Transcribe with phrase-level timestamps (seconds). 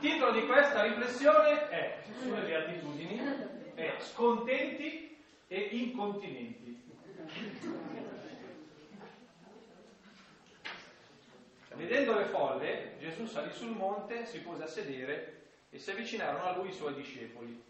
[0.00, 3.20] Il titolo di questa riflessione è, sulle beatitudini,
[3.74, 6.80] è scontenti e incontinenti.
[11.74, 16.56] Vedendo le folle, Gesù salì sul monte, si pose a sedere e si avvicinarono a
[16.56, 17.60] lui i suoi discepoli.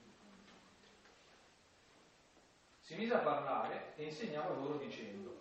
[2.82, 5.34] Si mise a parlare e insegnava loro dicendo,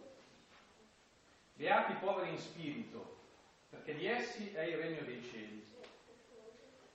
[1.56, 3.18] Beati i poveri in spirito,
[3.72, 5.68] perché di essi è il regno dei cieli.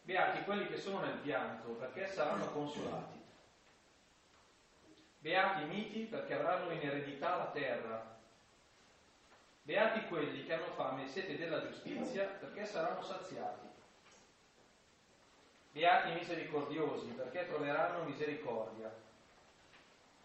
[0.04, 3.20] Beati quelli che sono nel pianto, perché saranno consolati.
[5.20, 8.16] Beati i miti, perché avranno in eredità la terra.
[9.62, 13.68] Beati quelli che hanno fame e sete della giustizia, perché saranno saziati.
[15.70, 18.92] Beati i misericordiosi, perché troveranno misericordia.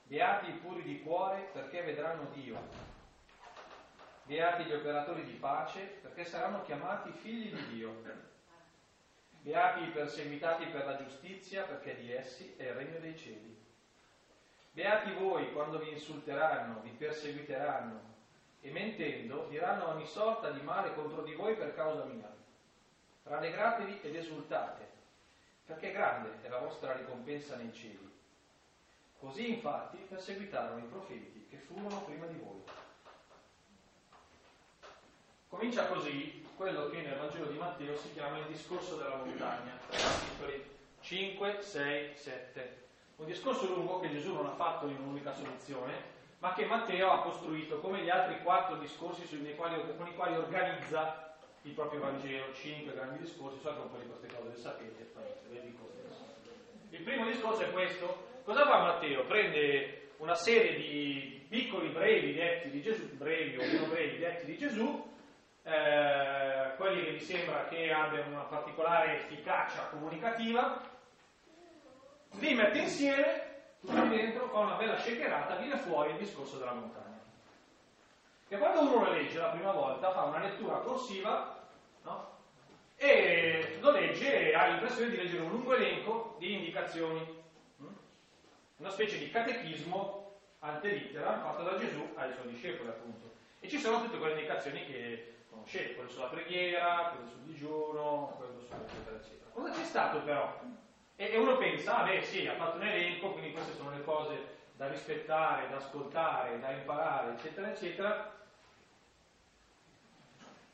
[0.05, 2.57] Beati i puri di cuore, perché vedranno Dio.
[4.23, 8.35] Beati gli operatori di pace, perché saranno chiamati figli di Dio.
[9.41, 13.57] Beati i perseguitati per la giustizia, perché di essi è il regno dei cieli.
[14.71, 18.15] Beati voi quando vi insulteranno, vi perseguiteranno
[18.61, 22.31] e mentendo diranno ogni sorta di male contro di voi per causa mia.
[23.23, 24.87] Rallegratevi ed esultate,
[25.65, 28.15] perché grande è la vostra ricompensa nei cieli.
[29.19, 32.63] Così infatti perseguitarono i profeti che furono prima di voi.
[35.47, 40.65] Comincia così quello che nel Vangelo di Matteo si chiama il discorso della montagna, capitoli
[41.01, 42.77] 5, 6, 7.
[43.17, 47.21] Un discorso lungo che Gesù non ha fatto in un'unica soluzione, ma che Matteo ha
[47.21, 49.23] costruito come gli altri quattro discorsi
[49.55, 53.97] quali, con i quali organizza il proprio Vangelo, cinque grandi discorsi, so che un po'
[53.97, 55.11] di queste cose le sapete,
[55.49, 55.91] ve dico
[56.89, 58.25] Il primo discorso è questo.
[58.43, 59.25] Cosa fa Matteo?
[59.25, 64.57] Prende una serie di piccoli brevi detti di Gesù, brevi o meno brevi detti di
[64.57, 65.15] Gesù,
[65.67, 70.81] eh, quelli che mi sembra che abbiano una particolare efficacia comunicativa,
[72.31, 77.19] li mette insieme, tutti dentro, fa una bella shakerata, viene fuori il discorso della montagna.
[78.47, 81.67] E quando uno lo legge la prima volta, fa una lettura corsiva,
[82.03, 82.35] no?
[82.95, 87.43] e lo legge e ha l'impressione di leggere un lungo elenco di indicazioni,
[87.77, 87.85] hm?
[88.77, 93.35] una specie di catechismo ante litteram fatto da Gesù ai suoi discepoli appunto.
[93.59, 98.59] E ci sono tutte quelle indicazioni che conoscete, quello sulla preghiera, quello sul digiuno, quello
[98.59, 99.49] su eccetera eccetera.
[99.51, 100.61] Cosa c'è stato però?
[101.15, 104.03] E, e uno pensa, ah beh sì, ha fatto un elenco, quindi queste sono le
[104.03, 108.35] cose da rispettare, da ascoltare, da imparare, eccetera eccetera.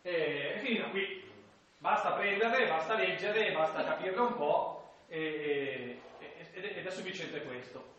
[0.01, 1.31] E, e finita qui.
[1.77, 7.91] Basta prenderle, basta leggere, basta capirle un po' e, e, ed è sufficiente questo.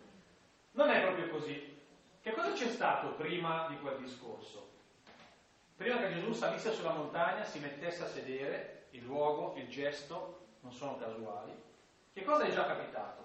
[0.73, 1.73] Non è proprio così.
[2.21, 4.74] Che cosa c'è stato prima di quel discorso?
[5.77, 10.73] Prima che Gesù salisse sulla montagna, si mettesse a sedere, il luogo, il gesto non
[10.73, 11.53] sono casuali.
[12.13, 13.23] Che cosa è già capitato?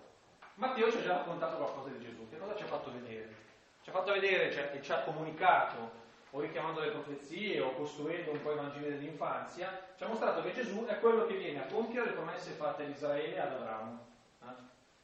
[0.56, 2.28] Matteo ci ha già raccontato qualcosa di Gesù.
[2.28, 3.36] Che cosa ci ha fatto vedere?
[3.84, 5.92] Ci ha fatto vedere cioè, e ci ha comunicato,
[6.32, 10.54] o richiamando le profezie, o costruendo un po' i Vangeli dell'infanzia, ci ha mostrato che
[10.54, 14.08] Gesù è quello che viene a compiere le promesse fatte ad Israele e ad Abramo.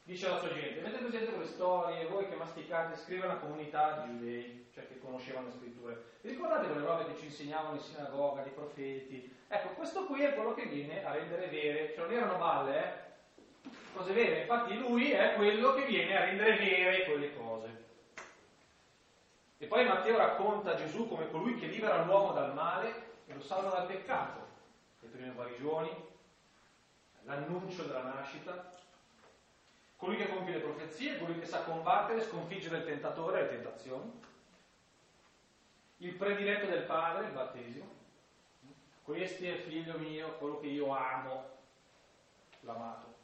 [0.06, 4.12] Dice alla sua gente, avete presente quelle storie, voi che masticate, scrive una comunità di
[4.12, 6.02] giudei, cioè che conoscevano le scritture.
[6.20, 9.34] Vi ricordate quelle robe che ci insegnavano in sinagoga, di profeti?
[9.48, 13.70] Ecco, questo qui è quello che viene a rendere vere, cioè non erano balle, eh?
[13.92, 17.84] Cose vere, infatti lui è quello che viene a rendere vere quelle cose.
[19.58, 23.70] E poi Matteo racconta Gesù come colui che libera l'uomo dal male e lo salva
[23.70, 24.46] dal peccato,
[25.00, 25.90] le prime guarigioni,
[27.24, 28.84] l'annuncio della nascita,
[29.96, 34.20] colui che compie le profezie, colui che sa combattere, sconfiggere il tentatore e le tentazioni,
[35.98, 37.86] il prediletto del Padre, il battesimo,
[39.02, 41.48] questo è il figlio mio, quello che io amo,
[42.60, 43.14] l'amato.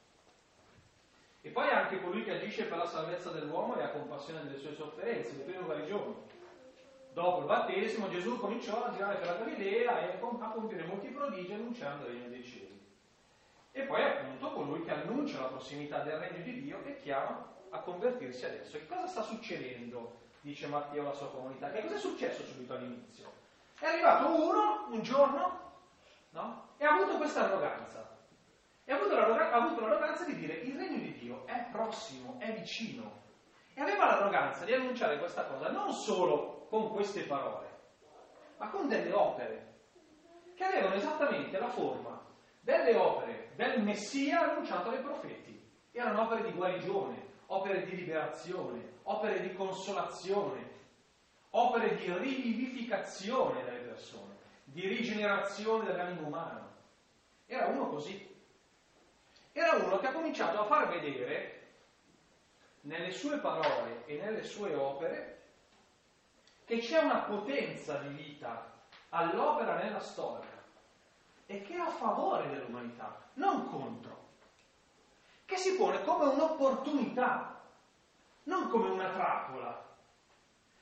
[1.43, 4.75] E poi anche colui che agisce per la salvezza dell'uomo e ha compassione delle sue
[4.75, 6.15] sofferenze, le prime guarigioni.
[7.13, 11.53] Dopo il battesimo Gesù cominciò a girare per la Galilea e a compiere molti prodigi
[11.53, 12.62] annunciando il regno dei cieli.
[13.73, 17.79] E poi appunto colui che annuncia la prossimità del regno di Dio e chiama a
[17.81, 18.77] convertirsi adesso.
[18.77, 20.21] Che cosa sta succedendo?
[20.41, 21.71] Dice Matteo alla sua comunità.
[21.71, 23.33] Che cosa è successo subito all'inizio?
[23.79, 25.73] È arrivato uno un giorno
[26.31, 26.75] no?
[26.77, 28.11] e ha avuto questa arroganza.
[28.85, 32.53] E ha avuto, ha avuto l'arroganza di dire il regno di Dio è prossimo, è
[32.53, 33.21] vicino.
[33.73, 37.69] E aveva l'arroganza di annunciare questa cosa non solo con queste parole,
[38.59, 39.71] ma con delle opere
[40.55, 42.22] che avevano esattamente la forma
[42.63, 45.61] delle opere del Messia annunciato ai profeti.
[45.91, 50.71] Erano opere di guarigione, opere di liberazione, opere di consolazione,
[51.51, 56.71] opere di rivivificazione delle persone, di rigenerazione dell'animo umano.
[57.47, 58.31] Era uno così.
[59.51, 61.61] Era uno che ha cominciato a far vedere
[62.83, 65.41] nelle sue parole e nelle sue opere
[66.65, 68.71] che c'è una potenza di vita
[69.11, 70.52] all'opera nella storia
[71.53, 74.21] e che è a favore dell'umanità, non contro,
[75.45, 77.61] che si pone come un'opportunità,
[78.45, 79.79] non come una trappola,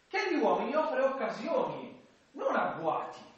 [0.07, 1.99] che agli uomini offre occasioni,
[2.33, 3.29] non agguati,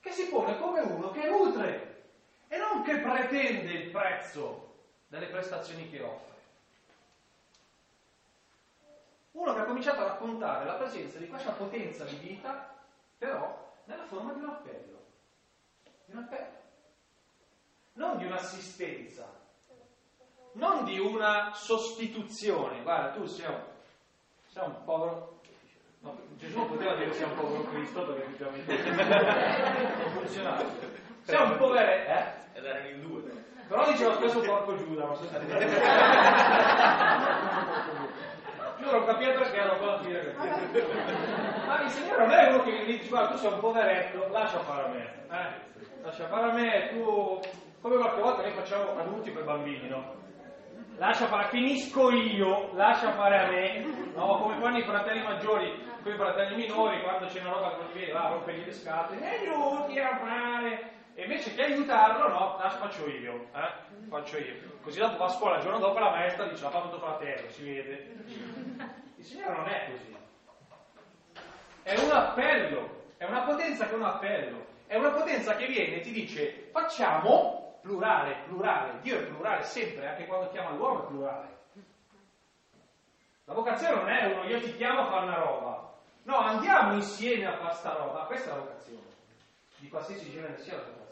[0.00, 1.94] che si pone come uno che nutre
[2.48, 4.64] e non che pretende il prezzo
[5.06, 6.34] delle prestazioni che offre.
[9.32, 12.74] Uno che ha cominciato a raccontare la presenza di questa potenza di vita,
[13.18, 14.95] però nella forma di un appello.
[16.06, 16.54] Di un appello.
[17.94, 19.26] Non di un'assistenza,
[20.56, 22.82] non di una sostituzione.
[22.82, 23.60] Guarda, tu sei un,
[24.46, 25.40] sei un povero.
[26.00, 30.64] No, Gesù non poteva dire che sei un povero Cristo perché effettivamente non funzionava.
[31.22, 31.90] Sei un povero.
[31.90, 32.24] Eh?
[32.54, 33.22] Ed erano in due.
[33.68, 35.28] Però diceva spesso porco Giuda, ma so
[38.78, 42.84] Giuro, capite perché ero qua a dire Ma il Signore non è uno che mi
[42.84, 45.14] dice, guarda, tu sei un poveretto, lascia fare a me.
[45.30, 45.64] Eh?
[46.06, 47.40] Lascia fare a me, tu...
[47.80, 50.14] Come qualche volta noi facciamo adulti per bambini, no?
[50.98, 54.12] Lascia fare, finisco io, lascia fare a me.
[54.14, 57.76] No, come fanno i fratelli maggiori, con i fratelli minori, quando c'è una roba che
[57.82, 60.90] non gli viene, va, rompegli le scatole, mi aiuti a fare.
[61.14, 64.06] E invece che aiutarlo, no, lascia, faccio io, eh?
[64.08, 64.54] Faccio io.
[64.82, 67.50] Così dopo va a scuola, il giorno dopo la maestra dice, l'ha fatto tuo fratello,
[67.50, 68.14] si vede.
[69.16, 70.16] Il Signore non è così.
[71.82, 75.96] È un appello, è una potenza che è un appello, è una potenza che viene
[75.96, 81.06] e ti dice facciamo, plurale, plurale, Dio è plurale sempre, anche quando chiama l'uomo è
[81.06, 81.54] plurale.
[83.44, 85.92] La vocazione non è uno io ti chiamo a fare una roba,
[86.22, 89.02] no, andiamo insieme a fare sta roba, questa è la vocazione,
[89.76, 91.04] di qualsiasi genere sia la vocazione.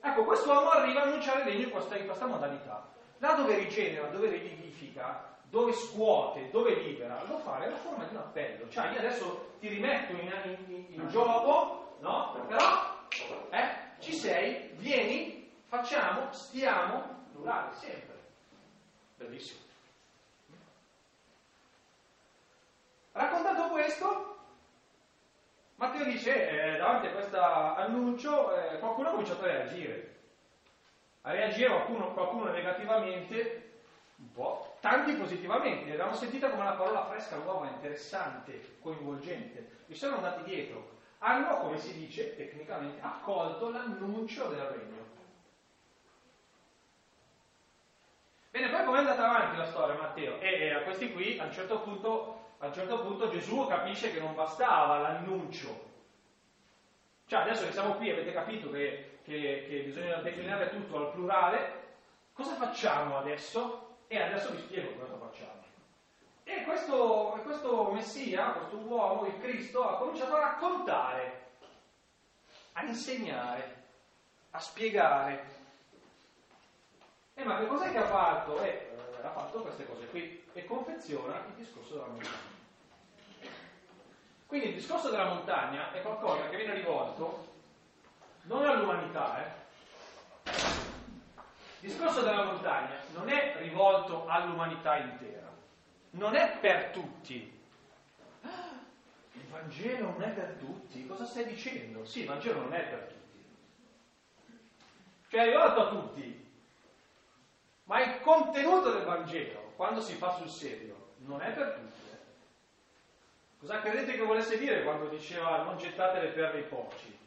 [0.00, 2.86] Ecco, questo uomo arriva a annunciare il regno in questa, in questa modalità.
[3.18, 8.20] Là dove rigenera, dove rivivifica, dove scuote, dove libera, lo fa nella forma di un
[8.20, 8.68] appello.
[8.68, 10.30] Cioè, io adesso ti rimetto in,
[10.68, 12.46] in, in gioco, no?
[12.46, 13.06] Però,
[13.50, 13.68] eh,
[14.00, 18.16] ci sei, vieni, facciamo, stiamo, plurale, sempre.
[19.16, 19.60] Bellissimo.
[23.12, 24.36] Raccontato questo,
[25.76, 30.16] Matteo dice, eh, davanti a questo annuncio, eh, qualcuno ha cominciato a reagire.
[31.22, 33.80] A reagire qualcuno, qualcuno negativamente,
[34.16, 35.88] un po', tanti positivamente.
[35.90, 39.82] L'abbiamo sentita come una parola fresca, nuova, interessante, coinvolgente.
[39.86, 40.97] Mi sono andati dietro.
[41.18, 45.06] Hanno, come si dice tecnicamente, accolto l'annuncio del regno.
[48.50, 50.38] Bene, poi come è andata avanti la storia, Matteo?
[50.40, 54.12] E, e a questi qui, a un certo punto, a un certo punto Gesù capisce
[54.12, 55.86] che non bastava l'annuncio.
[57.26, 61.86] Cioè adesso che siamo qui avete capito che, che, che bisogna declinare tutto al plurale,
[62.32, 63.96] cosa facciamo adesso?
[64.06, 65.67] E adesso vi spiego cosa facciamo.
[66.50, 71.50] E questo, questo Messia, questo uomo, il Cristo, ha cominciato a raccontare,
[72.72, 73.84] a insegnare,
[74.52, 75.46] a spiegare.
[77.34, 78.62] E ma che cos'è che ha fatto?
[78.62, 82.56] Eh, ha fatto queste cose qui e confeziona il discorso della montagna.
[84.46, 87.46] Quindi il discorso della montagna è qualcosa che viene rivolto
[88.44, 90.50] non all'umanità, eh?
[91.80, 95.47] Il discorso della montagna non è rivolto all'umanità intera,
[96.10, 97.56] non è per tutti.
[99.32, 102.04] Il Vangelo non è per tutti, cosa stai dicendo?
[102.04, 103.16] Sì, il Vangelo non è per tutti.
[105.28, 106.46] Cioè è rivolto a tutti,
[107.84, 112.10] ma il contenuto del Vangelo, quando si fa sul serio, non è per tutti.
[112.10, 112.18] Eh.
[113.60, 117.18] Cosa credete che volesse dire quando diceva non gettate le perle ai porci?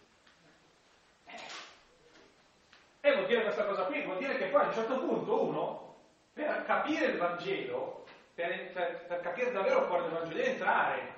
[3.04, 5.96] E vuol dire questa cosa qui, vuol dire che poi a un certo punto uno,
[6.34, 11.14] per capire il Vangelo, per, per, per capire davvero cuore del Vangelo, deve entrare.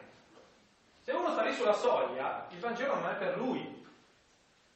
[1.01, 3.85] Se uno sta lì sulla soglia, il Vangelo non è per lui.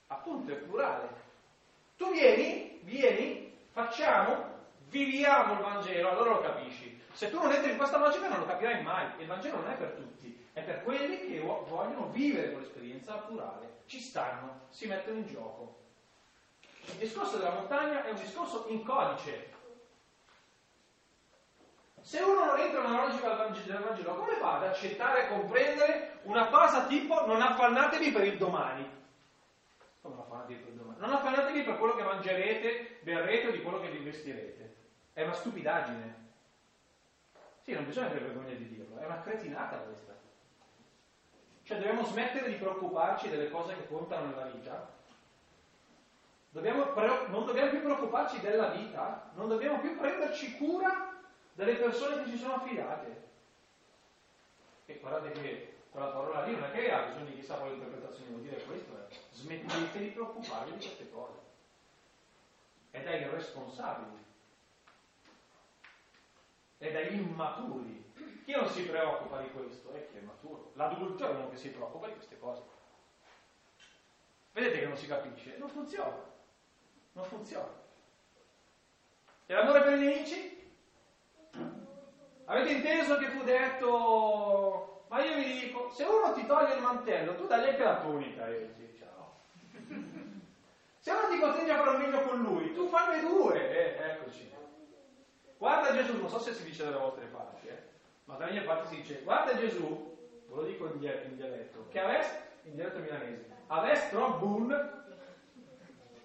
[0.08, 1.26] Appunto, è plurale.
[1.96, 4.56] Tu vieni, vieni, facciamo,
[4.90, 7.02] viviamo il Vangelo, allora lo capisci.
[7.12, 9.08] Se tu non entri in questa logica non lo capirai mai.
[9.18, 13.82] Il Vangelo non è per tutti, è per quelli che vogliono vivere quell'esperienza plurale.
[13.88, 15.76] Ci stanno, si mettono in gioco.
[16.82, 19.56] Il discorso della montagna è un discorso in codice.
[22.02, 26.48] Se uno non entra nella logica del Vangelo, come fa ad accettare e comprendere una
[26.48, 28.90] cosa tipo non affannatevi per il domani?
[30.02, 31.00] Come non affannatevi per il domani?
[31.00, 34.76] Non affannatevi per quello che mangerete, berrete o di quello che vi vestirete.
[35.14, 36.26] È una stupidaggine.
[37.62, 40.16] Sì, non bisogna avere vergogna di dirlo, è una cretinata questa.
[41.64, 44.96] Cioè dobbiamo smettere di preoccuparci delle cose che contano nella vita
[46.58, 46.92] Dobbiamo,
[47.28, 51.07] non dobbiamo più preoccuparci della vita, non dobbiamo più prenderci cura
[51.58, 53.26] delle persone che ci sono affidate.
[54.86, 58.30] E guardate che quella parola lì non è che ha bisogno di chissà quale interpretazione
[58.30, 61.34] vuol dire questo, è smettete di preoccuparvi di queste cose.
[62.92, 64.24] È dai irresponsabili,
[66.78, 68.06] è dai immaturi.
[68.46, 70.72] Chi non si preoccupa di questo è chi è maturo.
[70.76, 72.62] L'adulto è uno che si preoccupa di queste cose.
[74.54, 75.58] Vedete che non si capisce?
[75.58, 76.24] Non funziona.
[77.14, 77.86] Non funziona.
[79.48, 80.57] E l'amore per i nemici?
[82.50, 87.36] Avete inteso che fu detto, ma io vi dico, se uno ti toglie il mantello,
[87.36, 89.36] tu dagli anche la tunica, e dici, ciao.
[91.00, 94.50] Se uno ti costringe a fare un con lui, tu fanne due, eh, eccoci.
[95.58, 97.82] Guarda Gesù, non so se si dice dalle vostre parti, eh,
[98.26, 100.16] ma dalle mie parti si dice, guarda Gesù,
[100.48, 105.04] ve lo dico in, dialetto, che avesse, in dialetto milanese, troppo bun,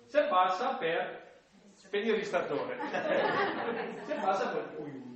[0.07, 1.31] se passa per
[1.75, 2.79] spegnere il statore,
[4.07, 5.12] se passa per ui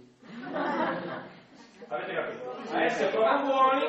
[1.89, 2.57] Avete capito?
[2.73, 3.85] A essere troppo buoni,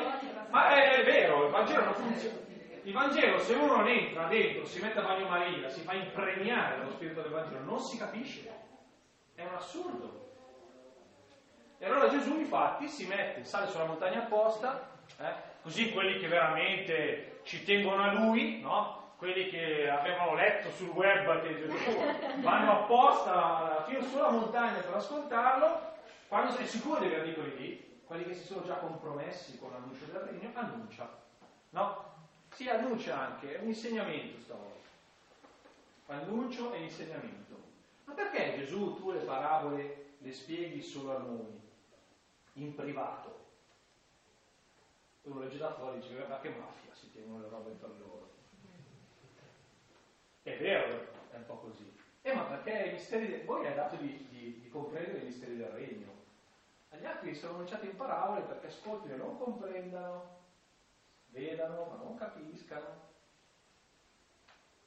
[0.49, 2.37] ma è, è vero, il Vangelo non funziona.
[2.83, 6.91] Il Vangelo, se uno non entra dentro, si mette a bagnomaria, si fa impregnare dallo
[6.91, 8.49] spirito del Vangelo, non si capisce.
[9.35, 10.25] È un assurdo.
[11.79, 14.89] E allora Gesù, infatti, si mette, sale sulla montagna apposta,
[15.19, 19.13] eh, così quelli che veramente ci tengono a lui, no?
[19.17, 25.95] quelli che avevano letto sul web che Gesù vanno apposta fino sulla montagna per ascoltarlo,
[26.27, 30.21] quando sei sicuro degli articoli lì, quelli che si sono già compromessi con l'annuncio del
[30.21, 31.25] regno, annuncia.
[31.69, 32.15] No?
[32.49, 34.87] Si annuncia anche, è un insegnamento stavolta.
[36.07, 37.55] Annuncio e insegnamento.
[38.05, 41.61] Ma perché Gesù tu le parabole le spieghi solo a noi,
[42.53, 43.45] in privato?
[45.23, 48.31] Uno legge da fuori e dice, ma che mafia si tengono le robe per loro.
[50.43, 51.93] È vero, è un po' così.
[52.21, 55.67] Eh, ma perché i misteri, voi hai dato di, di, di comprendere i misteri del
[55.67, 56.16] regno.
[56.97, 60.35] Agli altri sono annunciati in parabole perché ascoltino e non comprendano,
[61.27, 63.05] vedano ma non capiscano.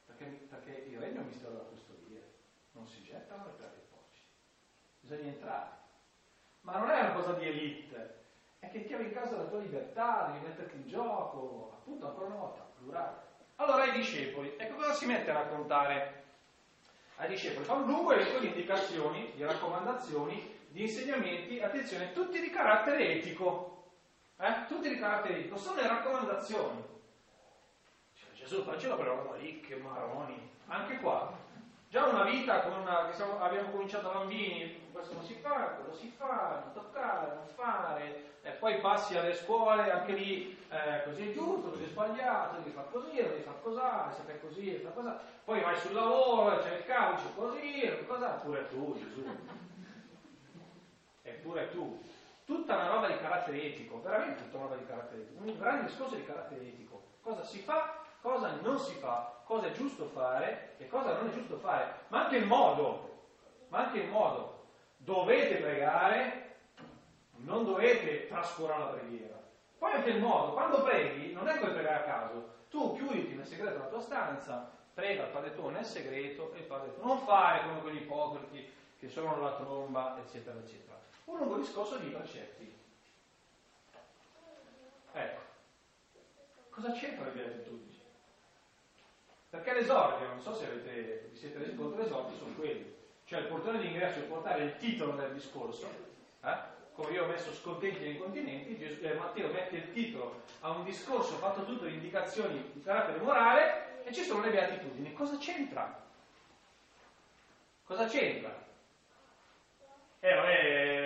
[0.05, 2.33] Perché, perché il regno è un mistero da custodire,
[2.71, 4.23] non si gettano le perle porci.
[4.99, 5.69] Bisogna entrare.
[6.61, 8.19] Ma non è una cosa di elite,
[8.59, 12.35] è che chiavi in casa la tua libertà, devi metterti in gioco, appunto ancora una
[12.35, 13.29] volta, plurale.
[13.55, 16.23] Allora ai discepoli, ecco cosa si mette a raccontare
[17.15, 17.63] ai discepoli?
[17.63, 23.67] Fa un lungo elenco di indicazioni, di raccomandazioni di insegnamenti, attenzione, tutti di carattere etico.
[24.37, 24.65] Eh?
[24.67, 26.83] Tutti di carattere etico, sono le raccomandazioni.
[28.13, 30.49] Cioè, Gesù faceva quella roba lì, che maroni.
[30.67, 31.31] Anche qua,
[31.89, 35.75] già una vita con una, che siamo, abbiamo cominciato da bambini, questo non si fa,
[35.75, 41.03] quello si fa, non toccare, non fare, e poi passi alle scuole, anche lì eh,
[41.03, 44.75] così è giusto, così è sbagliato, devi fare così, devi fare così, se fai così,
[44.77, 49.69] fare così, poi vai sul lavoro, c'è il calcio, così, cosa, pure tu, Gesù
[51.31, 51.99] eppure tu.
[52.45, 55.85] Tutta una roba di carattere etico, veramente tutta una roba di carattere etico, un grande
[55.85, 57.01] discorso di carattere etico.
[57.21, 61.31] Cosa si fa, cosa non si fa, cosa è giusto fare e cosa non è
[61.31, 63.27] giusto fare, ma anche il modo,
[63.69, 64.65] ma anche il modo.
[64.97, 66.55] Dovete pregare,
[67.37, 69.39] non dovete trascurare la preghiera.
[69.77, 73.45] Poi anche il modo, quando preghi non è come pregare a caso, tu chiuditi nel
[73.45, 76.93] segreto della tua stanza, prega il Padre tuo nel segreto e il Padre.
[77.01, 82.09] Non fare come quegli ipocriti che suonano la tromba, eccetera, eccetera un lungo discorso di
[82.09, 82.73] precetti.
[85.13, 85.41] Ecco,
[86.69, 87.99] cosa c'entra le beatitudini?
[89.49, 92.95] Perché l'esordio, non so se avete, vi siete resi conto, l'esordio sono quelli.
[93.25, 95.89] Cioè il portone d'ingresso è portare il titolo del discorso,
[96.41, 96.79] eh?
[96.93, 100.83] come io ho messo scontenti e incontinenti, Gesù, eh, Matteo mette il titolo a un
[100.83, 105.13] discorso fatto tutto di indicazioni di carattere morale e ci sono le beatitudini.
[105.13, 105.99] Cosa c'entra?
[107.85, 108.53] Cosa c'entra?
[110.19, 111.00] Eh, vabbè,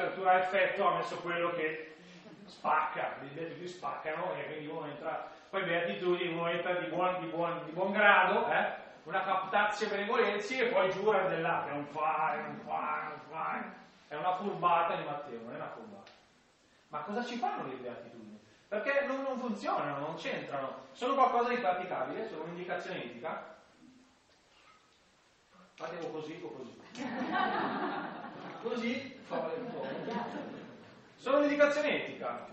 [0.00, 1.94] l'apertura a effetto, ha messo quello che
[2.46, 7.26] spacca, i beatitudini spaccano e quindi uno entra, poi beatitudini uno entra di buon, di
[7.26, 8.88] buon, di buon grado, eh?
[9.04, 13.78] una captazio benevolenzi e poi giura dell'A che non fare, non non fare.
[14.08, 16.10] È una furbata di Matteo, non è una furbata.
[16.88, 18.38] Ma cosa ci fanno le beatitudini?
[18.68, 23.56] Perché non, non funzionano, non c'entrano, sono qualcosa di praticabile, sono un'indicazione etica.
[25.74, 26.78] Fatevo così o così.
[28.62, 29.18] Così
[31.16, 32.48] Sono un'indicazione etica.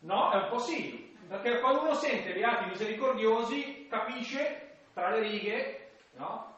[0.00, 5.90] No, è un po' sì, perché quando uno sente atti misericordiosi capisce tra le righe
[6.14, 6.54] no?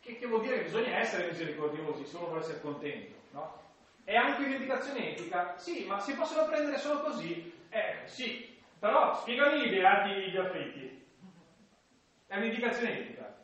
[0.00, 3.14] che, che, vuol dire che bisogna essere misericordiosi solo per essere contento.
[3.32, 3.60] No?
[4.04, 5.58] È anche un'indicazione etica?
[5.58, 7.52] Sì, ma si possono prendere solo così?
[7.68, 11.06] Eh, sì, però spiegami i beati gli affetti.
[12.26, 13.37] È un'indicazione etica.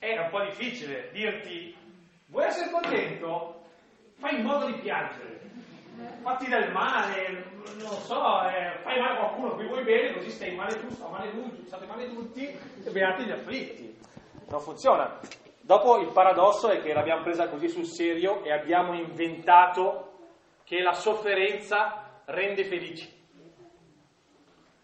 [0.00, 1.76] È un po' difficile dirti,
[2.28, 3.64] vuoi essere contento?
[4.16, 5.40] Fai in modo di piangere.
[6.22, 7.44] Fatti del male,
[7.80, 11.06] non so, eh, fai male a qualcuno, qui vuoi bene, così stai male tu, sta
[11.08, 13.94] male lui, state male tutti, e beati gli afflitti.
[14.48, 15.20] Non funziona.
[15.60, 20.28] Dopo il paradosso è che l'abbiamo presa così sul serio e abbiamo inventato
[20.64, 23.06] che la sofferenza rende felici.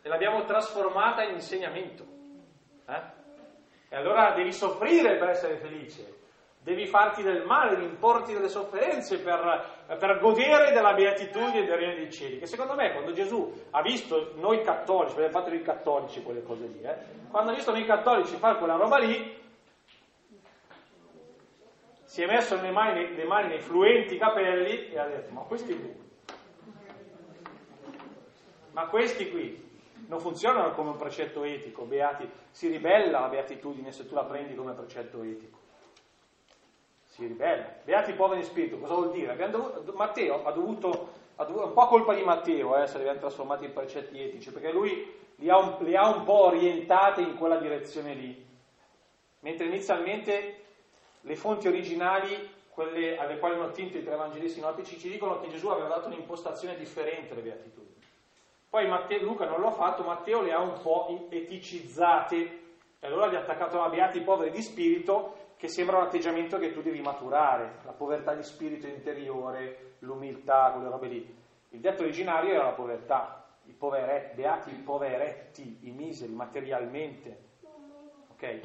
[0.03, 2.05] E l'abbiamo trasformata in insegnamento.
[2.87, 3.16] Eh?
[3.97, 6.15] Allora devi soffrire per essere felice,
[6.61, 11.95] devi farti del male, devi importi delle sofferenze per, per godere della beatitudine del regno
[11.95, 12.39] dei cieli.
[12.39, 16.67] Che secondo me quando Gesù ha visto noi cattolici, perché fatto i cattolici quelle cose
[16.67, 16.97] lì, eh?
[17.31, 19.45] quando ha visto noi cattolici fare quella roba lì,
[22.05, 25.75] si è messo le mani, le mani nei fluenti capelli e ha detto, ma questi
[25.75, 25.97] qui,
[28.73, 29.66] ma questi qui
[30.09, 34.55] non funzionano come un precetto etico, beati, si ribella la beatitudine se tu la prendi
[34.55, 35.59] come precetto etico.
[37.07, 37.75] Si ribella.
[37.83, 39.35] Beati poveri in spirito, cosa vuol dire?
[39.51, 43.21] Dovuto, Matteo ha dovuto, ha dovuto, un po' colpa di Matteo eh, se li abbiamo
[43.21, 47.37] trasformati in precetti etici, perché lui li ha, un, li ha un po' orientate in
[47.37, 48.45] quella direzione lì.
[49.41, 50.65] Mentre inizialmente
[51.23, 55.49] le fonti originali, quelle alle quali hanno attinto i tre evangelisti sinottici, ci dicono che
[55.49, 57.95] Gesù aveva dato un'impostazione differente alle beatitudini.
[58.69, 62.37] Poi Matteo, Luca non l'ha fatto, Matteo le ha un po' eticizzate
[62.99, 66.73] e allora gli ha attaccato a beati poveri di spirito che sembra un atteggiamento che
[66.73, 71.37] tu devi maturare, la povertà di spirito interiore, l'umiltà, quelle robe lì.
[71.71, 77.45] Il detto originario era la povertà, i poveretti, beati i poveretti, i miseri, materialmente.
[78.33, 78.61] Ok?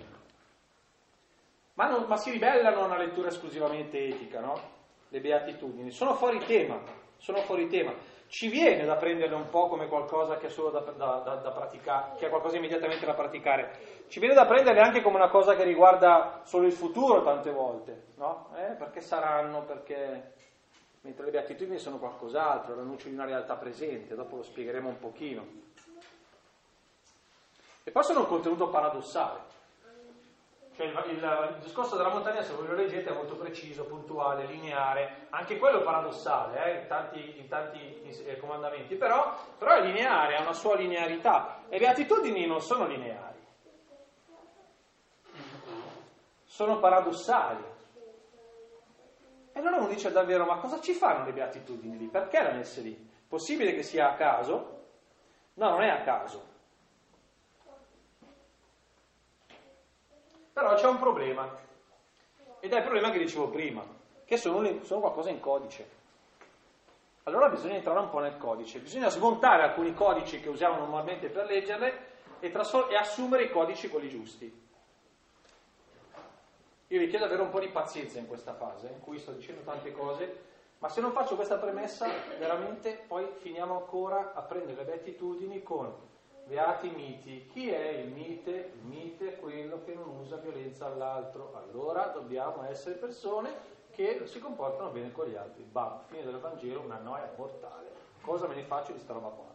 [1.73, 4.59] Ma, non, ma, si ribellano a una lettura esclusivamente etica, no?
[5.07, 5.91] Le beatitudini.
[5.91, 6.79] Sono fuori tema,
[7.17, 7.93] sono fuori tema.
[8.31, 11.51] Ci viene da prenderle un po' come qualcosa che è solo da, da, da, da
[11.51, 14.05] praticare, che è qualcosa immediatamente da praticare.
[14.07, 18.05] Ci viene da prenderle anche come una cosa che riguarda solo il futuro tante volte,
[18.15, 18.47] no?
[18.55, 20.31] Eh, perché saranno, perché...
[21.01, 25.45] Mentre le beatitudini sono qualcos'altro, l'annuncio di una realtà presente, dopo lo spiegheremo un pochino.
[27.83, 29.39] E poi sono un contenuto paradossale.
[30.81, 34.45] Cioè il, il, il, discorso della montagna, se voi lo leggete, è molto preciso, puntuale,
[34.45, 40.37] lineare, anche quello paradossale eh, in tanti, in tanti eh, comandamenti, però, però, è lineare,
[40.37, 41.59] ha una sua linearità.
[41.69, 43.39] Le attitudini non sono lineari,
[46.45, 47.63] sono paradossali.
[49.53, 52.07] E allora uno dice davvero, ma cosa ci fanno le beatitudini lì?
[52.07, 53.09] Perché le messe lì?
[53.27, 54.79] Possibile che sia a caso?
[55.55, 56.50] No, non è a caso.
[60.61, 61.57] Però c'è un problema,
[62.59, 63.83] ed è il problema che dicevo prima,
[64.23, 65.89] che sono, sono qualcosa in codice.
[67.23, 71.47] Allora bisogna entrare un po' nel codice, bisogna smontare alcuni codici che usiamo normalmente per
[71.47, 74.67] leggerle e, trasfor- e assumere i codici quelli giusti.
[76.89, 79.31] Io vi chiedo di avere un po' di pazienza in questa fase, in cui sto
[79.31, 80.43] dicendo tante cose,
[80.77, 86.09] ma se non faccio questa premessa, veramente poi finiamo ancora a prendere le beatitudini con
[86.51, 87.47] beati miti.
[87.47, 88.73] Chi è il mite?
[88.73, 91.53] Il mite è quello che non usa violenza all'altro.
[91.55, 95.63] Allora dobbiamo essere persone che si comportano bene con gli altri.
[95.63, 97.89] Bam, fine del Vangelo, una noia mortale.
[98.21, 99.45] Cosa me ne faccio di sta roba qua?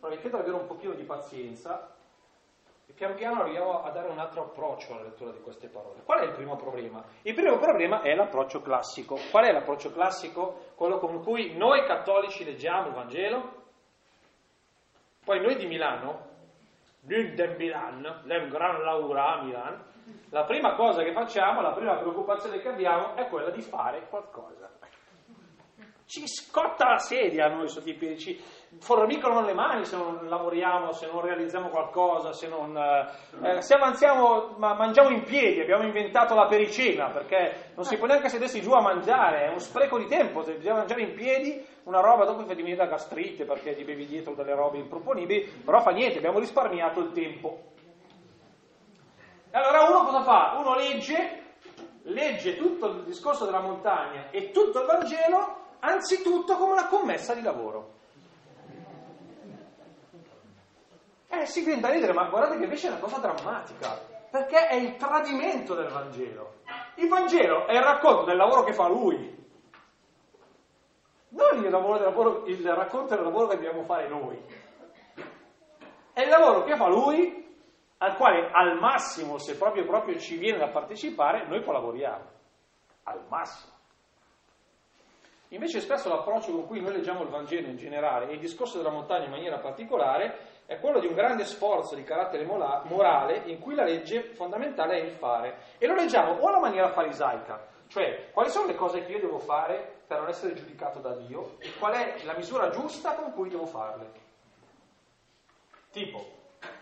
[0.00, 1.94] Allora vi chiedo di avere un pochino di pazienza
[2.84, 6.02] e pian piano arriviamo a dare un altro approccio alla lettura di queste parole.
[6.04, 7.02] Qual è il primo problema?
[7.22, 9.16] Il primo problema è l'approccio classico.
[9.30, 10.72] Qual è l'approccio classico?
[10.74, 13.61] Quello con cui noi cattolici leggiamo il Vangelo?
[15.24, 16.30] Poi noi di Milano,
[17.00, 19.80] Lune de Milan, l'Em Gran Laura a Milan,
[20.30, 24.68] la prima cosa che facciamo, la prima preoccupazione che abbiamo è quella di fare qualcosa.
[26.12, 28.38] Ci scotta la sedia noi sotto i piedi, ci
[28.80, 32.76] formicano le mani se non lavoriamo, se non realizziamo qualcosa, se non...
[32.76, 38.06] Eh, se avanziamo, ma mangiamo in piedi, abbiamo inventato la pericena, perché non si può
[38.06, 41.64] neanche sedersi giù a mangiare, è uno spreco di tempo, se bisogna mangiare in piedi
[41.84, 45.80] una roba dopo ti venire la gastrite perché ti bevi dietro delle robe improponibili, però
[45.80, 47.72] fa niente, abbiamo risparmiato il tempo.
[49.52, 50.58] Allora uno cosa fa?
[50.58, 51.54] Uno legge,
[52.02, 57.42] legge tutto il discorso della montagna e tutto il Vangelo, anzitutto come una commessa di
[57.42, 58.00] lavoro.
[61.28, 63.98] Eh, si viene da ridere, ma guardate che invece è una cosa drammatica,
[64.30, 66.60] perché è il tradimento del Vangelo.
[66.96, 69.40] Il Vangelo è il racconto del lavoro che fa lui,
[71.30, 74.38] non il, lavoro del lavoro, il racconto del lavoro che dobbiamo fare noi.
[76.12, 77.56] È il lavoro che fa lui,
[77.98, 82.30] al quale al massimo, se proprio, proprio ci viene da partecipare, noi collaboriamo.
[83.04, 83.71] Al massimo.
[85.52, 88.90] Invece spesso l'approccio con cui noi leggiamo il Vangelo in generale e il discorso della
[88.90, 93.74] montagna in maniera particolare è quello di un grande sforzo di carattere morale in cui
[93.74, 95.58] la legge fondamentale è il fare.
[95.76, 99.38] E lo leggiamo o alla maniera farisaica, cioè quali sono le cose che io devo
[99.38, 103.50] fare per non essere giudicato da Dio e qual è la misura giusta con cui
[103.50, 104.10] devo farle.
[105.90, 106.24] Tipo,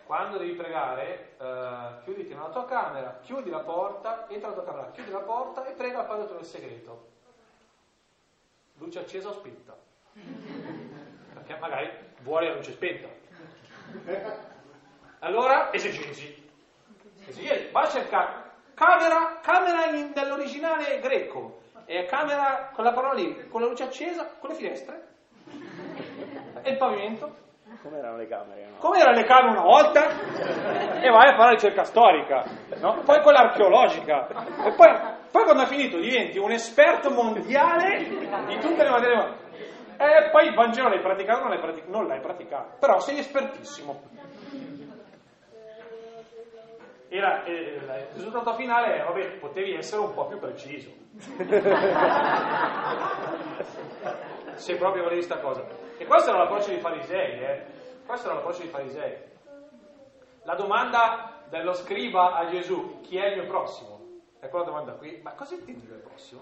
[0.07, 4.91] quando devi pregare, eh, chiuditi nella tua camera, chiudi la porta, entra nella tua camera,
[4.93, 7.19] chiudi la porta e prega al Padre tuo nel segreto.
[8.81, 9.77] Luce accesa o spenta?
[11.35, 11.91] Perché magari
[12.23, 13.09] vuole la luce spenta.
[15.21, 16.49] Allora, esegesi.
[17.27, 23.61] Esegesi, va a cercare camera, camera nell'originale greco, e camera con la parola lì, con
[23.61, 25.09] la luce accesa, con le finestre
[26.63, 27.49] e il pavimento.
[27.83, 28.67] Come erano le camere?
[28.67, 28.77] No?
[28.79, 30.09] Come erano le camere una volta?
[31.01, 32.45] E vai a fare ricerca storica,
[32.81, 33.03] no?
[33.05, 34.27] poi quella archeologica,
[34.65, 38.05] e poi, poi quando hai finito diventi un esperto mondiale
[38.47, 39.39] di tutte le materie.
[39.97, 41.91] E poi il Vangelo l'hai praticato o non l'hai praticato?
[41.93, 44.03] Non l'hai praticato, però sei espertissimo.
[47.09, 50.91] Era, eh, il risultato finale è, vabbè, potevi essere un po' più preciso.
[54.55, 55.65] Se proprio volevi sta cosa.
[55.99, 57.65] E questo era l'approccio dei farisei, eh?
[58.07, 59.17] Questo era l'approccio dei farisei.
[60.45, 64.00] La domanda dello scriba a Gesù, chi è il mio prossimo?
[64.41, 66.41] È quella domanda qui, ma cosa intendi del prossimo?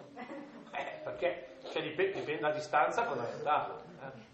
[0.70, 3.72] Eh, perché cioè, dipende, dipende dalla distanza fondamentale.
[4.00, 4.26] Eh?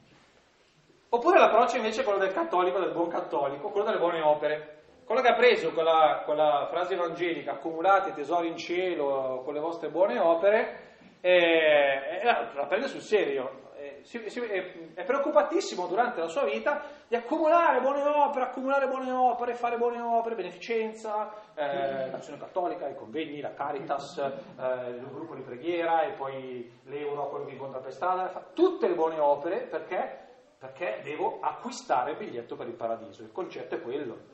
[1.09, 4.83] Oppure l'approccio invece è quello del cattolico, del buon cattolico, quello delle buone opere.
[5.07, 9.55] Quello che ha preso con la, con la frase evangelica, accumulate tesori in cielo con
[9.55, 13.62] le vostre buone opere, eh, la prende sul serio.
[14.05, 18.87] Eh, si, si, è, è preoccupatissimo durante la sua vita di accumulare buone opere, accumulare
[18.87, 25.09] buone opere, fare buone opere, beneficenza, eh, l'azione cattolica, i convegni, la Caritas, eh, il
[25.11, 29.61] gruppo di preghiera e poi l'euro, quello che incontra per strada, tutte le buone opere
[29.61, 30.23] perché?
[30.59, 33.23] Perché devo acquistare il biglietto per il paradiso.
[33.23, 34.33] Il concetto è quello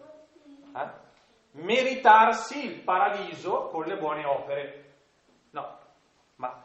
[0.77, 1.09] eh?
[1.53, 4.85] meritarsi il paradiso con le buone opere.
[5.51, 5.79] No,
[6.37, 6.63] ma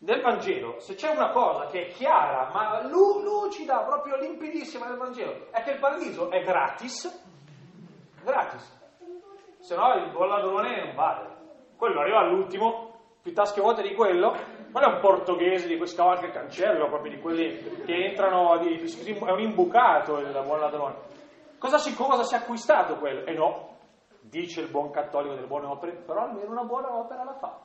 [0.00, 5.46] nel Vangelo, se c'è una cosa che è chiara, ma lucida, proprio limpidissima nel Vangelo,
[5.50, 7.24] è che il paradiso è gratis,
[8.22, 8.76] gratis.
[9.58, 11.36] Se no il bolladrone non vale.
[11.76, 14.34] Quello arriva all'ultimo, più tasche vuote di quello,
[14.70, 19.30] non è un portoghese di cui scavalca il cancello, proprio di quelli che entrano, è
[19.30, 20.94] un imbucato il buon ladrone.
[21.58, 23.24] Cosa si, cosa si è acquistato quello?
[23.24, 23.76] E eh no,
[24.20, 27.58] dice il buon cattolico delle buone opere, però almeno una buona opera la fa.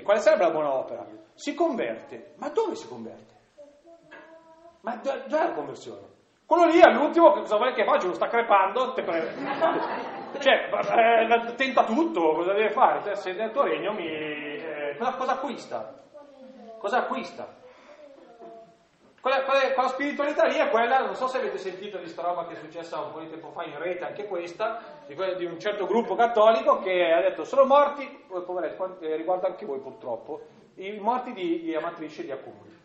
[0.00, 1.06] E quale sarebbe la buona opera?
[1.34, 2.32] Si converte.
[2.38, 3.34] Ma dove si converte?
[4.80, 6.08] Ma dov'è la conversione?
[6.46, 8.06] Quello lì all'ultimo cosa vuoi che faccia?
[8.06, 8.94] Lo sta crepando?
[10.38, 13.02] Cioè, eh, tenta tutto, cosa deve fare?
[13.02, 14.06] Cioè, se nel tuo regno mi...
[14.06, 16.02] Eh, cosa, cosa acquista?
[16.78, 17.46] Cosa acquista?
[19.20, 22.46] Quella, quella, quella, spiritualità lì è quella, non so se avete sentito di questa roba
[22.46, 25.60] che è successa un po' di tempo fa in rete, anche questa, di, di un
[25.60, 30.40] certo gruppo cattolico che ha detto sono morti, oh, eh, riguarda anche voi purtroppo,
[30.76, 32.78] i morti di, di amatrice di accumuli.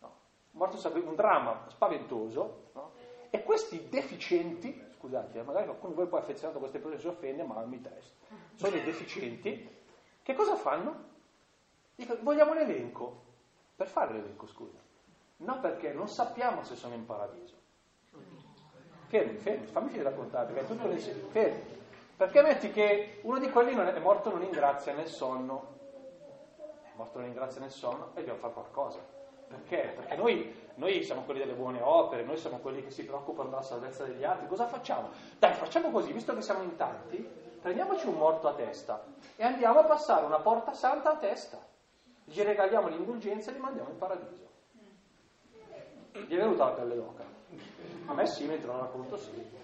[0.00, 0.12] No.
[0.52, 2.92] Morto un dramma spaventoso, no?
[3.30, 7.06] e questi deficienti, scusate, eh, magari qualcuno di voi poi affezionato a queste persone si
[7.06, 8.10] offende, ma non mi interessa,
[8.56, 9.70] sono dei deficienti,
[10.24, 11.12] che cosa fanno?
[11.94, 13.22] Dico, vogliamo l'elenco.
[13.76, 14.83] Per fare l'elenco, scusa.
[15.44, 17.54] No, perché non sappiamo se sono in paradiso.
[19.08, 21.82] Fermi, fermi, fammi finire raccontare, perché è tutto nel fermi.
[22.16, 25.72] Perché metti che uno di quelli è morto non in grazia nel sonno,
[26.56, 28.98] è morto non in grazia nel sonno e dobbiamo fare qualcosa.
[29.46, 29.92] Perché?
[29.94, 33.62] Perché noi, noi, siamo quelli delle buone opere, noi siamo quelli che si preoccupano della
[33.62, 34.46] salvezza degli altri.
[34.46, 35.10] Cosa facciamo?
[35.38, 37.16] Dai, facciamo così, visto che siamo in tanti,
[37.60, 39.04] prendiamoci un morto a testa
[39.36, 41.58] e andiamo a passare una porta santa a testa.
[42.24, 44.53] Gli regaliamo l'indulgenza e li mandiamo in paradiso.
[46.14, 47.24] Gli è venuta la pelle d'oca.
[48.06, 49.62] A me sì, mentre lo racconto sì.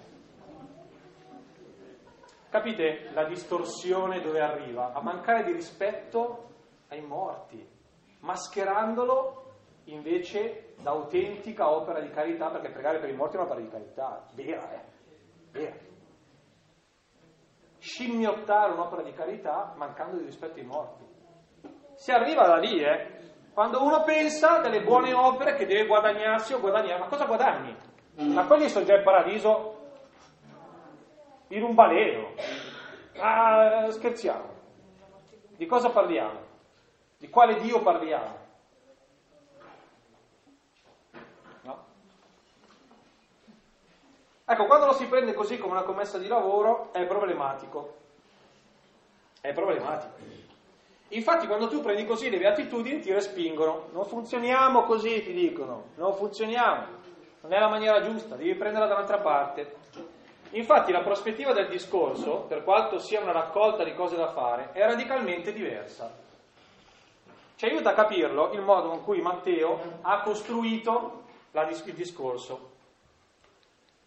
[2.48, 4.92] Capite la distorsione dove arriva?
[4.92, 6.48] A mancare di rispetto
[6.88, 7.64] ai morti,
[8.18, 9.44] mascherandolo
[9.84, 14.26] invece da autentica opera di carità, perché pregare per i morti è un'opera di carità,
[14.34, 14.84] vera, eh?
[15.52, 15.76] Vera.
[17.78, 21.04] Scimmiottare un'opera di carità mancando di rispetto ai morti.
[21.94, 23.19] Si arriva da lì, eh?
[23.52, 27.76] Quando uno pensa delle buone opere che deve guadagnarsi o guadagnare, ma cosa guadagni?
[28.14, 29.78] Ma quelli sono già in paradiso
[31.48, 32.34] in un baleno.
[33.16, 34.58] Ah, scherziamo.
[35.56, 36.48] Di cosa parliamo?
[37.18, 38.38] Di quale Dio parliamo?
[41.62, 41.84] No?
[44.44, 47.96] Ecco, quando lo si prende così come una commessa di lavoro è problematico.
[49.40, 50.49] È problematico.
[51.12, 56.14] Infatti quando tu prendi così le beatitudini ti respingono, non funzioniamo così, ti dicono, non
[56.14, 56.86] funzioniamo,
[57.40, 59.78] non è la maniera giusta, devi prenderla da un'altra parte.
[60.50, 64.84] Infatti la prospettiva del discorso, per quanto sia una raccolta di cose da fare, è
[64.84, 66.12] radicalmente diversa.
[67.56, 72.70] Ci aiuta a capirlo il modo con cui Matteo ha costruito la, il discorso.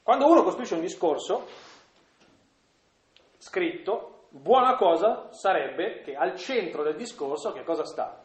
[0.02, 1.48] Quando uno costruisce un discorso
[3.38, 8.20] scritto, buona cosa sarebbe che al centro del discorso che cosa sta?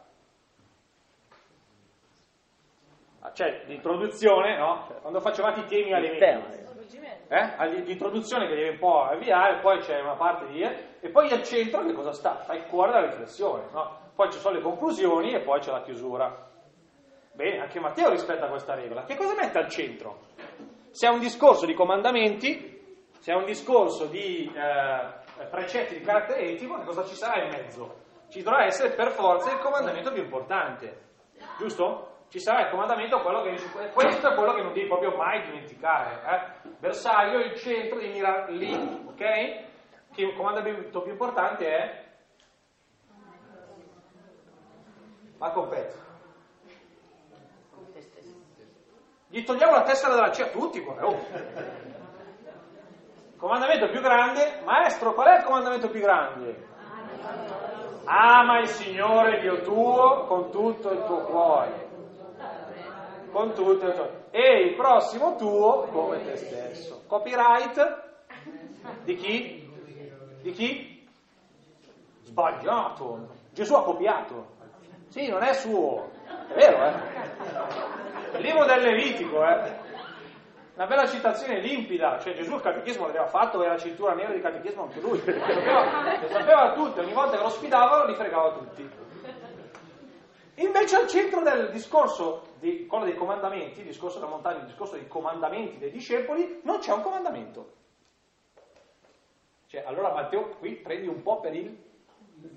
[3.31, 4.85] C'è l'introduzione, no?
[4.87, 6.67] Cioè, quando facevate i temi alle medie,
[7.27, 7.83] eh?
[7.83, 10.63] l'introduzione che devi un po' avviare, poi c'è una parte di...
[10.63, 12.41] e poi al centro che cosa sta?
[12.41, 14.11] Sta il cuore della riflessione, no?
[14.15, 16.49] Poi ci sono le conclusioni e poi c'è la chiusura.
[17.33, 19.03] Bene, anche Matteo rispetta questa regola.
[19.03, 20.21] Che cosa mette al centro?
[20.89, 22.79] Se è un discorso di comandamenti,
[23.19, 27.49] se è un discorso di eh, precetti di carattere etico, che cosa ci sarà in
[27.49, 28.07] mezzo?
[28.29, 31.01] Ci dovrà essere per forza il comandamento più importante,
[31.57, 32.17] giusto?
[32.29, 33.55] Ci sarà il comandamento, quello che,
[33.91, 36.21] questo è quello che non devi proprio mai dimenticare.
[36.63, 36.69] Eh?
[36.77, 38.71] Bersaglio, il centro, di mirare lì,
[39.07, 39.17] ok?
[40.13, 42.05] Che il comandamento più importante è...
[45.37, 46.07] Ma completo.
[49.31, 51.05] Gli togliamo la tessera dalla C a tutti qua.
[51.05, 51.87] Oh.
[53.39, 56.67] Comandamento più grande, maestro, qual è il comandamento più grande?
[58.03, 61.87] Ama il Signore Dio tuo con tutto il tuo cuore.
[63.31, 67.03] Con tutto il tuo E il prossimo tuo come te stesso.
[67.07, 68.03] Copyright
[69.05, 69.71] di chi?
[70.41, 71.07] Di chi?
[72.23, 73.29] Sbagliato.
[73.53, 74.47] Gesù ha copiato.
[75.07, 76.09] Sì, non è suo.
[76.49, 78.37] È vero, eh?
[78.37, 79.88] Il libro del Levitico, eh?
[80.79, 84.39] Una bella citazione limpida, cioè Gesù il catechismo l'aveva fatto, era la cintura nera di
[84.39, 88.53] catechismo anche lui, lo sapeva, lo sapeva tutti, ogni volta che lo sfidavano li fregava
[88.53, 88.89] tutti.
[90.55, 94.95] Invece al centro del discorso, di, quello dei comandamenti, il discorso della montagna, il discorso
[94.95, 97.73] dei comandamenti dei discepoli, non c'è un comandamento.
[99.67, 101.77] Cioè, allora Matteo qui prendi un po' per il...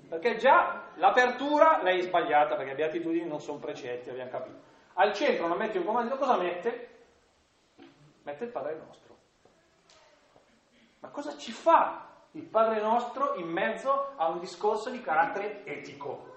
[0.07, 4.61] Perché già l'apertura l'hai sbagliata, perché le beatitudini non sono precetti, abbiamo capito.
[4.93, 6.91] Al centro non mette un comando, cosa mette?
[8.23, 9.17] Mette il Padre nostro.
[10.99, 16.31] Ma cosa ci fa il Padre nostro in mezzo a un discorso di carattere etico?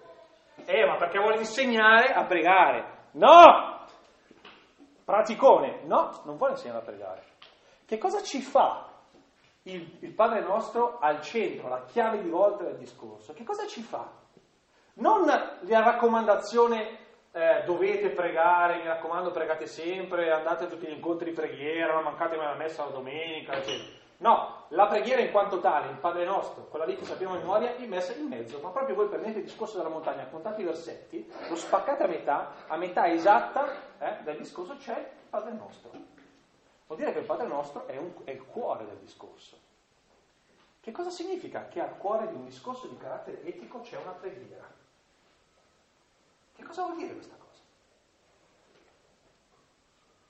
[0.65, 3.09] Eh, ma perché vuole insegnare a pregare?
[3.13, 3.85] No!
[5.05, 5.83] Praticone?
[5.85, 7.25] No, non vuole insegnare a pregare.
[7.85, 8.91] Che cosa ci fa
[9.63, 13.33] il, il Padre nostro al centro, la chiave di volta del discorso?
[13.33, 14.11] Che cosa ci fa?
[14.95, 17.06] Non la raccomandazione
[17.37, 22.05] eh, dovete pregare, mi raccomando pregate sempre, andate a tutti gli incontri di preghiera, non
[22.05, 24.05] mancate mai la messa la domenica, eccetera.
[24.19, 27.77] No, la preghiera in quanto tale, il Padre nostro, quella lì che sappiamo a memoria,
[27.77, 31.31] è messa in mezzo, ma proprio voi prendete il discorso della montagna, contate i versetti,
[31.51, 35.91] lo spaccate a metà, a metà esatta eh, del discorso c'è il Padre nostro.
[36.87, 39.59] Vuol dire che il Padre nostro è, un, è il cuore del discorso.
[40.81, 44.76] Che cosa significa che al cuore di un discorso di carattere etico c'è una preghiera?
[46.57, 47.63] Che cosa vuol dire questa cosa?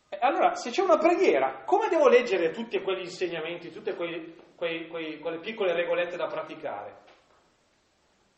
[0.09, 4.89] E allora, se c'è una preghiera, come devo leggere tutti quegli insegnamenti, tutte quei, quei,
[4.89, 7.05] quei, quelle piccole regolette da praticare?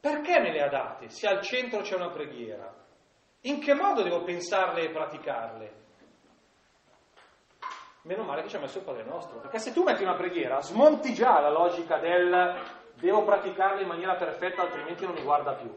[0.00, 2.72] Perché me le ha date se al centro c'è una preghiera?
[3.42, 5.72] In che modo devo pensarle e praticarle?
[8.02, 10.60] Meno male che ci ha messo il Padre nostro, perché se tu metti una preghiera,
[10.60, 15.72] smonti già la logica del devo praticarla in maniera perfetta, altrimenti non mi guarda più.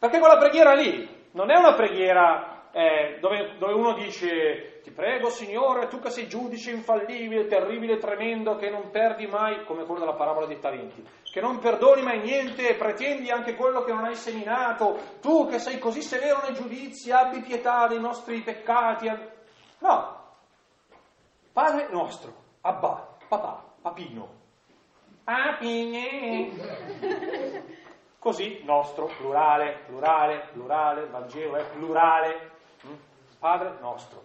[0.00, 5.28] Perché quella preghiera lì non è una preghiera eh, dove, dove, uno dice ti prego
[5.28, 10.14] Signore, tu che sei giudice infallibile, terribile, tremendo, che non perdi mai, come quello della
[10.14, 14.14] parabola dei talenti, che non perdoni mai niente e pretendi anche quello che non hai
[14.14, 19.06] seminato, tu che sei così severo nei giudizi, abbi pietà dei nostri peccati.
[19.80, 20.18] No,
[21.52, 22.32] Padre nostro,
[22.62, 24.38] Abba, papà, papino.
[25.24, 26.48] Papine.
[28.20, 32.50] Così nostro, plurale, plurale, plurale, Vangelo è plurale,
[32.86, 32.94] mm?
[33.38, 34.24] Padre nostro.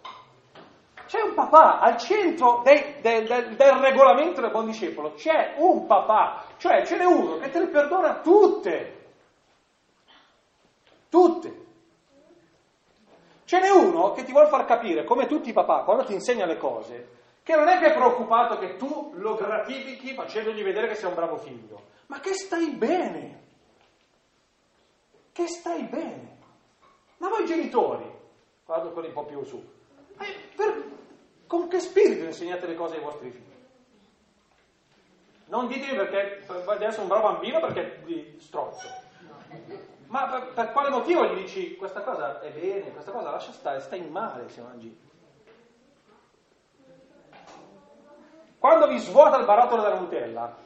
[1.06, 5.86] C'è un papà al centro dei, del, del, del, regolamento del buon discepolo, c'è un
[5.86, 9.06] papà, cioè ce n'è uno che te le perdona tutte,
[11.08, 11.64] tutte.
[13.46, 16.44] Ce n'è uno che ti vuole far capire, come tutti i papà, quando ti insegna
[16.44, 17.08] le cose,
[17.42, 21.14] che non è che è preoccupato che tu lo gratifichi facendogli vedere che sei un
[21.14, 23.44] bravo figlio, ma che stai bene
[25.36, 26.38] che stai bene.
[27.18, 28.10] Ma voi genitori,
[28.64, 29.62] guardo quelli un po' più su,
[30.18, 30.84] eh, per,
[31.46, 33.54] con che spirito insegnate le cose ai vostri figli?
[35.48, 38.88] Non ditemi perché adesso un bravo bambino perché vi strozzo.
[40.06, 43.80] Ma per, per, quale motivo gli dici questa cosa è bene, questa cosa lascia stare,
[43.80, 45.04] stai male se mangi?
[48.58, 50.56] Quando vi svuota il barattolo della Nutella,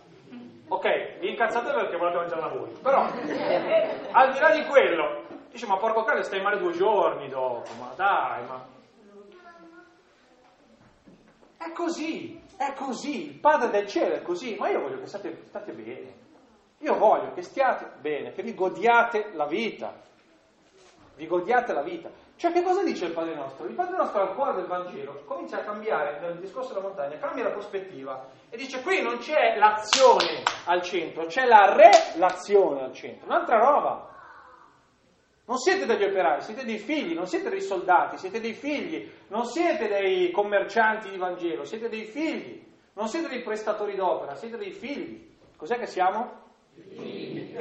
[0.73, 3.03] ok, vi incazzate perché volete mangiarla voi, però
[4.13, 7.93] al di là di quello, dice ma porco cane stai male due giorni dopo, ma
[7.97, 8.79] dai, ma...
[11.59, 15.43] È così, è così, il Padre del cielo è così, ma io voglio che state,
[15.47, 16.15] state bene,
[16.79, 19.93] io voglio che stiate bene, che vi godiate la vita,
[21.17, 22.09] vi godiate la vita.
[22.41, 23.67] Cioè che cosa dice il Padre nostro?
[23.67, 27.45] Il Padre nostro al cuore del Vangelo comincia a cambiare nel discorso della montagna, cambia
[27.45, 33.27] la prospettiva e dice qui non c'è l'azione al centro, c'è la relazione al centro,
[33.27, 34.09] un'altra roba.
[35.45, 39.45] Non siete degli operai, siete dei figli, non siete dei soldati, siete dei figli, non
[39.45, 44.73] siete dei commercianti di Vangelo, siete dei figli, non siete dei prestatori d'opera, siete dei
[44.73, 45.37] figli.
[45.59, 46.41] Cos'è che siamo?
[46.73, 47.55] Figli.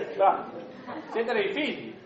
[1.11, 1.98] Siete dei figli.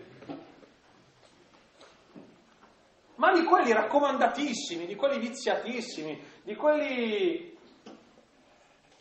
[3.16, 7.52] Ma di quelli raccomandatissimi, di quelli viziatissimi, di quelli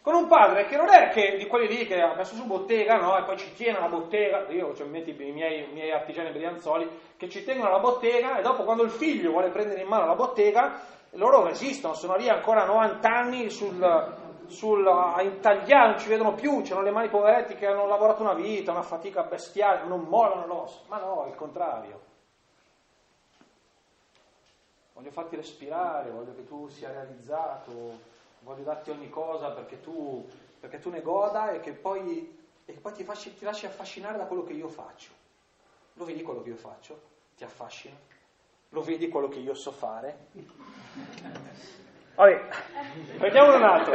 [0.04, 2.98] con un padre che non è che di quelli lì che ha messo su bottega,
[2.98, 3.18] no?
[3.18, 7.30] E poi ci tiene la bottega, io cioè, i miei, i miei artigiani brianzoli che
[7.30, 10.78] ci tengono la bottega e dopo quando il figlio vuole prendere in mano la bottega,
[11.12, 13.80] loro resistono, sono lì ancora 90 anni sul,
[14.48, 18.34] sul, a intagliare, non ci vedono più, c'hanno le mani poveretti che hanno lavorato una
[18.34, 22.12] vita, una fatica bestiale, non mollano l'osso, ma no, il contrario
[24.94, 28.00] voglio farti respirare, voglio che tu sia realizzato,
[28.40, 30.28] voglio darti ogni cosa perché tu,
[30.60, 34.26] perché tu ne goda e che poi, e poi ti, fasci, ti lasci affascinare da
[34.26, 35.12] quello che io faccio.
[35.94, 37.00] Lo vedi quello che io faccio?
[37.36, 37.96] Ti affascina?
[38.70, 40.28] Lo vedi quello che io so fare?
[42.16, 42.48] Vabbè,
[43.18, 43.94] vediamo un altro.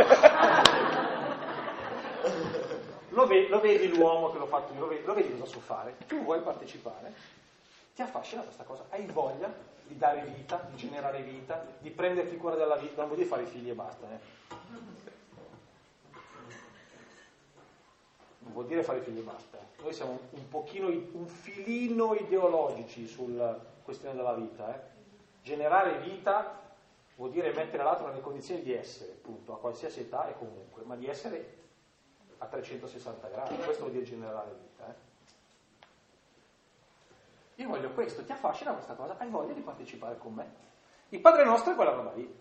[3.11, 5.97] Lo vedi, lo vedi, l'uomo che l'ho fatto lo vedi, lo vedi cosa so fare?
[6.07, 7.13] Tu vuoi partecipare?
[7.99, 8.85] Ti affascina questa cosa?
[8.91, 9.53] Hai voglia?
[9.89, 13.45] di dare vita, di generare vita, di prenderti cura della vita, non vuol dire fare
[13.45, 14.07] figli e basta.
[14.07, 14.19] Eh.
[18.39, 19.59] Non vuol dire fare figli e basta.
[19.81, 24.77] Noi siamo un pochino, un filino ideologici sulla questione della vita.
[24.77, 24.81] Eh.
[25.43, 26.61] Generare vita
[27.17, 30.95] vuol dire mettere l'altro nelle condizioni di essere, appunto, a qualsiasi età e comunque, ma
[30.95, 31.57] di essere
[32.39, 33.57] a 360 gradi.
[33.57, 34.89] Questo vuol dire generare vita.
[34.89, 35.08] Eh.
[37.59, 39.16] Io voglio questo, ti affascina questa cosa?
[39.18, 40.55] Hai voglia di partecipare con me?
[41.09, 42.33] Il Padre nostro è quella roba lì,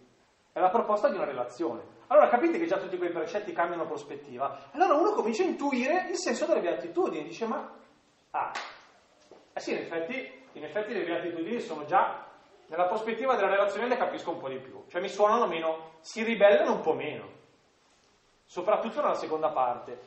[0.51, 1.81] è la proposta di una relazione.
[2.07, 4.69] Allora capite che già tutti quei precetti cambiano prospettiva?
[4.73, 7.67] Allora uno comincia a intuire il senso delle beatitudini, dice ma,
[8.29, 8.51] ah,
[9.53, 12.23] eh sì, in effetti, in effetti le beatitudini sono già,
[12.67, 16.21] nella prospettiva della relazione le capisco un po' di più, cioè mi suonano meno, si
[16.21, 17.27] ribellano un po' meno,
[18.45, 19.99] soprattutto nella seconda parte,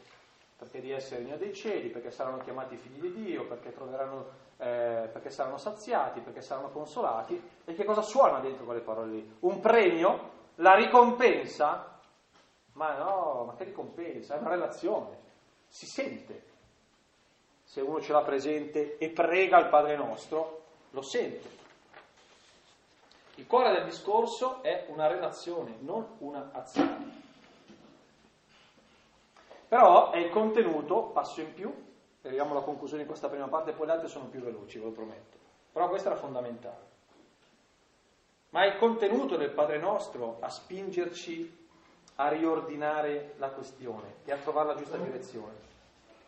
[0.56, 5.08] perché di essere Dio dei cieli, perché saranno chiamati figli di Dio, perché troveranno eh,
[5.10, 7.50] perché saranno saziati, perché saranno consolati.
[7.64, 9.36] E che cosa suona dentro quelle parole lì?
[9.40, 10.38] Un premio?
[10.56, 11.98] La ricompensa?
[12.72, 14.34] Ma no, ma che ricompensa?
[14.34, 15.18] È una relazione,
[15.66, 16.48] si sente.
[17.64, 21.58] Se uno ce l'ha presente e prega il Padre nostro, lo sente.
[23.36, 27.18] Il cuore del discorso è una relazione, non una azione.
[29.68, 31.72] Però è il contenuto, passo in più,
[32.22, 34.90] arriviamo alla conclusione di questa prima parte, poi le altre sono più veloci, ve lo
[34.90, 35.38] prometto.
[35.72, 36.88] Però questa era fondamentale.
[38.50, 41.58] Ma è il contenuto del Padre nostro a spingerci
[42.16, 45.68] a riordinare la questione e a trovare la giusta direzione.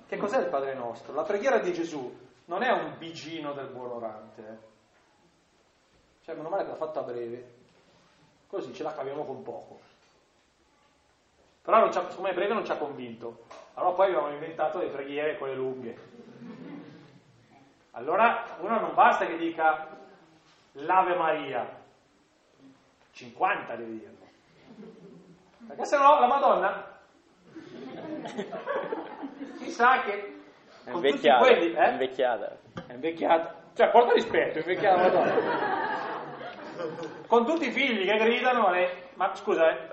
[0.07, 1.13] Che cos'è il Padre nostro?
[1.13, 4.41] La preghiera di Gesù non è un bigino del buon orante.
[4.41, 4.71] Eh?
[6.25, 7.55] Cioè, meno male che l'ha fatta breve,
[8.47, 9.81] così ce la caviamo con poco.
[11.63, 13.45] Però non siccome è breve non ci ha convinto.
[13.75, 15.97] Allora poi abbiamo inventato le preghiere quelle lunghe.
[17.93, 19.89] Allora uno non basta che dica
[20.73, 21.69] l'Ave Maria,
[23.13, 24.27] 50 devi dirlo.
[25.67, 26.91] Perché se no la Madonna
[29.59, 30.41] chissà che
[30.85, 31.77] è invecchiata, quelli, eh?
[31.77, 32.57] è invecchiata.
[32.87, 33.61] È invecchiata.
[33.75, 35.61] Cioè, porta rispetto, è invecchiata la Madonna.
[37.27, 38.89] Con tutti i figli che gridano, lei...
[39.15, 39.91] ma scusa, eh,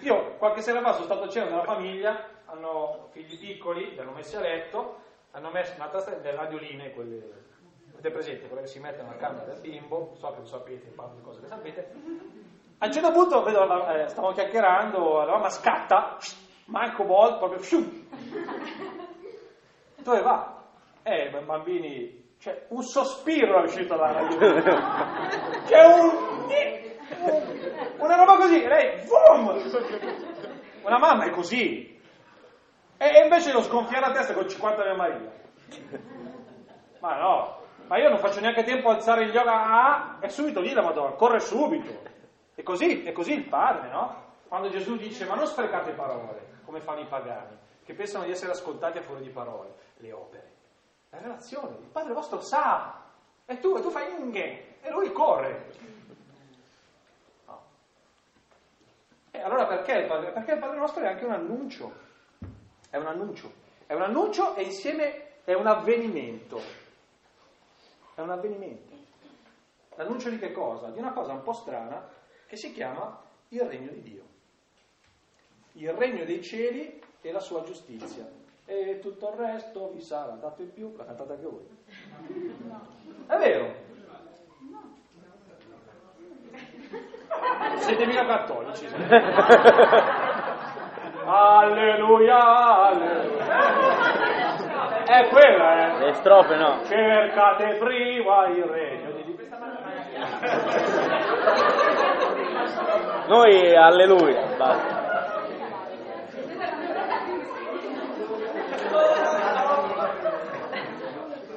[0.00, 2.24] io qualche sera fa sono stato a cena della famiglia,
[2.54, 5.00] hanno figli piccoli, li hanno messi a letto,
[5.32, 7.20] hanno messo una tasta delle radioline, quelle,
[7.92, 11.14] avete presente, quelle che si mettono nella camera del bimbo, so che lo sapete, parlo
[11.16, 11.92] di cose che sapete.
[12.78, 16.18] A un certo punto vedo, eh, stavamo chiacchierando, la mamma scatta,
[16.66, 18.06] manco Bolt, proprio fium.
[19.96, 20.62] Dove va?
[21.02, 24.38] Eh, bambini, cioè un sospiro è uscito dalla radio.
[25.66, 26.34] C'è un
[27.98, 29.48] una roba così, lei, boom!
[30.82, 31.93] Una mamma è così.
[32.96, 35.32] E, invece lo sgonfia la testa con 50 Ave Maria.
[37.00, 40.60] Ma no, ma io non faccio neanche tempo a alzare il yoga, ah, è subito
[40.60, 42.12] lì la Madonna, corre subito.
[42.54, 44.22] E così, è così il Padre, no?
[44.48, 48.52] Quando Gesù dice, ma non sprecate parole, come fanno i pagani, che pensano di essere
[48.52, 50.52] ascoltati a fuori di parole, le opere.
[51.10, 53.02] La relazione, il Padre vostro sa,
[53.44, 55.72] e tu, e tu fai inghe, e lui corre.
[57.46, 57.62] No.
[59.30, 60.30] E allora perché il Padre?
[60.30, 61.92] Perché il Padre nostro è anche un annuncio,
[62.94, 63.52] è un annuncio,
[63.86, 66.60] è un annuncio e insieme è un avvenimento,
[68.14, 68.92] è un avvenimento.
[69.96, 70.90] L'annuncio di che cosa?
[70.90, 72.08] Di una cosa un po' strana
[72.46, 74.22] che si chiama il regno di Dio.
[75.72, 78.30] Il regno dei cieli e la sua giustizia.
[78.64, 81.66] E tutto il resto vi sarà dato in più, la cantate anche voi.
[83.26, 83.74] È vero.
[87.80, 88.86] Siete mica cattolici.
[91.26, 93.44] alleluia, alleluia.
[95.04, 95.98] È quella, eh.
[96.04, 96.80] Le strofe no.
[96.84, 99.22] Cercate prima il regno di.
[103.26, 105.02] Noi alleluia, basta.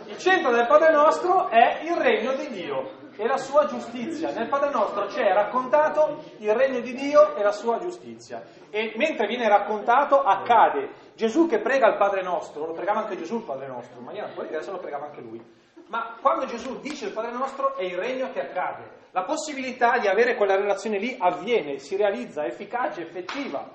[0.06, 4.32] Il centro del Padre nostro è il regno di Dio e la sua giustizia.
[4.32, 8.44] Nel Padre nostro c'è raccontato il regno di Dio e la sua giustizia.
[8.70, 11.06] E mentre viene raccontato accade.
[11.16, 14.28] Gesù che prega il Padre nostro, lo pregava anche Gesù il Padre nostro, in maniera
[14.28, 15.44] un po' diversa lo pregava anche lui.
[15.88, 19.06] Ma quando Gesù dice il Padre nostro è il regno che accade.
[19.12, 23.68] La possibilità di avere quella relazione lì avviene, si realizza, è efficace, effettiva.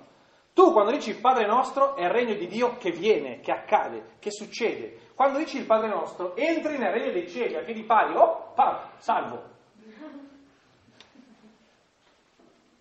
[0.52, 4.16] Tu quando dici il Padre nostro è il regno di Dio che viene, che accade,
[4.20, 5.01] che succede.
[5.14, 8.90] Quando dici il Padre nostro, entri nel regno dei cieli, a piedi pari, oh, pa,
[8.98, 9.50] salvo.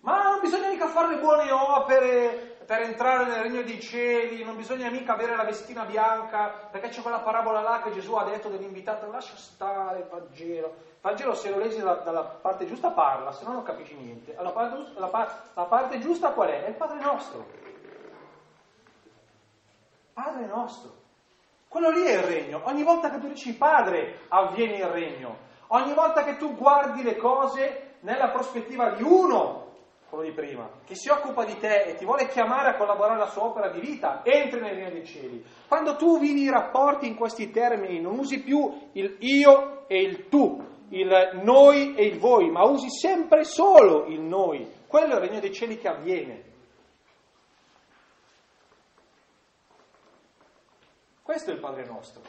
[0.00, 4.56] Ma non bisogna mica fare le buone opere per entrare nel regno dei cieli, non
[4.56, 8.48] bisogna mica avere la vestina bianca, perché c'è quella parabola là che Gesù ha detto
[8.48, 10.66] dell'invitato, lascia stare il Vangelo.
[10.66, 14.34] Il Vangelo se lo leggi dalla, dalla parte giusta parla, se no non capisci niente.
[14.40, 16.64] La parte, la, la parte giusta qual è?
[16.64, 17.46] È il Padre nostro.
[20.14, 21.01] Padre nostro.
[21.72, 22.60] Quello lì è il regno.
[22.64, 25.38] Ogni volta che tu dici Padre avviene il regno.
[25.68, 29.72] Ogni volta che tu guardi le cose nella prospettiva di uno,
[30.06, 33.30] quello di prima, che si occupa di te e ti vuole chiamare a collaborare alla
[33.30, 35.42] sua opera di vita, entri nel regno dei cieli.
[35.66, 40.28] Quando tu vivi i rapporti in questi termini, non usi più il io e il
[40.28, 44.70] tu, il noi e il voi, ma usi sempre solo il noi.
[44.86, 46.50] Quello è il regno dei cieli che avviene.
[51.32, 52.20] Questo è il Padre nostro.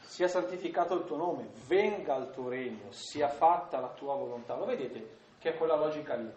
[0.00, 4.56] Sia santificato il tuo nome, venga il tuo regno, sia fatta la tua volontà.
[4.56, 6.28] Lo vedete che è quella logica lì.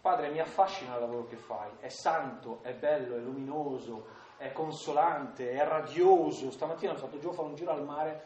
[0.00, 5.52] Padre, mi affascina il lavoro che fai, è santo, è bello, è luminoso, è consolante,
[5.52, 6.50] è radioso.
[6.50, 8.24] Stamattina sono stato giù a fare un giro al mare.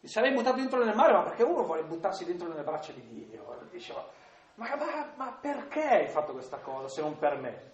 [0.00, 3.06] Mi sarei buttato dentro nel mare, ma perché uno vuole buttarsi dentro nelle braccia di
[3.06, 3.68] Dio?
[3.70, 4.20] Diceva,
[4.54, 7.70] ma, ma, ma perché hai fatto questa cosa se non per me?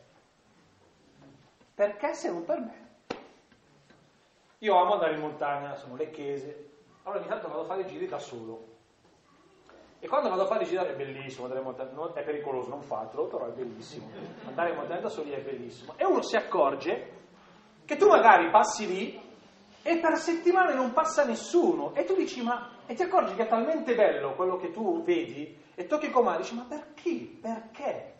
[1.74, 2.86] Perché se non per me?
[4.58, 6.70] Io amo andare in montagna, sono le chiese,
[7.02, 8.76] allora ogni tanto vado a fare giri da solo.
[10.00, 13.26] E quando vado a fare giri è bellissimo, andare in montagna, è pericoloso, non fatelo,
[13.26, 14.08] però è bellissimo.
[14.46, 15.94] Andare in montagna da soli è bellissimo.
[15.96, 17.16] E uno si accorge
[17.84, 19.27] che tu magari passi lì
[19.82, 23.48] e per settimane non passa nessuno e tu dici ma e ti accorgi che è
[23.48, 27.38] talmente bello quello che tu vedi e tocchi con mano dici ma per chi?
[27.40, 28.16] Perché?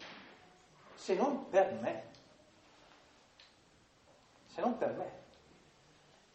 [0.94, 2.04] Se non per me.
[4.46, 5.12] Se non per me.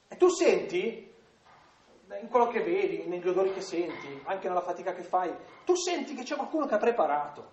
[0.07, 1.13] E tu senti,
[2.21, 5.33] in quello che vedi, negli odori che senti, anche nella fatica che fai,
[5.65, 7.51] tu senti che c'è qualcuno che ha preparato.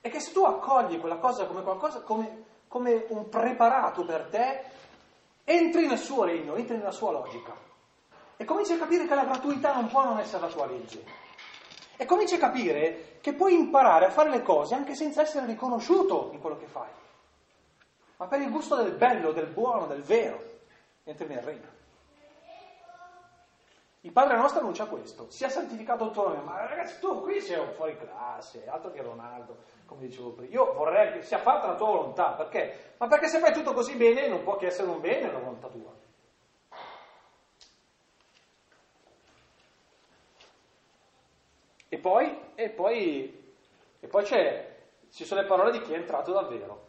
[0.00, 4.62] E che se tu accogli quella cosa come qualcosa, come, come un preparato per te,
[5.42, 7.52] entri nel suo regno, entri nella sua logica.
[8.36, 11.04] E cominci a capire che la gratuità non può non essere la tua legge.
[11.96, 16.30] E cominci a capire che puoi imparare a fare le cose anche senza essere riconosciuto
[16.32, 16.88] in quello che fai.
[18.18, 20.40] Ma per il gusto del bello, del buono, del vero,
[21.02, 21.79] entri nel regno.
[24.02, 27.58] Il Padre nostro annuncia questo, sia santificato il tuo nome, ma ragazzi tu qui sei
[27.58, 30.54] un fuori classe, altro che Ronaldo, come dicevo prima.
[30.54, 32.94] Io vorrei che sia fatta la tua volontà, perché?
[32.96, 35.68] Ma perché se fai tutto così bene non può che essere un bene la volontà
[35.68, 35.94] tua.
[41.92, 43.54] E poi, e poi,
[44.00, 44.78] e poi c'è,
[45.10, 46.86] ci sono le parole di chi è entrato davvero.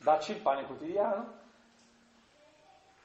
[0.00, 1.38] Dacci il pane quotidiano,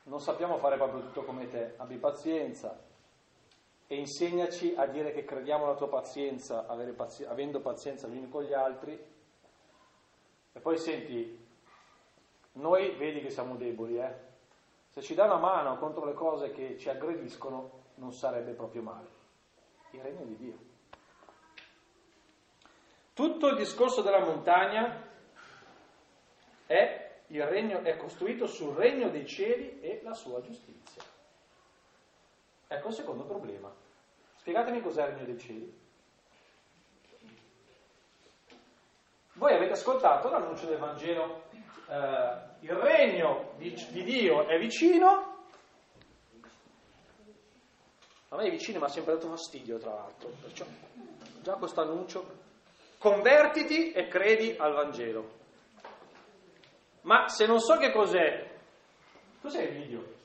[0.03, 2.89] non sappiamo fare proprio tutto come te, abbi pazienza,
[3.91, 6.61] e insegnaci a dire che crediamo alla tua pazienza,
[6.95, 8.97] pazi- avendo pazienza gli uni con gli altri.
[10.53, 11.45] E poi senti,
[12.53, 14.15] noi vedi che siamo deboli, eh?
[14.91, 19.07] Se ci dà una mano contro le cose che ci aggrediscono, non sarebbe proprio male.
[19.89, 20.57] Il regno di Dio.
[23.11, 25.05] Tutto il discorso della montagna
[26.65, 31.10] è, regno, è costruito sul regno dei cieli e la sua giustizia.
[32.71, 33.69] Ecco il secondo problema.
[34.37, 35.79] Spiegatemi cos'è il regno dei cieli.
[39.33, 41.49] Voi avete ascoltato l'annuncio del Vangelo,
[41.89, 45.47] eh, il regno di, di, Dio è vicino,
[48.29, 50.65] a me è vicino mi ha sempre dato fastidio tra l'altro, perciò
[51.41, 52.25] già questo annuncio,
[52.99, 55.39] convertiti e credi al Vangelo.
[57.01, 58.49] Ma se non so che cos'è,
[59.41, 60.19] cos'è il video?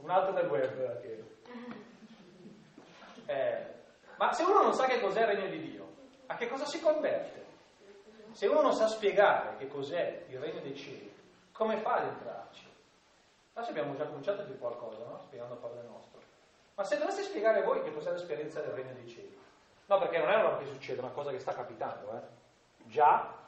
[0.00, 1.24] Un altro del web che...
[3.26, 3.66] eh,
[4.16, 5.86] ma se uno non sa che cos'è il regno di Dio,
[6.26, 7.44] a che cosa si converte?
[8.32, 11.12] Se uno non sa spiegare che cos'è il regno dei cieli,
[11.52, 12.70] come fa ad entrarci?
[13.54, 15.20] Noi abbiamo già cominciato dire qualcosa, no?
[15.20, 16.20] Spiegando a parole nostre.
[16.74, 19.38] Ma se doveste spiegare voi che cos'è l'esperienza del regno dei cieli?
[19.86, 22.20] No, perché non è una roba che succede, è una cosa che sta capitando, eh?
[22.84, 23.40] Già,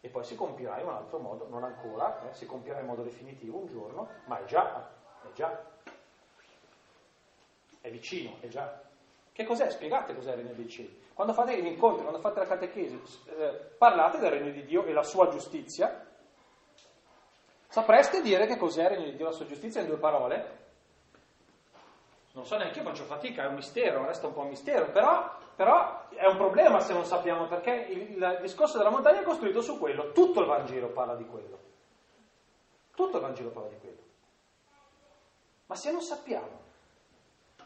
[0.00, 2.34] e poi si compirà in un altro modo, non ancora, eh?
[2.34, 4.88] si compirà in modo definitivo un giorno, ma è già,
[5.22, 5.69] è già
[7.80, 8.80] è vicino, è già.
[9.32, 9.70] Che cos'è?
[9.70, 11.08] Spiegate cos'è il regno dei cieli.
[11.14, 14.92] Quando fate gli incontri, quando fate la catechesi, eh, parlate del regno di Dio e
[14.92, 16.06] la sua giustizia.
[17.68, 20.58] Sapreste dire che cos'è il regno di Dio e la sua giustizia in due parole?
[22.32, 25.36] Non so neanche io, faccio fatica, è un mistero, resta un po' un mistero, però,
[25.56, 29.60] però è un problema se non sappiamo, perché il, il discorso della montagna è costruito
[29.60, 31.58] su quello, tutto il Vangelo parla di quello.
[32.94, 33.98] Tutto il Vangelo parla di quello.
[35.66, 36.59] Ma se non sappiamo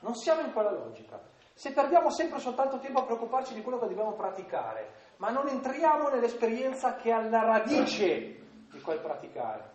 [0.05, 1.19] non siamo in quella logica.
[1.55, 6.09] Se perdiamo sempre soltanto tempo a preoccuparci di quello che dobbiamo praticare, ma non entriamo
[6.09, 8.41] nell'esperienza che è alla radice
[8.71, 9.73] di quel praticare.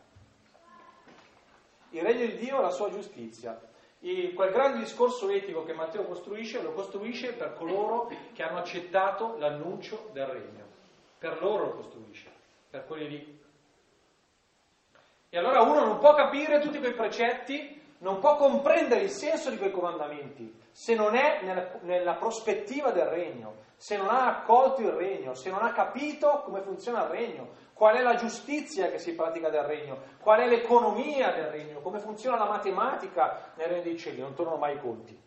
[1.91, 3.59] Il regno di Dio e la sua giustizia.
[4.01, 9.35] Il, quel grande discorso etico che Matteo costruisce, lo costruisce per coloro che hanno accettato
[9.37, 10.65] l'annuncio del regno.
[11.17, 12.29] Per loro lo costruisce,
[12.69, 13.43] per quelli lì.
[15.29, 19.57] E allora uno non può capire tutti quei precetti non può comprendere il senso di
[19.57, 24.91] quei comandamenti se non è nella, nella, prospettiva del regno, se non ha accolto il
[24.91, 29.13] regno, se non ha capito come funziona il regno, qual è la giustizia che si
[29.13, 33.97] pratica del regno, qual è l'economia del regno, come funziona la matematica nel regno dei
[33.97, 35.21] cieli, non tornano mai i conti,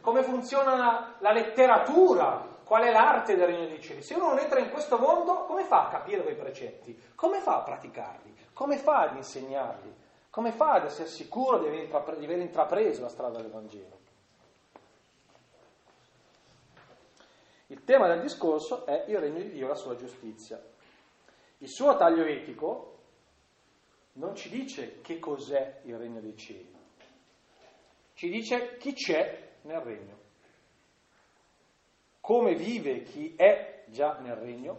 [0.00, 4.02] come funziona la, letteratura, qual è l'arte del regno dei cieli.
[4.02, 6.96] Se uno non entra in questo mondo, come fa a capire quei precetti?
[7.16, 8.34] Come fa a praticarli?
[8.52, 9.99] Come fa ad insegnarli?
[10.30, 13.98] Come fa ad essere sicuro di aver, intrapre- di aver intrapreso la strada del Vangelo?
[17.66, 20.62] Il tema del discorso è il regno di Dio e la sua giustizia.
[21.58, 22.98] Il suo taglio etico
[24.14, 26.74] non ci dice che cos'è il regno dei cieli,
[28.14, 30.18] ci dice chi c'è nel regno,
[32.20, 34.78] come vive chi è già nel regno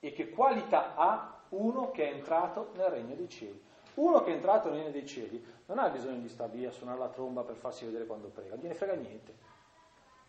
[0.00, 3.66] e che qualità ha uno che è entrato nel regno dei cieli.
[3.98, 6.72] Uno che è entrato nel regno dei cieli non ha bisogno di stare via a
[6.72, 9.34] suonare la tromba per farsi vedere quando prega, non gliene frega niente.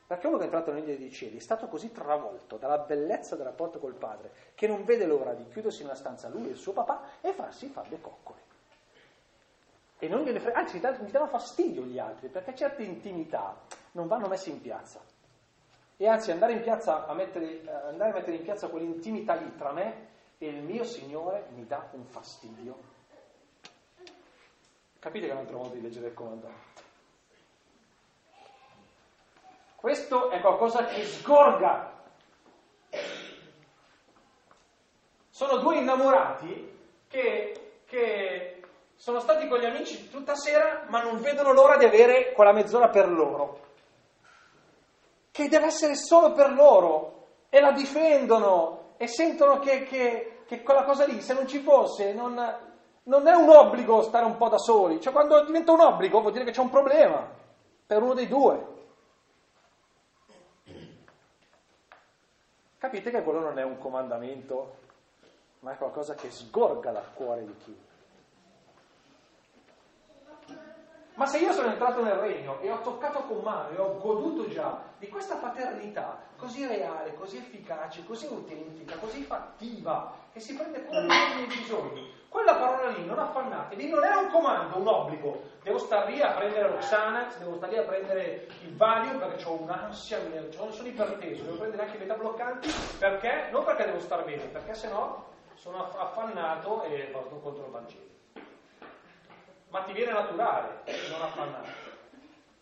[0.08, 3.36] Perché uno che è entrato nel regno dei cieli è stato così travolto dalla bellezza
[3.36, 6.58] del rapporto col padre che non vede l'ora di chiudersi nella stanza lui e il
[6.58, 8.40] suo papà e farsi fare le coccole.
[10.00, 13.56] E non gliene frega, anzi gli danno fastidio gli altri perché certe intimità
[13.92, 15.00] non vanno messe in piazza.
[15.96, 19.72] E anzi andare, in piazza a mettere, andare a mettere in piazza quell'intimità lì tra
[19.74, 20.08] me
[20.40, 22.98] e il mio Signore mi dà un fastidio
[25.00, 26.82] Capite che è un altro modo di leggere il comandante.
[29.78, 31.94] Questo è qualcosa che sgorga.
[35.30, 36.78] Sono due innamorati
[37.08, 38.62] che, che
[38.96, 42.90] sono stati con gli amici tutta sera, ma non vedono l'ora di avere quella mezz'ora
[42.90, 43.68] per loro.
[45.32, 47.28] Che deve essere solo per loro.
[47.48, 52.12] E la difendono e sentono che, che, che quella cosa lì, se non ci fosse,
[52.12, 52.36] non,
[53.10, 56.32] non è un obbligo stare un po' da soli, cioè quando diventa un obbligo vuol
[56.32, 57.28] dire che c'è un problema
[57.86, 58.78] per uno dei due.
[62.78, 64.76] Capite che quello non è un comandamento,
[65.62, 67.88] ma è qualcosa che sgorga dal cuore di chi.
[71.16, 74.48] Ma se io sono entrato nel regno e ho toccato con mano e ho goduto
[74.48, 80.86] già di questa paternità così reale, così efficace, così autentica, così fattiva, che si prende
[80.86, 85.42] cura dei miei bisogni, Quella parola lì, non affannatevi, non è un comando, un obbligo.
[85.64, 89.44] Devo stare lì a prendere lo Xanax, devo stare lì a prendere il Valium perché
[89.46, 90.20] ho un'ansia,
[90.52, 93.50] sono iperteso, devo prendere anche i beta bloccanti perché?
[93.52, 95.26] Non perché devo stare bene, perché sennò
[95.56, 98.08] sono affannato e vado contro il Vangelo.
[99.70, 101.70] Ma ti viene naturale, non affannato.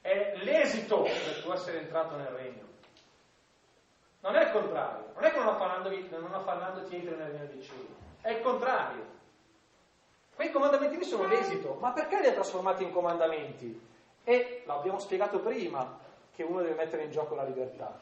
[0.02, 2.66] È l'esito del tuo essere entrato nel regno.
[4.22, 7.96] Non è il contrario, non è che non, non affannandoti entri nel regno dei cieli,
[8.22, 9.17] è il contrario.
[10.38, 13.82] Quei comandamenti lì sono l'esito, ma perché li ha trasformati in comandamenti?
[14.24, 15.98] E l'abbiamo spiegato prima
[16.32, 17.98] che uno deve mettere in gioco la libertà.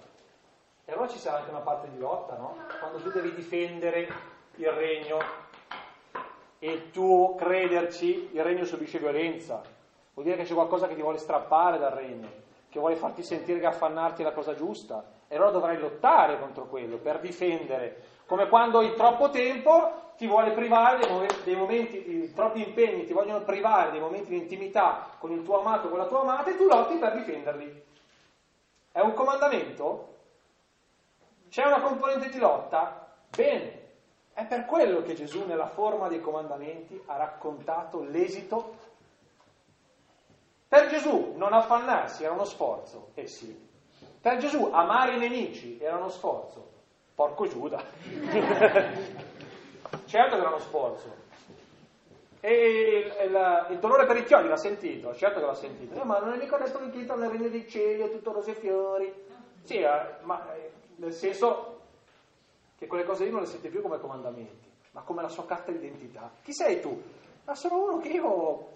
[0.84, 2.58] E allora ci sarà anche una parte di lotta, no?
[2.78, 4.10] Quando tu devi difendere
[4.56, 5.18] il regno
[6.60, 9.62] e tu crederci, il regno subisce violenza.
[10.14, 12.30] Vuol dire che c'è qualcosa che ti vuole strappare dal regno,
[12.68, 15.06] che vuole farti sentire che affannarti è la cosa giusta.
[15.30, 18.04] E allora dovrai lottare contro quello per difendere.
[18.26, 23.14] Come quando in troppo tempo ti vuole privare dei momenti, dei momenti, troppi impegni ti
[23.14, 26.58] vogliono privare dei momenti di intimità con il tuo amato con la tua amata e
[26.58, 27.84] tu lotti per difenderli.
[28.92, 30.14] È un comandamento?
[31.50, 33.14] C'è una componente di lotta?
[33.30, 33.84] Bene,
[34.34, 38.76] è per quello che Gesù nella forma dei comandamenti ha raccontato l'esito.
[40.68, 43.64] Per Gesù non affannarsi era uno sforzo, eh sì.
[44.22, 46.72] Per Gesù amare i nemici era uno sforzo.
[47.14, 47.84] Porco Giuda.
[50.16, 51.24] certo che era uno sforzo.
[52.40, 56.00] E il, il, il, dolore per i chiodi l'ha sentito, certo che l'ha sentito.
[56.00, 58.56] Eh, ma non è mica che entra nel regno dei cieli, è tutto rose e
[58.56, 59.12] fiori.
[59.64, 61.80] Sì, eh, ma eh, nel senso
[62.78, 65.72] che quelle cose lì non le sente più come comandamenti, ma come la sua carta
[65.72, 66.32] d'identità.
[66.44, 67.02] Chi sei tu?
[67.44, 68.68] Ma sono uno che io,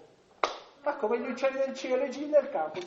[0.82, 2.80] ma come gli uccelli del cielo e gin del campo.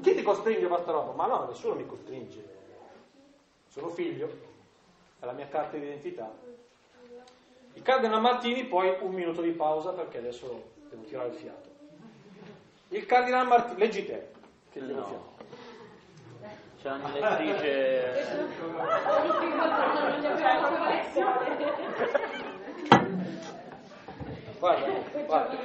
[0.00, 1.12] Chi ti costringe a questa roba?
[1.12, 2.60] Ma no, nessuno mi costringe.
[3.68, 4.51] Sono figlio,
[5.22, 6.34] è la mia carta d'identità.
[7.74, 11.70] Il cardinal Martini, poi un minuto di pausa perché adesso devo tirare il fiato.
[12.88, 14.30] Il cardinal Martini, leggi te,
[14.72, 14.86] che no.
[14.86, 15.30] devo fiato.
[16.82, 18.50] C'è un'elettrice...
[24.58, 24.86] guarda,
[25.24, 25.56] guarda.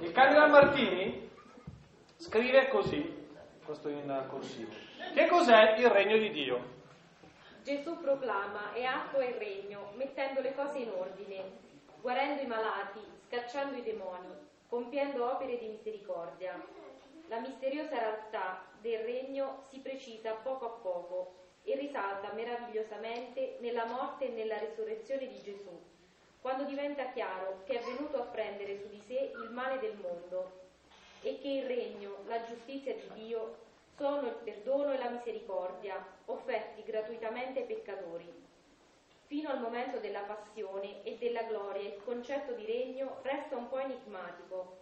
[0.00, 1.30] Il cardinal Martini
[2.16, 3.20] scrive così
[3.72, 4.70] questo in corsivo.
[5.14, 6.80] Che cos'è il regno di Dio?
[7.62, 11.42] Gesù proclama è atto il regno, mettendo le cose in ordine,
[12.00, 14.28] guarendo i malati, scacciando i demoni,
[14.68, 16.60] compiendo opere di misericordia.
[17.28, 24.26] La misteriosa realtà del regno si precisa poco a poco e risalta meravigliosamente nella morte
[24.26, 25.80] e nella risurrezione di Gesù,
[26.40, 30.61] quando diventa chiaro che è venuto a prendere su di sé il male del mondo
[31.22, 33.56] e che il regno, la giustizia di Dio
[33.96, 38.30] sono il perdono e la misericordia offerti gratuitamente ai peccatori.
[39.26, 43.78] Fino al momento della passione e della gloria il concetto di regno resta un po'
[43.78, 44.78] enigmatico,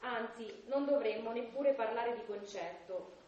[0.00, 3.18] anzi non dovremmo neppure parlare di concetto.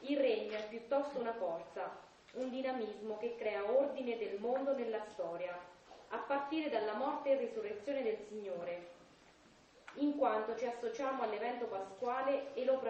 [0.00, 1.96] Il regno è piuttosto una forza,
[2.32, 5.56] un dinamismo che crea ordine del mondo nella storia,
[6.08, 8.91] a partire dalla morte e risurrezione del Signore,
[9.94, 12.80] in quanto ci associamo all'evento pasquale e lo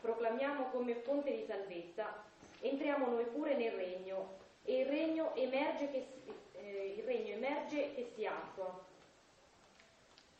[0.00, 2.24] proclamiamo come fonte di salvezza,
[2.60, 6.06] entriamo noi pure nel regno e il regno emerge che,
[6.52, 8.84] eh, il regno emerge che si attua.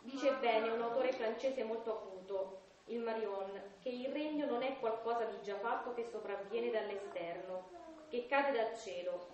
[0.01, 3.51] Dice bene un autore francese molto acuto, il Marion,
[3.81, 7.69] che il regno non è qualcosa di già fatto che sopravviene dall'esterno,
[8.09, 9.29] che cade dal cielo,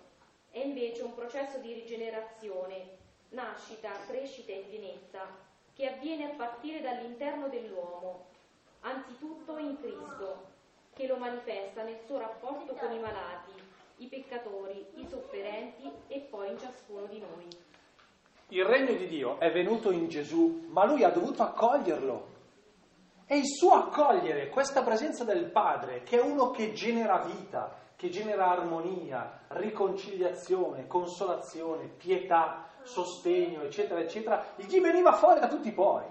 [0.51, 2.97] è invece un processo di rigenerazione,
[3.29, 5.47] nascita, crescita e pienezza
[5.79, 8.25] che avviene a partire dall'interno dell'uomo,
[8.81, 10.47] anzitutto in Cristo,
[10.93, 13.53] che lo manifesta nel suo rapporto con i malati,
[13.99, 17.47] i peccatori, i sofferenti e poi in ciascuno di noi.
[18.49, 22.27] Il regno di Dio è venuto in Gesù, ma lui ha dovuto accoglierlo.
[23.23, 28.09] È il suo accogliere questa presenza del Padre, che è uno che genera vita, che
[28.09, 36.05] genera armonia, riconciliazione, consolazione, pietà, sostegno, eccetera, eccetera, gli veniva fuori da tutti i pori.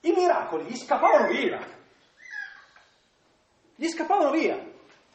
[0.00, 1.58] I miracoli gli scappavano via.
[3.74, 4.58] Gli scappavano via.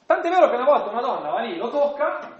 [0.06, 2.38] Tant'è vero che una volta una donna va lì, lo tocca,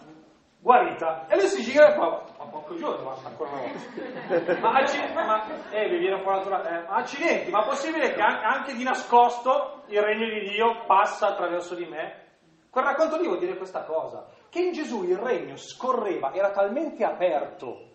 [0.60, 4.60] guarita, e lui si gira e fa, ma poco giorno, ma ancora una volta.
[4.60, 8.22] ma, accidenti, ma, eh, mi viene fuori naturale, eh, ma accidenti, ma è possibile che
[8.22, 12.22] anche di nascosto il regno di Dio passa attraverso di me?
[12.70, 17.04] Quel racconto lì vuol dire questa cosa, che in Gesù il regno scorreva, era talmente
[17.04, 17.92] aperto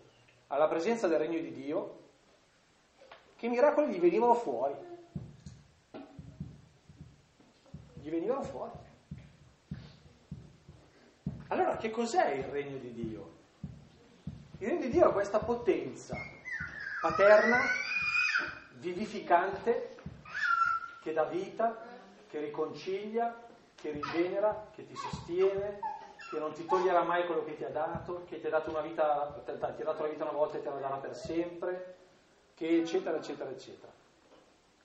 [0.48, 2.06] alla presenza del regno di Dio
[3.36, 4.74] che i miracoli gli venivano fuori.
[7.94, 8.72] Gli venivano fuori.
[11.48, 13.36] Allora, che cos'è il regno di Dio?
[14.58, 16.16] Il regno di Dio è questa potenza
[17.00, 17.60] paterna,
[18.78, 19.96] vivificante,
[21.00, 21.80] che dà vita,
[22.28, 25.78] che riconcilia, che rigenera, che ti sostiene,
[26.30, 28.82] che non ti toglierà mai quello che ti ha dato, che ti ha dato, una
[28.82, 31.96] vita, ti ha dato la vita una volta e te la darà per sempre,
[32.54, 33.92] che eccetera, eccetera, eccetera.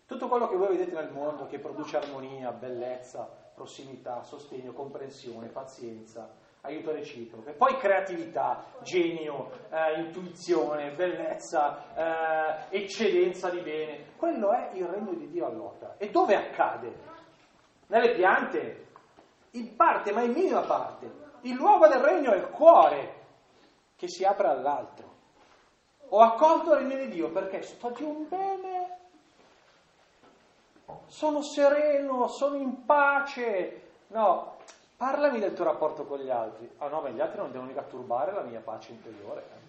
[0.05, 6.29] Tutto quello che voi vedete nel mondo che produce armonia, bellezza, prossimità, sostegno, comprensione, pazienza,
[6.61, 14.69] aiuto reciproco, e poi creatività, genio, eh, intuizione, bellezza, eh, eccedenza di bene, quello è
[14.73, 15.95] il regno di Dio all'opera.
[15.97, 17.11] E dove accade?
[17.87, 18.85] Nelle piante,
[19.51, 21.22] in parte, ma in minima parte.
[21.43, 23.21] Il luogo del regno è il cuore
[23.95, 25.11] che si apre all'altro.
[26.09, 28.97] Ho accolto il regno di Dio perché sto di un bene,
[31.07, 33.81] sono sereno, sono in pace.
[34.07, 34.57] No,
[34.95, 36.69] parlami del tuo rapporto con gli altri.
[36.77, 39.61] Ah no, ma gli altri non devono mica turbare la mia pace interiore.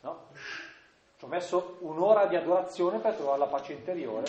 [0.00, 0.26] No?
[1.18, 4.26] Ci ho messo un'ora di adorazione per trovare la pace interiore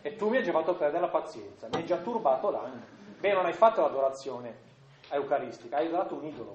[0.00, 2.97] e tu mi hai già fatto perdere la pazienza, mi hai già turbato l'anima.
[3.18, 4.66] Beh, non hai fatto l'adorazione
[5.10, 6.54] eucaristica, hai adorato un idolo.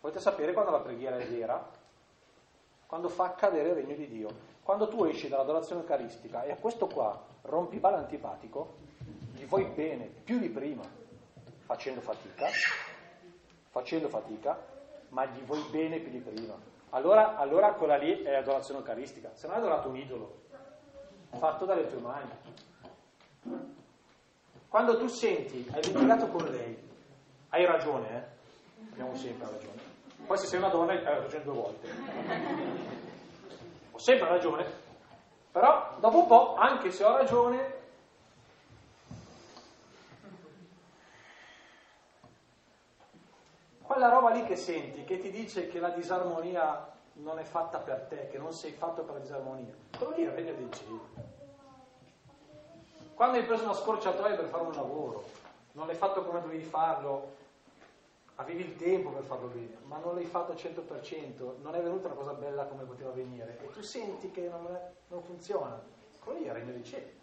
[0.00, 1.70] Volete sapere quando la preghiera è vera?
[2.86, 4.56] Quando fa accadere il regno di Dio.
[4.62, 8.76] Quando tu esci dall'adorazione eucaristica e a questo qua rompi palla antipatico,
[9.34, 10.84] gli vuoi bene, più di prima,
[11.64, 12.46] facendo fatica,
[13.70, 14.58] facendo fatica,
[15.10, 16.54] ma gli vuoi bene più di prima.
[16.90, 20.40] Allora, allora quella lì è adorazione eucaristica, se non hai adorato un idolo,
[21.30, 22.30] fatto dalle tue mani.
[24.68, 26.76] Quando tu senti, hai litigato con lei,
[27.48, 28.36] hai ragione, eh?
[28.92, 29.80] Abbiamo sempre ragione.
[30.26, 31.88] Poi se sei una donna hai ragione due volte.
[33.92, 34.66] Ho sempre ragione,
[35.50, 37.74] però dopo un po', anche se ho ragione,
[43.80, 48.06] quella roba lì che senti, che ti dice che la disarmonia non è fatta per
[48.08, 51.00] te, che non sei fatto per la disarmonia, quello lì è il regno dei cieli.
[53.18, 55.24] Quando hai preso una scorciatoia per fare un lavoro,
[55.72, 57.34] non l'hai fatto come dovevi farlo,
[58.36, 62.06] avevi il tempo per farlo bene, ma non l'hai fatto al 100%, non è venuta
[62.06, 65.82] una cosa bella come poteva venire e tu senti che non, è, non funziona,
[66.22, 67.20] quello lì è il regno dei cieli.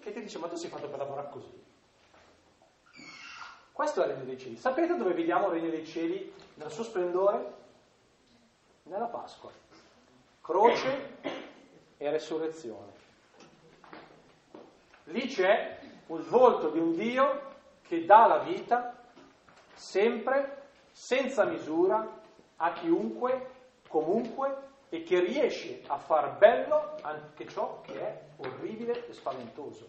[0.00, 1.64] Che ti dice, ma tu sei fatto per lavorare così.
[3.70, 4.56] Questo è il regno dei cieli.
[4.56, 7.52] Sapete dove vediamo il regno dei cieli nel suo splendore?
[8.84, 9.50] Nella Pasqua.
[10.40, 11.16] Croce
[11.98, 12.97] e resurrezione.
[15.10, 15.78] Lì c'è
[16.08, 17.40] il volto di un Dio
[17.80, 18.94] che dà la vita
[19.72, 22.06] sempre, senza misura,
[22.56, 23.48] a chiunque,
[23.88, 29.88] comunque, e che riesce a far bello anche ciò che è orribile e spaventoso.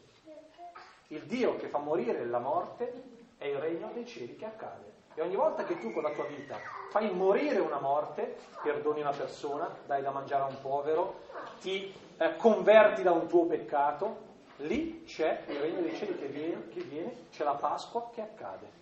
[1.07, 3.03] Il Dio che fa morire la morte
[3.37, 4.97] è il regno dei cieli che accade.
[5.15, 6.57] E ogni volta che tu con la tua vita
[6.91, 11.19] fai morire una morte, perdoni una persona, dai da mangiare a un povero,
[11.59, 14.27] ti eh, converti da un tuo peccato,
[14.59, 18.77] lì c'è il regno dei cieli che viene, che viene, c'è la Pasqua che accade.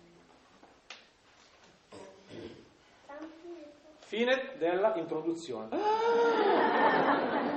[3.98, 5.68] Fine della introduzione.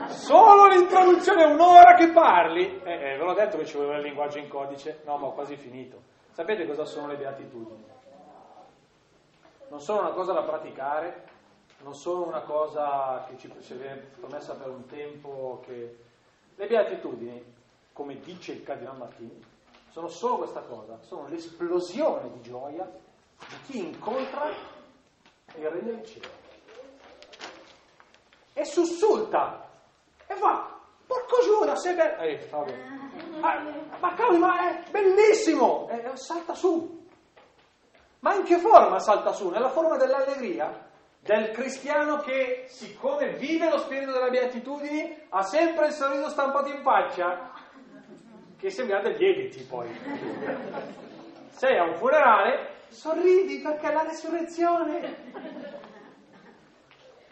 [0.08, 2.82] Solo l'introduzione, un'ora che parli.
[2.84, 5.02] Eh, eh, ve l'ho detto che ci voleva il linguaggio in codice.
[5.06, 6.02] No, ma ho quasi finito.
[6.32, 7.86] Sapete cosa sono le beatitudini?
[9.70, 11.24] Non sono una cosa da praticare,
[11.84, 15.64] non sono una cosa che ci è promessa per un tempo.
[15.66, 15.98] Che...
[16.56, 17.61] Le beatitudini,
[17.94, 19.44] come dice il Cardinal Martini,
[19.92, 22.90] sono solo questa cosa, sono l'esplosione di gioia
[23.50, 26.30] di chi incontra il regno del cielo.
[28.54, 29.68] E sussulta
[30.28, 32.22] e fa, porco Giuda, sei bello.
[32.22, 32.48] Eh,
[33.40, 33.62] ma,
[34.00, 35.90] ma cavolo, ma è bellissimo!
[35.90, 37.00] E, salta su.
[38.20, 39.50] Ma in che forma salta su?
[39.50, 40.90] Nella forma dell'allegria?
[41.20, 46.82] Del cristiano che, siccome vive lo spirito della beatitudine, ha sempre il sorriso stampato in
[46.82, 47.52] faccia,
[48.62, 49.90] che sembra degli editi poi.
[51.50, 55.16] Sei a un funerale, sorridi perché è la resurrezione.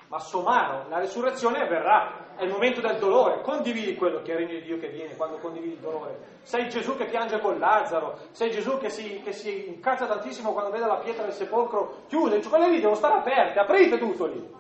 [0.08, 4.48] Ma somaro, la resurrezione avverrà è il momento del dolore, condividi quello che è il
[4.48, 6.38] regno di Dio che viene quando condividi il dolore.
[6.42, 10.72] Sei Gesù che piange con Lazzaro, sei Gesù che si, che si incazza tantissimo quando
[10.72, 14.52] vede la pietra del sepolcro chiusa, dice quelle lì devono stare aperte, aprite tutto lì.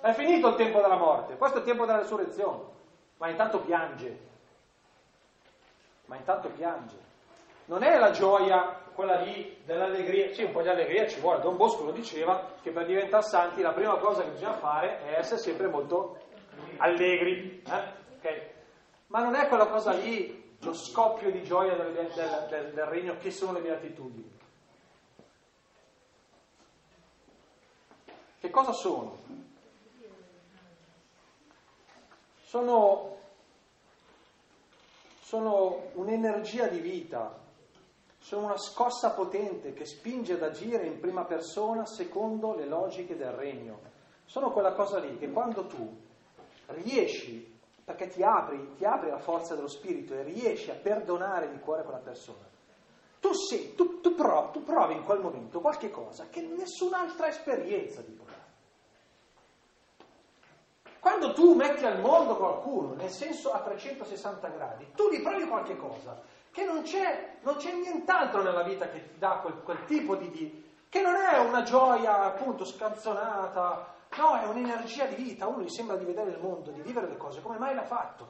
[0.00, 2.62] È finito il tempo della morte, questo è il tempo della resurrezione.
[3.18, 4.32] Ma intanto piange,
[6.06, 6.96] ma intanto piange.
[7.66, 11.56] Non è la gioia quella lì dell'allegria, sì un po' di allegria ci vuole, Don
[11.56, 15.40] Bosco lo diceva che per diventare santi la prima cosa che bisogna fare è essere
[15.40, 16.18] sempre molto
[16.76, 17.82] allegri, eh?
[18.16, 18.50] okay.
[19.08, 23.16] ma non è quella cosa lì lo scoppio di gioia del, del, del, del regno
[23.18, 24.32] che sono le beatitudini.
[28.38, 29.18] Che cosa sono?
[32.42, 33.13] Sono,
[35.34, 37.36] sono un'energia di vita,
[38.20, 43.32] sono una scossa potente che spinge ad agire in prima persona secondo le logiche del
[43.32, 43.80] regno.
[44.26, 45.92] Sono quella cosa lì che quando tu
[46.66, 47.52] riesci
[47.84, 51.82] perché ti apri, ti apri la forza dello spirito e riesci a perdonare di cuore
[51.82, 52.46] quella persona.
[53.18, 58.02] Tu, sei, tu, tu, provi, tu provi in quel momento qualche cosa che nessun'altra esperienza
[58.02, 58.23] ti può.
[61.04, 65.76] Quando tu metti al mondo qualcuno, nel senso a 360 gradi, tu gli provi qualche
[65.76, 66.18] cosa
[66.50, 70.30] che non c'è, non c'è nient'altro nella vita che ti dà quel, quel tipo di,
[70.30, 75.68] di, che non è una gioia appunto scanzonata, No, è un'energia di vita, uno gli
[75.68, 78.28] sembra di vedere il mondo, di vivere le cose, come mai l'ha fatto?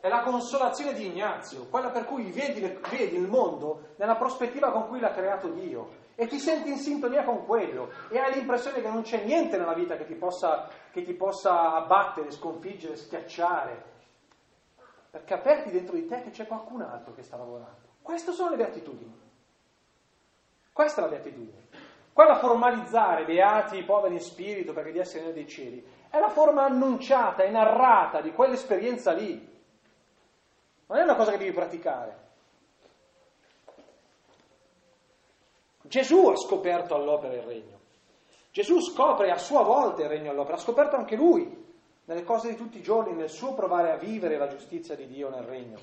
[0.00, 4.88] È la consolazione di Ignazio, quella per cui vedi, vedi il mondo nella prospettiva con
[4.88, 8.88] cui l'ha creato Dio e ti senti in sintonia con quello e hai l'impressione che
[8.88, 13.92] non c'è niente nella vita che ti possa, che ti possa abbattere, sconfiggere, schiacciare,
[15.10, 17.92] perché aperti dentro di te che c'è qualcun altro che sta lavorando.
[18.02, 19.22] Queste sono le beatitudini.
[20.72, 21.62] Questa è la beatitudine.
[22.12, 26.64] Quella formalizzare, beati i poveri in spirito perché di essere dei cieli, è la forma
[26.64, 29.52] annunciata e narrata di quell'esperienza lì.
[30.86, 32.23] Non è una cosa che devi praticare.
[35.94, 37.78] Gesù ha scoperto all'opera il regno.
[38.50, 41.48] Gesù scopre a sua volta il regno all'opera, ha scoperto anche lui
[42.06, 45.30] nelle cose di tutti i giorni, nel suo provare a vivere la giustizia di Dio
[45.30, 45.78] nel regno.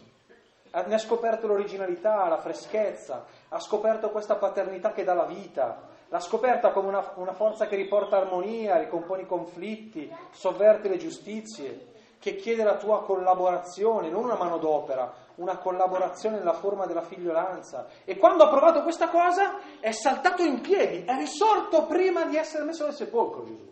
[0.74, 6.20] Ne ha scoperto l'originalità, la freschezza, ha scoperto questa paternità che dà la vita, L'ha
[6.20, 11.91] scoperta come una, una forza che riporta armonia, ricompone i conflitti, sovverte le giustizie,
[12.22, 17.88] che chiede la tua collaborazione, non una manodopera, una collaborazione nella forma della figliolanza.
[18.06, 22.64] E quando ha provato questa cosa è saltato in piedi, è risorto prima di essere
[22.64, 23.70] messo nel sepolcro Gesù.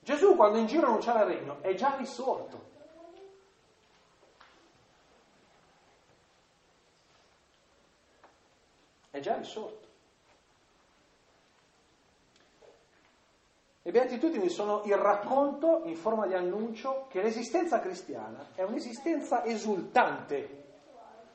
[0.00, 2.72] Gesù quando in giro annunciava il regno è già risorto.
[9.08, 9.83] È già risorto.
[13.86, 20.62] Le beatitudini sono il racconto in forma di annuncio che l'esistenza cristiana è un'esistenza esultante.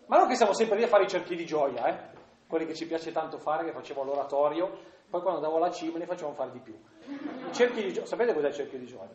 [0.07, 2.17] Ma non che siamo sempre lì a fare i cerchi di gioia, eh?
[2.47, 6.07] quelli che ci piace tanto fare, che facevo all'oratorio, poi quando andavo alla cima ne
[6.07, 6.75] facevamo fare di più.
[7.51, 9.13] Cerchi di gioia, sapete cos'è il cerchio di gioia?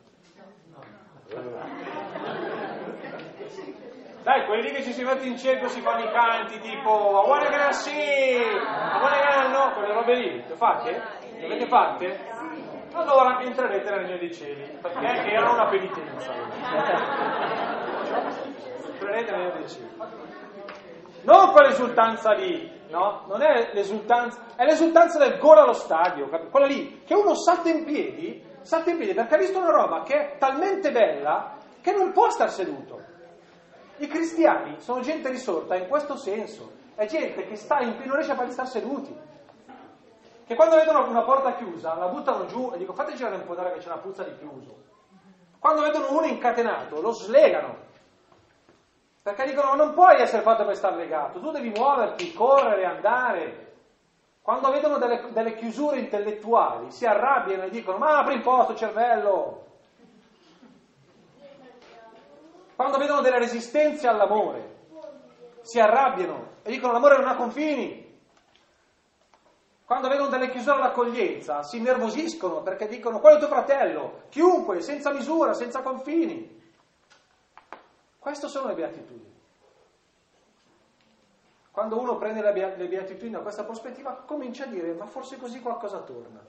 [4.23, 7.91] Dai, quelli che ci si mette in cerchio si fanno i canti tipo buona sì,
[7.91, 11.03] a buona gara no, quelle robe lì, le fate?
[11.37, 12.44] Le avete fatte?
[12.95, 16.33] Allora entrerete nel regno dei cieli, perché era una penitenza.
[18.93, 19.89] entrerete nel regno dei cieli.
[21.23, 23.25] Non quell'esultanza lì, no?
[23.29, 27.85] Non è l'esultanza, è l'esultanza del gol allo stadio, quella lì, che uno salta in
[27.85, 32.13] piedi, salta in piedi perché ha visto una roba che è talmente bella che non
[32.13, 33.03] può star seduto.
[33.97, 38.17] I cristiani sono gente risorta in questo senso, è gente che sta in piedi, non
[38.17, 39.33] riesce a far stare seduti
[40.47, 43.55] che quando vedono una porta chiusa la buttano giù e dicono fate girare un po'
[43.55, 44.77] d'aria che c'è una puzza di chiuso.
[45.59, 47.77] Quando vedono uno incatenato lo slegano.
[49.23, 53.73] Perché dicono non puoi essere fatto per stare legato, tu devi muoverti, correre, andare.
[54.43, 58.75] Quando vedono delle, delle chiusure intellettuali si arrabbiano e dicono ma apri un po' sto
[58.75, 59.63] cervello.
[62.77, 64.73] Quando vedono delle resistenze all'amore
[65.63, 68.04] si arrabbiano e dicono l'amore non ha confini.
[69.85, 75.13] Quando vedono delle chiusure all'accoglienza si innervosiscono perché dicono quello è tuo fratello, chiunque, senza
[75.13, 76.63] misura, senza confini.
[78.19, 79.33] Queste sono le beatitudini.
[81.71, 85.99] Quando uno prende le beatitudini da questa prospettiva comincia a dire ma forse così qualcosa
[85.99, 86.43] torna,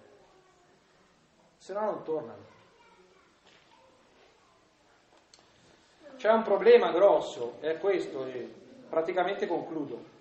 [1.58, 2.54] se no non tornano.
[6.16, 8.50] C'è un problema grosso, è questo e
[8.88, 10.15] praticamente concludo.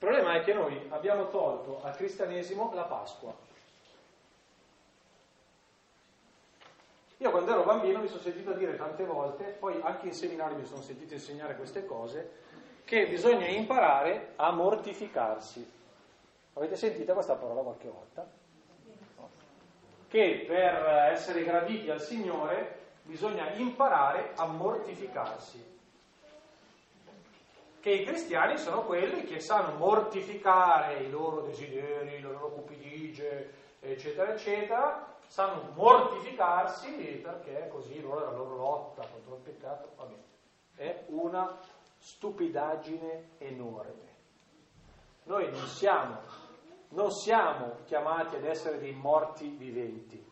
[0.00, 3.34] Il problema è che noi abbiamo tolto al cristianesimo la Pasqua.
[7.16, 10.66] Io quando ero bambino mi sono sentito dire tante volte, poi anche in seminario mi
[10.66, 12.30] sono sentito insegnare queste cose,
[12.84, 15.68] che bisogna imparare a mortificarsi.
[16.52, 18.24] Avete sentito questa parola qualche volta?
[20.06, 25.77] Che per essere graditi al Signore bisogna imparare a mortificarsi
[27.80, 34.32] che i cristiani sono quelli che sanno mortificare i loro desideri, le loro cupidigie, eccetera,
[34.32, 36.90] eccetera, sanno mortificarsi
[37.22, 40.22] perché così loro la loro lotta contro il peccato va bene.
[40.74, 41.58] È una
[41.98, 44.06] stupidaggine enorme.
[45.24, 46.20] Noi non siamo,
[46.90, 50.24] non siamo chiamati ad essere dei morti viventi,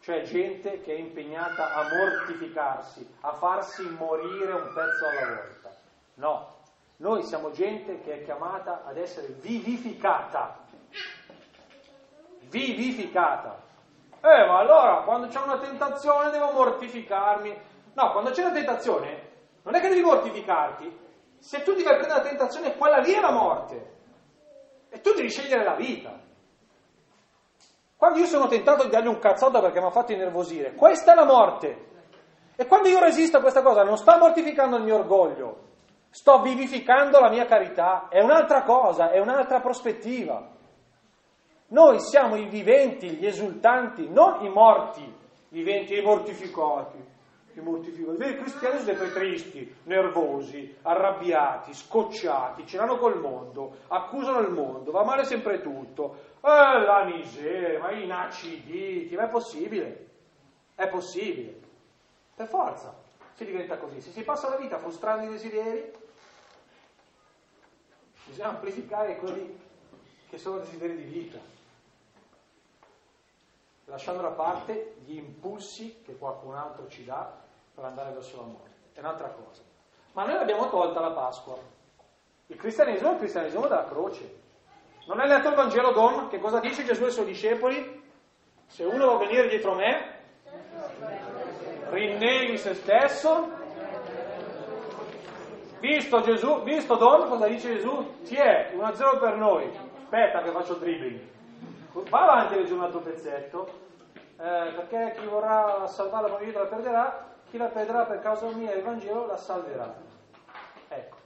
[0.00, 5.74] cioè gente che è impegnata a mortificarsi, a farsi morire un pezzo alla volta.
[6.16, 6.53] No,
[6.96, 10.64] noi siamo gente che è chiamata ad essere vivificata.
[12.48, 13.62] Vivificata.
[14.20, 17.60] Eh, ma allora quando c'è una tentazione devo mortificarmi.
[17.94, 19.32] No, quando c'è una tentazione
[19.62, 21.02] non è che devi mortificarti.
[21.38, 23.92] Se tu a prendere la tentazione, quella lì è la morte.
[24.88, 26.18] E tu devi scegliere la vita.
[27.96, 31.14] Quando io sono tentato di dargli un cazzotto perché mi ha fatto innervosire, questa è
[31.14, 31.92] la morte.
[32.56, 35.72] E quando io resisto a questa cosa, non sto mortificando il mio orgoglio,
[36.14, 40.48] sto vivificando la mia carità, è un'altra cosa, è un'altra prospettiva.
[41.70, 45.12] Noi siamo i viventi, gli esultanti, non i morti
[45.48, 47.04] viventi, i mortificati.
[47.54, 48.30] I mortificati.
[48.30, 54.92] I cristiani sono sempre tristi, nervosi, arrabbiati, scocciati, ce l'hanno col mondo, accusano il mondo,
[54.92, 56.16] va male sempre tutto.
[56.40, 60.06] Eh, la miseria, ma inaciditi, ma è possibile?
[60.76, 61.58] È possibile.
[62.36, 62.94] Per forza
[63.34, 64.00] si diventa così.
[64.00, 66.02] Se si passa la vita frustrando i desideri,
[68.24, 69.58] bisogna amplificare quelli
[70.28, 71.38] che sono desideri di vita,
[73.84, 77.42] lasciando da parte gli impulsi che qualcun altro ci dà
[77.74, 78.70] per andare verso la morte.
[78.94, 79.62] È un'altra cosa.
[80.12, 81.56] Ma noi l'abbiamo tolta la Pasqua.
[82.46, 84.42] Il cristianesimo è il cristianesimo della croce.
[85.06, 86.28] Non hai letto il Vangelo Don?
[86.28, 88.02] Che cosa dice Gesù ai suoi discepoli?
[88.66, 90.20] Se uno vuole venire dietro me,
[91.90, 93.63] rinneghi se stesso.
[95.84, 98.22] Visto Gesù, visto Don, cosa dice Gesù?
[98.22, 99.70] Ti è 1-0 per noi.
[99.98, 101.20] Aspetta che faccio dribbling.
[102.08, 103.68] Va avanti leggi un altro pezzetto,
[104.14, 108.72] eh, perché chi vorrà salvare la vita la perderà, chi la perderà per causa mia
[108.72, 109.94] il Vangelo la salverà.
[110.88, 111.16] Ecco.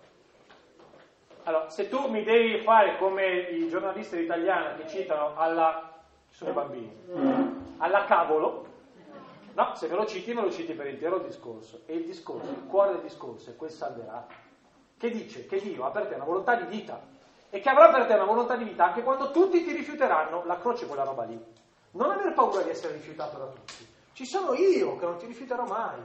[1.45, 6.01] Allora, se tu mi devi fare come i giornalisti italiani che citano alla,
[6.31, 6.93] sono i bambini,
[7.77, 8.67] alla cavolo,
[9.53, 11.83] no, se me lo citi me lo citi per intero il discorso.
[11.87, 14.47] E il discorso, il cuore del discorso è quel salverà.
[14.99, 17.01] Che dice che Dio ha per te una volontà di vita
[17.51, 20.59] e che avrà per te una volontà di vita anche quando tutti ti rifiuteranno, la
[20.59, 21.41] croce quella roba lì.
[21.93, 23.87] Non aver paura di essere rifiutato da tutti.
[24.13, 26.03] Ci sono io che non ti rifiuterò mai.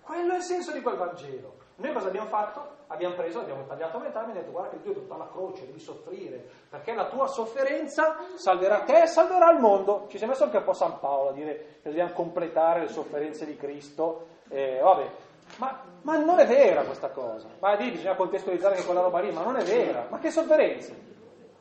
[0.00, 1.64] Quello è il senso di quel Vangelo.
[1.76, 2.74] Noi cosa abbiamo fatto?
[2.86, 5.28] Abbiamo preso, abbiamo tagliato a metà e abbiamo detto guarda che Dio è tutta la
[5.28, 10.06] croce, devi soffrire, perché la tua sofferenza salverà te e salverà il mondo.
[10.08, 12.88] Ci si è messo anche un po' San Paolo a dire che dobbiamo completare le
[12.88, 14.28] sofferenze di Cristo.
[14.48, 15.10] Eh, vabbè,
[15.56, 17.48] ma, ma, non è vera questa cosa.
[17.60, 20.06] Ma lì bisogna contestualizzare che quella roba lì, ma non è vera.
[20.08, 21.14] Ma che sofferenze?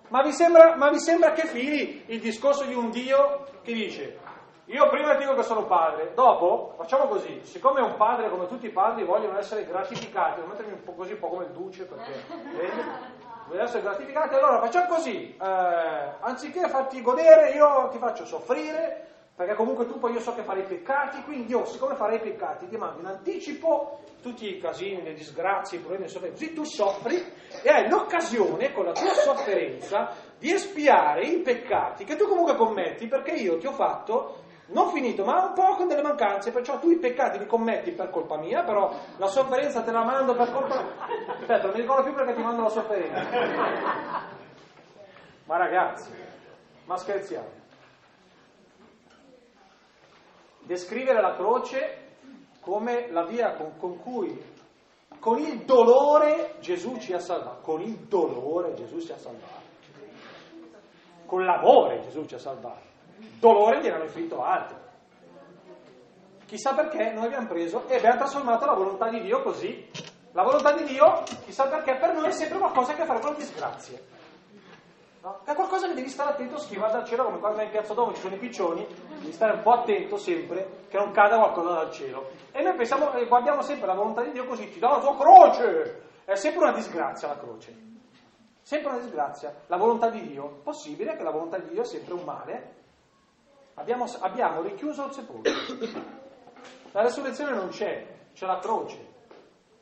[0.10, 4.34] Ma vi sembra, ma vi sembra che fili il discorso di un Dio che dice
[4.68, 8.72] io prima dico che sono padre, dopo facciamo così, siccome un padre come tutti i
[8.72, 12.14] padri vogliono essere gratificati, devo mettermi un po' così, un po' come il duce perché
[12.28, 12.82] vedi?
[13.46, 19.54] Vogliono essere gratificati, allora facciamo così, eh, anziché farti godere io ti faccio soffrire, perché
[19.54, 23.02] comunque tu poi io so che farai peccati, quindi io siccome farai peccati ti mando
[23.02, 27.22] in anticipo tutti i casini, le disgrazie, i problemi, così tu soffri
[27.62, 33.08] e hai l'occasione con la tua sofferenza di espiare i peccati che tu comunque commetti
[33.08, 36.90] perché io ti ho fatto non finito, ma un po' con delle mancanze, perciò tu
[36.90, 40.82] i peccati li commetti per colpa mia, però la sofferenza te la mando per colpa
[40.82, 41.36] mia.
[41.40, 43.28] Aspetta, non mi ricordo più perché ti mando la sofferenza.
[45.46, 46.10] Ma ragazzi,
[46.86, 47.65] ma scherziamo.
[50.66, 52.04] Descrivere la croce
[52.60, 54.54] come la via con, con cui,
[55.20, 59.64] con il dolore Gesù ci ha salvato, con il dolore Gesù ci ha salvato,
[61.26, 62.86] con l'amore Gesù ci ha salvato
[63.40, 64.78] dolore gliene hanno inflitto altri.
[66.46, 69.90] Chissà perché noi abbiamo preso e abbiamo trasformato la volontà di Dio così.
[70.32, 73.22] La volontà di Dio, chissà perché, per noi è sempre qualcosa che ha a fare
[73.22, 74.04] con disgrazie.
[75.26, 75.40] No?
[75.44, 78.14] È qualcosa che devi stare attento se va dal cielo, come quando in piazza Domo
[78.14, 78.86] ci sono i piccioni,
[79.18, 82.30] devi stare un po' attento sempre che non cada qualcosa dal cielo.
[82.52, 85.18] E noi pensiamo, e guardiamo sempre la volontà di Dio così, ti dà la sua
[85.18, 86.04] croce!
[86.26, 87.76] È sempre una disgrazia la croce.
[88.62, 89.52] Sempre una disgrazia.
[89.66, 92.74] La volontà di Dio, possibile che la volontà di Dio è sempre un male,
[93.78, 95.52] Abbiamo, abbiamo richiuso il sepolcro.
[96.92, 99.14] La resurrezione non c'è, c'è la croce.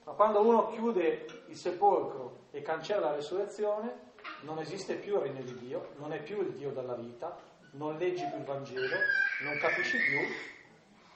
[0.05, 4.12] Ma quando uno chiude il sepolcro e cancella la resurrezione,
[4.43, 7.35] non esiste più il regno di Dio, non è più il Dio della vita,
[7.71, 8.95] non leggi più il Vangelo,
[9.43, 10.19] non capisci più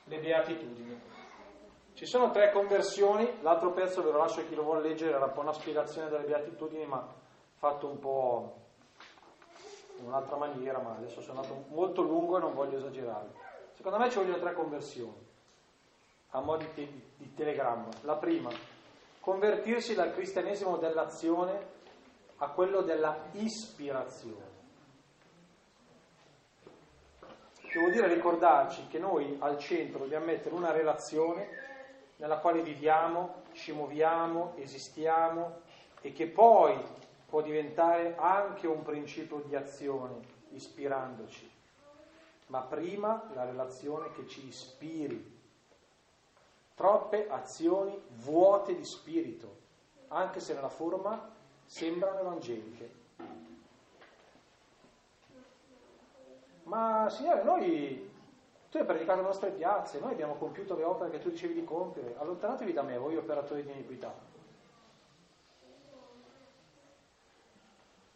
[0.06, 1.02] le beatitudini.
[1.94, 5.26] Ci sono tre conversioni, l'altro pezzo ve lo lascio a chi lo vuole leggere, era
[5.26, 7.06] un po' una spiegazione delle beatitudini, ma
[7.56, 8.66] fatto un po'
[10.00, 13.46] in un'altra maniera, ma adesso sono andato molto lungo e non voglio esagerare.
[13.74, 15.26] Secondo me ci vogliono tre conversioni,
[16.30, 17.90] a mo' di, te- di telegramma.
[18.02, 18.50] La prima,
[19.20, 21.76] convertirsi dal cristianesimo dell'azione
[22.38, 24.56] a quello della ispirazione.
[27.70, 31.66] Che vuol dire ricordarci che noi al centro dobbiamo mettere una relazione
[32.18, 35.62] nella quale viviamo, ci muoviamo, esistiamo
[36.02, 36.80] e che poi
[37.28, 40.20] può diventare anche un principio di azione,
[40.52, 41.52] ispirandoci.
[42.48, 45.36] Ma prima la relazione che ci ispiri.
[46.74, 49.58] Troppe azioni vuote di spirito,
[50.08, 51.36] anche se nella forma
[51.68, 52.90] sembrano evangeliche.
[56.64, 58.12] Ma Signore, noi,
[58.72, 61.64] tu hai predicato le nostre piazze, noi abbiamo compiuto le opere che tu dicevi di
[61.64, 64.14] compiere, allontanatevi da me, voi operatori di iniquità.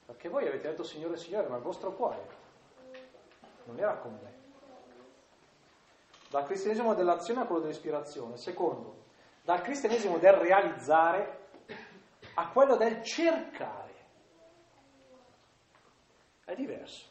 [0.06, 2.40] Perché voi avete detto Signore, Signore, ma il vostro cuore
[3.66, 4.40] non era con me.
[6.30, 8.38] Dal cristianesimo dell'azione a quello dell'ispirazione.
[8.38, 9.04] Secondo,
[9.44, 11.41] dal cristianesimo del realizzare
[12.42, 13.94] a quello del cercare.
[16.44, 17.08] È diverso.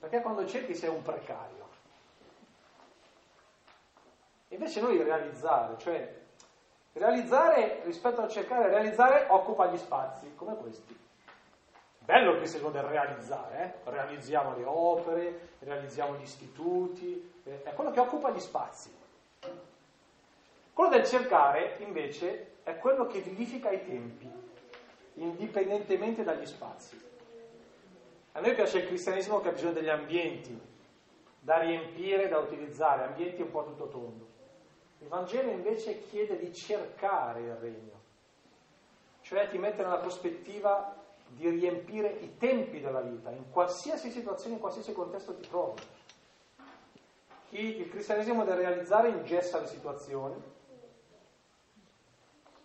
[0.00, 1.64] Perché quando cerchi sei un precario.
[4.48, 6.14] Invece noi realizzare, cioè
[6.94, 11.04] realizzare rispetto a cercare, realizzare occupa gli spazi, come questi.
[11.98, 13.90] Bello il cristianesimo del realizzare, eh?
[13.90, 18.94] realizziamo le opere, realizziamo gli istituti, eh, è quello che occupa gli spazi.
[20.72, 24.28] Quello del cercare, invece, è quello che vivifica i tempi,
[25.14, 27.00] indipendentemente dagli spazi.
[28.32, 30.60] A noi piace il cristianesimo che ha bisogno degli ambienti
[31.38, 34.26] da riempire, da utilizzare, ambienti un po' tutto tondo.
[34.98, 38.00] Il Vangelo invece chiede di cercare il regno,
[39.20, 40.92] cioè ti mette nella prospettiva
[41.28, 45.82] di riempire i tempi della vita, in qualsiasi situazione, in qualsiasi contesto ti trovi.
[47.50, 50.54] Il cristianesimo deve realizzare ingessa le situazioni,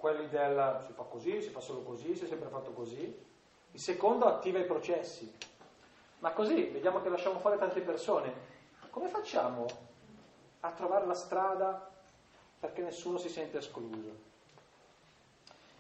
[0.02, 3.24] quelli del si fa così, si fa solo così, si è sempre fatto così.
[3.74, 5.32] Il secondo attiva i processi.
[6.20, 8.34] Ma così, vediamo che lasciamo fuori tante persone.
[8.90, 9.68] Come facciamo
[10.62, 11.88] a trovare la strada
[12.60, 14.30] perché nessuno si sente escluso?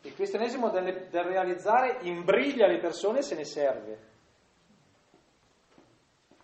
[0.01, 4.09] Il cristianesimo del, del realizzare imbriglia le persone se ne serve.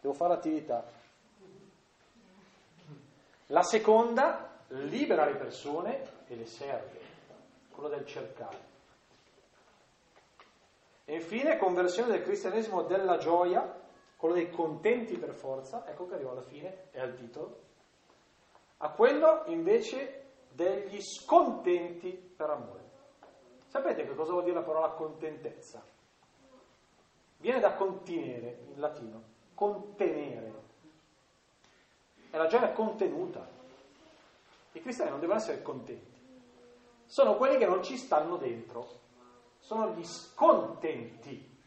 [0.01, 0.83] Devo fare attività.
[3.47, 6.99] La seconda libera le persone e le serve,
[7.77, 8.57] quello del cercare.
[11.05, 13.85] E infine conversione del cristianesimo della gioia,
[14.17, 17.65] quello dei contenti per forza, ecco che arrivo alla fine, è al titolo,
[18.77, 22.85] a quello invece degli scontenti per amore.
[23.67, 25.85] Sapete che cosa vuol dire la parola contentezza?
[27.37, 29.21] Viene da contenere in latino,
[29.53, 30.65] contenere.
[32.31, 33.47] È la gioia contenuta.
[34.71, 36.16] I cristiani non devono essere contenti.
[37.07, 38.87] Sono quelli che non ci stanno dentro.
[39.59, 41.57] Sono gli scontenti,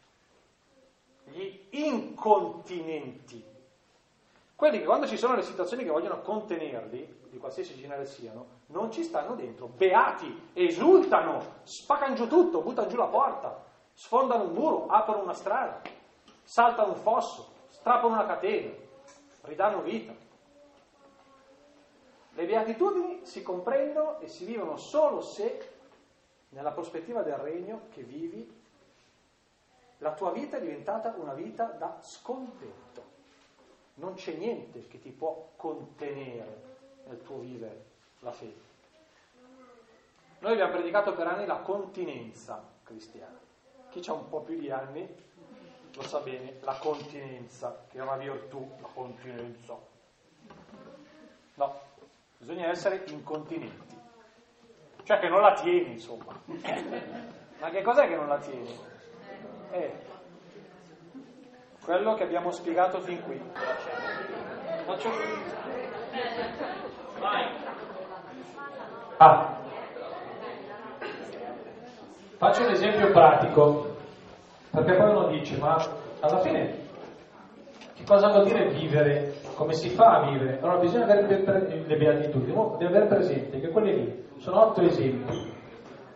[1.25, 3.43] gli incontinenti.
[4.55, 8.91] Quelli che quando ci sono le situazioni che vogliono contenerli, di qualsiasi genere siano, non
[8.91, 9.67] ci stanno dentro.
[9.67, 13.63] Beati, esultano, spaccano giù tutto, buttano giù la porta,
[13.93, 15.81] sfondano un muro, aprono una strada,
[16.43, 18.71] saltano un fosso, strappano una catena,
[19.41, 20.13] ridanno vita.
[22.33, 25.69] Le beatitudini si comprendono e si vivono solo se,
[26.49, 28.59] nella prospettiva del regno che vivi,
[29.97, 33.09] la tua vita è diventata una vita da scontento.
[33.95, 36.69] Non c'è niente che ti può contenere
[37.07, 37.85] nel tuo vivere
[38.19, 38.69] la fede.
[40.39, 43.37] Noi abbiamo predicato per anni la continenza cristiana.
[43.89, 45.07] Chi ha un po' più di anni
[45.93, 49.77] lo sa bene, la continenza, che è una virtù, la continenza.
[51.55, 51.79] No,
[52.41, 53.95] bisogna essere incontinenti.
[55.03, 56.39] Cioè che non la tieni, insomma.
[57.59, 58.79] Ma che cos'è che non la tieni?
[59.71, 59.93] Eh,
[61.83, 63.39] quello che abbiamo spiegato fin qui.
[64.85, 65.09] Faccio...
[69.17, 69.59] Ah.
[72.37, 73.97] Faccio un esempio pratico,
[74.71, 75.75] perché poi uno dice, ma
[76.21, 76.79] alla fine
[77.93, 79.40] che cosa vuol dire vivere?
[79.61, 80.57] Come si fa a vivere?
[80.59, 85.53] Allora bisogna avere le beatitudini, deve avere presente che quelli lì sono otto esempi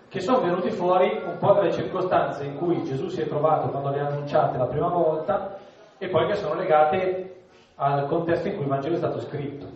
[0.08, 3.92] che sono venuti fuori un po' dalle circostanze in cui Gesù si è trovato quando
[3.92, 5.60] le ha annunciate la prima volta
[6.00, 7.36] e poi che sono legate
[7.76, 9.68] al contesto in cui il Vangelo è stato scritto.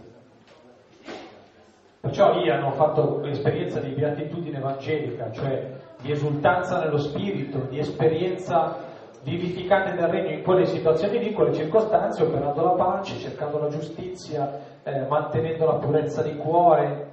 [2.00, 8.89] Perciò lì hanno fatto l'esperienza di beatitudine evangelica, cioè di esultanza nello spirito, di esperienza
[9.22, 13.60] di vivificante del regno in quelle situazioni lì, in quelle circostanze, operando la pace, cercando
[13.60, 17.08] la giustizia, eh, mantenendo la purezza di cuore,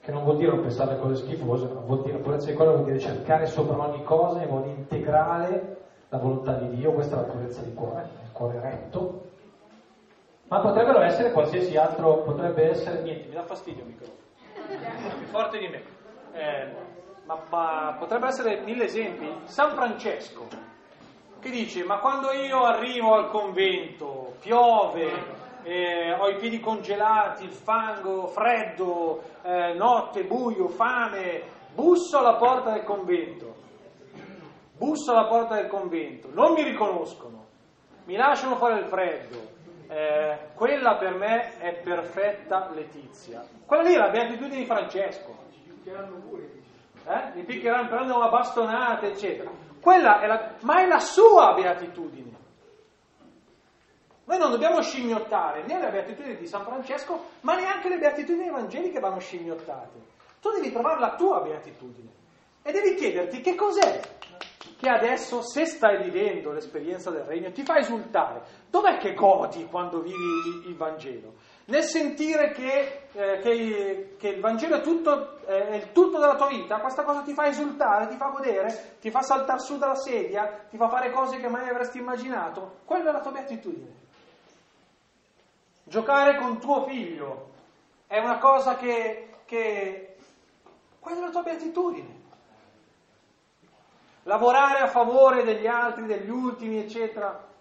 [0.00, 2.72] che non vuol dire non pensare alle cose schifose, ma vuol dire purezza di cuore,
[2.72, 5.76] vuol dire cercare sopra ogni cosa in modo integrale
[6.08, 9.22] la volontà di Dio, questa è la purezza di cuore, il cuore retto.
[10.48, 14.18] Ma potrebbero essere qualsiasi altro, potrebbe essere niente, mi dà fastidio il microfono,
[15.18, 15.82] più forte di me.
[16.32, 16.72] Eh,
[17.24, 19.26] ma, ma potrebbero essere mille esempi.
[19.44, 20.46] San Francesco,
[21.44, 25.10] che dice, ma quando io arrivo al convento, piove,
[25.62, 31.42] eh, ho i piedi congelati, il fango, freddo, eh, notte, buio, fame,
[31.74, 33.54] busso alla porta del convento,
[34.74, 37.44] busso alla porta del convento, non mi riconoscono,
[38.06, 39.52] mi lasciano fuori il freddo,
[39.88, 43.44] eh, quella per me è perfetta letizia.
[43.66, 45.42] Quella lì è la beatitudine di Francesco.
[47.06, 47.32] Eh?
[47.34, 49.50] Mi picchieranno, prendono una bastonata, eccetera.
[49.84, 52.32] Quella è la, ma è la sua beatitudine.
[54.24, 58.98] Noi non dobbiamo scimmiottare né le beatitudini di San Francesco, ma neanche le beatitudini evangeliche
[58.98, 60.00] vanno scimmiottate.
[60.40, 62.08] Tu devi trovare la tua beatitudine
[62.62, 64.00] e devi chiederti che cos'è
[64.78, 68.42] che adesso, se stai vivendo l'esperienza del regno, ti fa esultare.
[68.70, 71.34] Dov'è che godi quando vivi il Vangelo?
[71.66, 76.36] Nel sentire che, eh, che, che il Vangelo è, tutto, eh, è il tutto della
[76.36, 79.94] tua vita, questa cosa ti fa esultare, ti fa godere, ti fa saltare su dalla
[79.94, 82.80] sedia, ti fa fare cose che mai avresti immaginato.
[82.84, 84.02] Quella è la tua beatitudine.
[85.84, 87.50] Giocare con tuo figlio
[88.06, 90.16] è una cosa che, che...
[91.00, 92.22] quella è la tua beatitudine
[94.24, 97.52] lavorare a favore degli altri, degli ultimi, eccetera,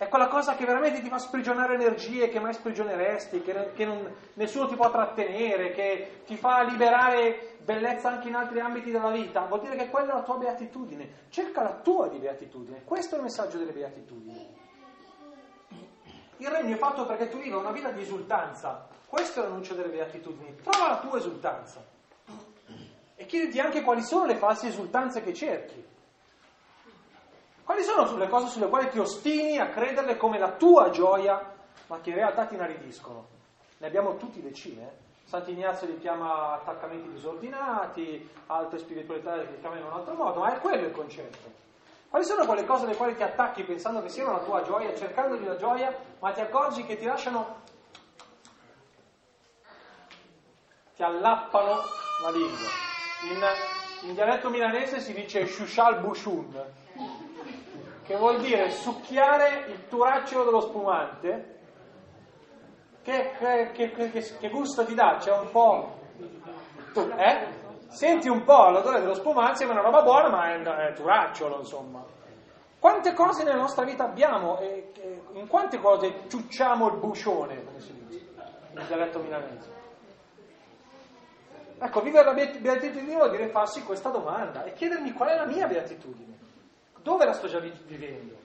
[0.00, 4.10] è quella cosa che veramente ti fa sprigionare energie che mai sprigioneresti, che, che non,
[4.32, 9.44] nessuno ti può trattenere, che ti fa liberare bellezza anche in altri ambiti della vita,
[9.44, 11.26] vuol dire che quella è la tua beatitudine.
[11.28, 12.82] Cerca la tua di beatitudine.
[12.82, 14.56] Questo è il messaggio delle beatitudini.
[16.38, 18.88] Il regno è fatto perché tu viva una vita di esultanza.
[19.04, 20.56] Questo è l'annuncio delle beatitudini.
[20.62, 21.84] Trova la tua esultanza
[23.16, 25.89] e chiediti anche quali sono le false esultanze che cerchi.
[27.70, 31.40] Quali sono le cose sulle quali ti ostini a crederle come la tua gioia,
[31.86, 33.28] ma che in realtà ti inaridiscono?
[33.78, 34.90] Ne abbiamo tutti decine.
[35.22, 40.58] Sant'Ignazio li chiama attaccamenti disordinati, altre spiritualità li chiamano in un altro modo, ma è
[40.58, 41.48] quello il concetto.
[42.08, 45.46] Quali sono quelle cose alle quali ti attacchi pensando che siano la tua gioia, cercandogli
[45.46, 47.60] la gioia, ma ti accorgi che ti lasciano,
[50.96, 51.76] ti allappano
[52.20, 52.68] la lingua?
[53.30, 56.78] In, in dialetto milanese si dice shushal bushun,
[58.10, 61.58] che vuol dire succhiare il turaccio dello spumante.
[63.02, 65.18] Che, che, che, che, gusto ti dà?
[65.20, 65.98] C'è un po'.
[66.96, 67.46] Eh?
[67.86, 72.04] Senti un po' l'odore dello spumante, sembra una roba buona, ma è, è turacciolo, insomma.
[72.80, 74.90] Quante cose nella nostra vita abbiamo e
[75.34, 78.26] in quante cose ciucciamo il buscione, come si dice,
[78.74, 79.72] in dialetto milanese?
[81.78, 85.68] Ecco, vivere la beatitudine vuol dire farsi questa domanda e chiedermi qual è la mia
[85.68, 86.49] beatitudine,
[87.02, 88.36] dove la sto già vivendo,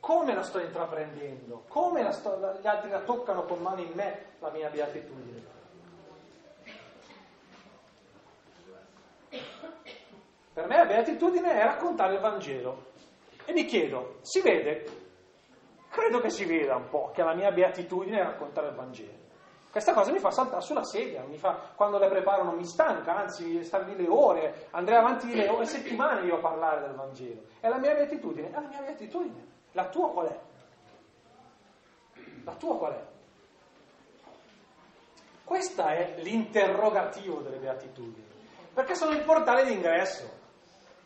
[0.00, 4.50] come la sto intraprendendo, come sto, gli altri la toccano con mano in me la
[4.50, 5.54] mia beatitudine.
[10.52, 12.92] Per me la beatitudine è raccontare il Vangelo
[13.44, 15.04] e mi chiedo, si vede?
[15.90, 19.25] Credo che si veda un po' che la mia beatitudine è raccontare il Vangelo.
[19.76, 23.62] Questa cosa mi fa saltare sulla sedia, fa, quando le preparo non mi stanca, anzi
[23.62, 27.42] stare lì le ore, andrei avanti le ore, settimane io a parlare del Vangelo.
[27.60, 29.46] È la mia beatitudine, è la mia beatitudine.
[29.72, 30.40] La tua qual è?
[32.44, 33.04] La tua qual è?
[35.44, 38.26] Questo è l'interrogativo delle beatitudini,
[38.72, 40.36] perché sono il portale d'ingresso.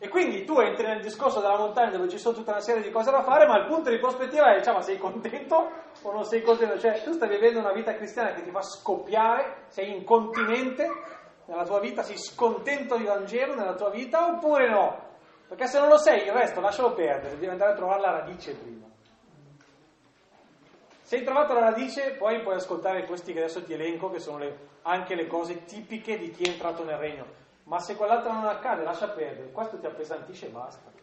[0.03, 2.89] E quindi tu entri nel discorso della montagna dove ci sono tutta una serie di
[2.89, 5.69] cose da fare, ma il punto di prospettiva è, diciamo, sei contento
[6.03, 6.79] o non sei contento?
[6.79, 10.89] Cioè, tu stai vivendo una vita cristiana che ti fa scoppiare, sei incontinente
[11.45, 15.09] nella tua vita, sei scontento di Vangelo nella tua vita oppure no?
[15.47, 18.53] Perché se non lo sei, il resto lascialo perdere, devi andare a trovare la radice
[18.53, 18.87] prima.
[21.01, 24.37] Se hai trovato la radice, poi puoi ascoltare questi che adesso ti elenco, che sono
[24.37, 27.25] le, anche le cose tipiche di chi è entrato nel regno.
[27.63, 31.00] Ma se quell'altro non accade, lascia perdere, questo ti appesantisce e basta.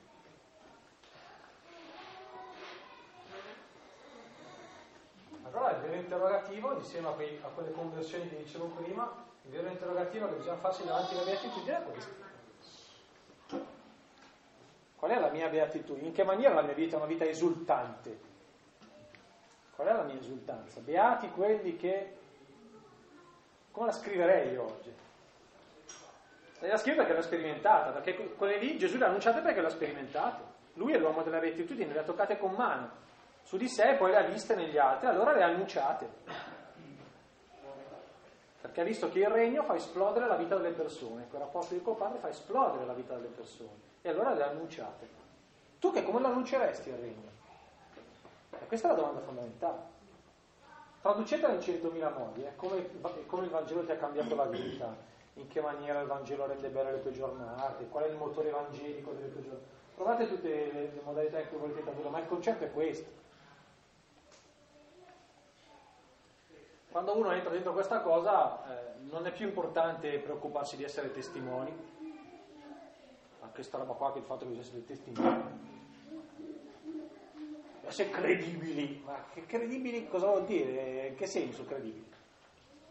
[5.50, 9.10] Allora il vero interrogativo, insieme a, quei, a, quelle conversioni che dicevo prima,
[9.42, 12.26] il vero interrogativo che bisogna farsi davanti alla beatitudine è questo.
[14.96, 16.08] Qual è la mia beatitudine?
[16.08, 18.26] In che maniera la mia vita è una vita esultante?
[19.74, 20.80] Qual è la mia esultanza?
[20.80, 22.16] Beati quelli che...
[23.70, 24.92] Come la scriverei io oggi?
[26.60, 30.56] La scrive perché l'ha sperimentata, perché quelle lì Gesù le ha annunciate perché l'ha sperimentate.
[30.74, 33.06] Lui è l'uomo delle rettitudini, le ha toccate con mano
[33.48, 36.06] su di sé e poi le ha viste negli altri, allora le ha annunciate.
[38.60, 41.80] Perché ha visto che il regno fa esplodere la vita delle persone, quel rapporto di
[41.80, 43.70] col padre fa esplodere la vita delle persone
[44.02, 45.08] e allora le ha annunciate.
[45.78, 47.30] Tu che come lo annunceresti il regno?
[48.50, 49.78] E questa è la domanda fondamentale.
[51.00, 52.54] Traducetela in 100.000 modi, eh?
[52.54, 52.86] come,
[53.24, 54.94] come il Vangelo ti ha cambiato la vita,
[55.34, 59.12] in che maniera il Vangelo rende belle le tue giornate, qual è il motore evangelico
[59.12, 59.64] delle tue giornate.
[59.94, 63.18] Provate tutte le, le modalità in cui volete tradurlo, ma il concetto è questo.
[66.98, 71.72] Quando uno entra dentro questa cosa eh, non è più importante preoccuparsi di essere testimoni,
[73.40, 75.66] ma questa roba qua che il fatto che bisogna essere testimoni
[77.82, 79.00] essere credibili.
[79.04, 81.06] Ma che credibili cosa vuol dire?
[81.10, 82.04] In che senso credibili?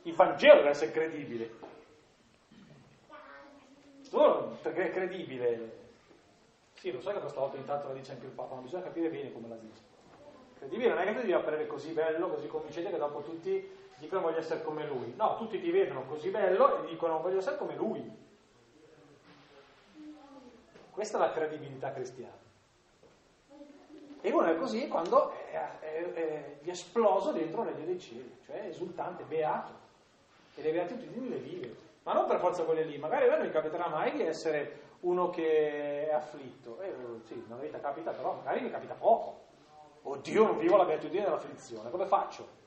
[0.04, 1.52] Il Vangelo deve essere credibile.
[4.04, 5.80] Solo perché è credibile.
[6.76, 9.10] Sì, lo so che questa volta intanto la dice anche il Papa, ma bisogna capire
[9.10, 9.82] bene come la dice.
[10.60, 14.22] Credibile non è che tu devi apparire così bello, così convincente che dopo tutti dicono
[14.22, 15.14] voglio essere come lui.
[15.16, 18.26] No, tutti ti vedono così bello e dicono voglio essere come lui.
[20.92, 22.46] Questa è la credibilità cristiana.
[24.22, 29.86] E uno è così quando è, esploso dentro le vie dei cieli, cioè esultante, beato.
[30.56, 31.76] E le beatitudini le vive.
[32.04, 35.30] Ma non per forza quelle lì, magari a me non capiterà mai di essere uno
[35.30, 36.82] che è afflitto.
[36.82, 36.94] Eh,
[37.26, 39.46] sì, una vita capita, però magari mi capita poco.
[40.02, 42.58] Oddio, non vivo la beatitudine dell'afflizione, come faccio?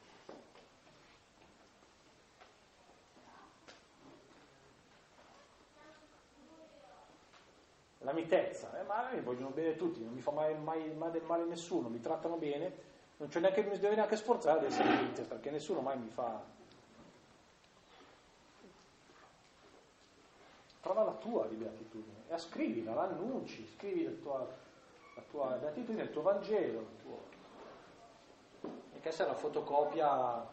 [8.11, 11.25] la mitezza, eh, ma mi vogliono bene tutti, non mi fa mai, mai, mai del
[11.25, 15.23] male nessuno, mi trattano bene, non c'è neanche, mi devo neanche sforzare di essere mite,
[15.23, 16.59] perché nessuno mai mi fa...
[20.81, 24.49] Trova la tua di beatitudine e scrivila, la annunci, scrivi la tua,
[25.17, 27.23] la tua beatitudine, il tuo Vangelo, il tuo...
[28.95, 30.47] e che essere la fotocopia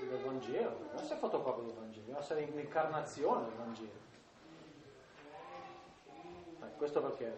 [0.00, 4.07] del Vangelo, non essere fotocopia del Vangelo, deve essere l'incarnazione del Vangelo.
[6.78, 7.36] Questo perché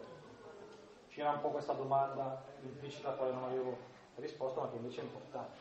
[1.08, 3.74] c'era un po' questa domanda implicita a quale non avevo
[4.16, 5.58] risposto, ma che invece è importante.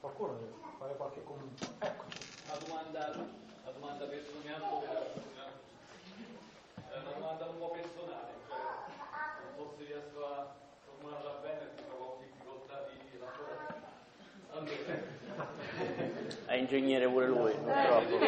[0.00, 1.66] Qualcuno deve fare qualche commento?
[1.78, 2.04] Ecco.
[2.46, 3.08] La domanda,
[3.64, 5.16] la domanda personale
[7.00, 8.58] una domanda un po' personale, cioè
[9.56, 10.46] non se riesco a
[10.84, 13.86] formularla bene perché trovo difficoltà di lavorare.
[14.50, 15.16] Allora,
[16.46, 18.18] è ingegnere pure lui, non troppo.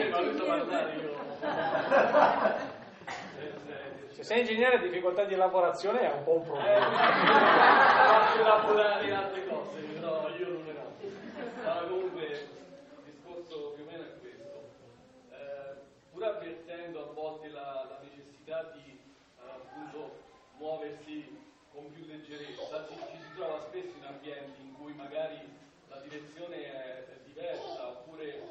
[4.21, 6.91] Se sei ingegnere ha difficoltà di elaborazione è un po' un problema.
[6.93, 10.93] Faccio elaborare in altre cose, però io non ne ho.
[11.65, 14.69] Ma comunque il discorso più o meno è questo.
[15.31, 15.75] Eh,
[16.11, 20.19] pur avvertendo a volte la, la necessità di eh, appunto
[20.59, 21.39] muoversi
[21.73, 25.39] con più leggerezza, ci, ci si trova spesso in ambienti in cui magari
[25.89, 28.43] la direzione è, è diversa, oppure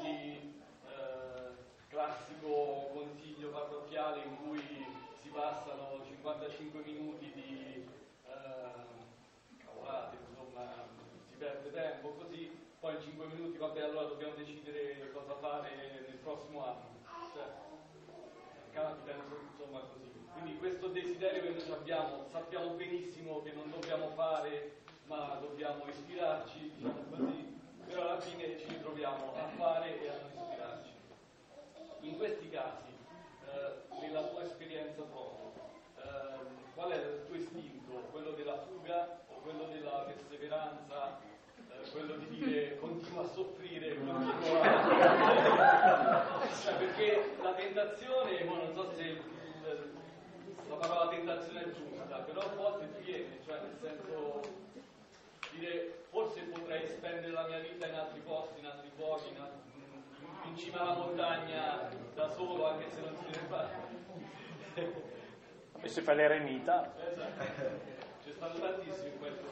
[0.00, 0.54] si
[0.88, 1.52] eh,
[1.88, 4.86] classico consiglio parrocchiale in cui
[5.20, 7.86] si passano 55 minuti di
[8.26, 10.86] eh, cavolate, insomma,
[11.28, 12.50] si perde tempo così,
[12.80, 16.96] poi in 5 minuti vabbè allora dobbiamo decidere cosa fare nel prossimo anno.
[17.34, 17.44] Cioè,
[19.04, 20.06] penso insomma così.
[20.32, 24.76] Quindi questo desiderio che noi abbiamo, sappiamo benissimo che non dobbiamo fare,
[25.06, 27.57] ma dobbiamo ispirarci, diciamo così,
[27.88, 30.90] però alla fine ci ritroviamo a fare e a non ispirarci.
[32.00, 32.92] In questi casi,
[33.46, 35.52] eh, nella tua esperienza proprio,
[35.96, 36.02] eh,
[36.74, 37.92] qual è il tuo istinto?
[38.10, 41.18] Quello della fuga o quello della perseveranza?
[41.56, 46.46] Eh, quello di dire continua a soffrire, continua a...
[46.62, 49.92] cioè, perché la tentazione, non so se il, il,
[50.68, 54.66] la parola tentazione è giusta, però a volte ti viene, cioè nel senso
[55.56, 59.58] dire forse potrei spendere la mia vita in altri posti, in altri luoghi, in, altri,
[60.44, 63.86] in cima alla montagna da solo, anche se non si deve fare.
[65.80, 66.92] E se fai l'eremita.
[67.10, 67.44] Esatto.
[68.24, 69.46] C'è stato tantissimo in questo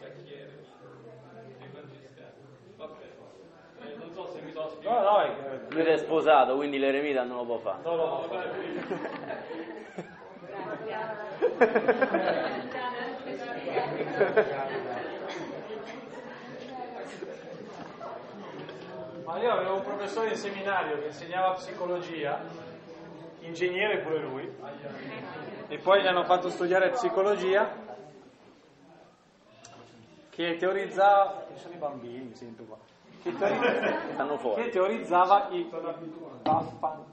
[0.00, 0.64] cacchiere
[1.58, 2.32] dei francescani.
[2.76, 3.04] Vabbè.
[3.80, 5.04] Eh, non so se mi so spiegare.
[5.04, 5.66] No, no.
[5.70, 7.82] Lui è sposato, quindi l'eremita non lo può fare.
[7.82, 8.46] No, no, No, vabbè,
[19.24, 22.40] Ma io avevo un professore in seminario che insegnava psicologia,
[23.40, 24.56] ingegnere pure lui,
[25.66, 27.68] e poi gli hanno fatto studiare psicologia,
[30.30, 32.76] che teorizzava, sono i bambini, sento qua,
[33.24, 33.58] che, teori-
[34.12, 35.68] Stanno che teorizzava i
[36.42, 37.04] baffan,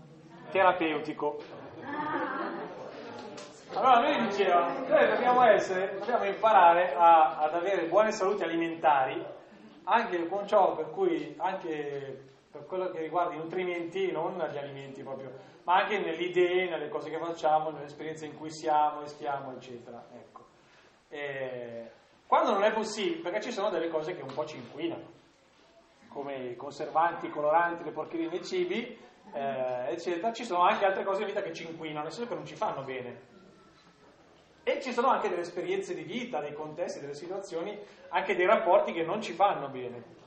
[0.51, 1.37] terapeutico.
[3.73, 9.25] Allora lui diceva, noi dobbiamo essere, dobbiamo imparare a- ad avere buone salute alimentari,
[9.85, 15.03] anche con ciò per cui, anche per quello che riguarda i nutrimenti, non gli alimenti
[15.03, 15.29] proprio,
[15.63, 19.51] ma anche nelle idee, nelle cose che facciamo, nelle esperienze in cui siamo e stiamo,
[19.51, 20.05] eccetera.
[20.13, 20.45] Ecco.
[21.09, 21.91] E
[22.25, 25.11] quando non è possibile, perché ci sono delle cose che un po' ci inquinano,
[26.07, 28.97] come i conservanti, i coloranti, le porcherie nei cibi,
[29.33, 32.35] eh, eccetera, ci sono anche altre cose in vita che ci inquinano, nel senso che
[32.35, 33.33] non ci fanno bene.
[34.63, 37.77] E ci sono anche delle esperienze di vita, dei contesti, delle situazioni,
[38.09, 40.23] anche dei rapporti che non ci fanno bene.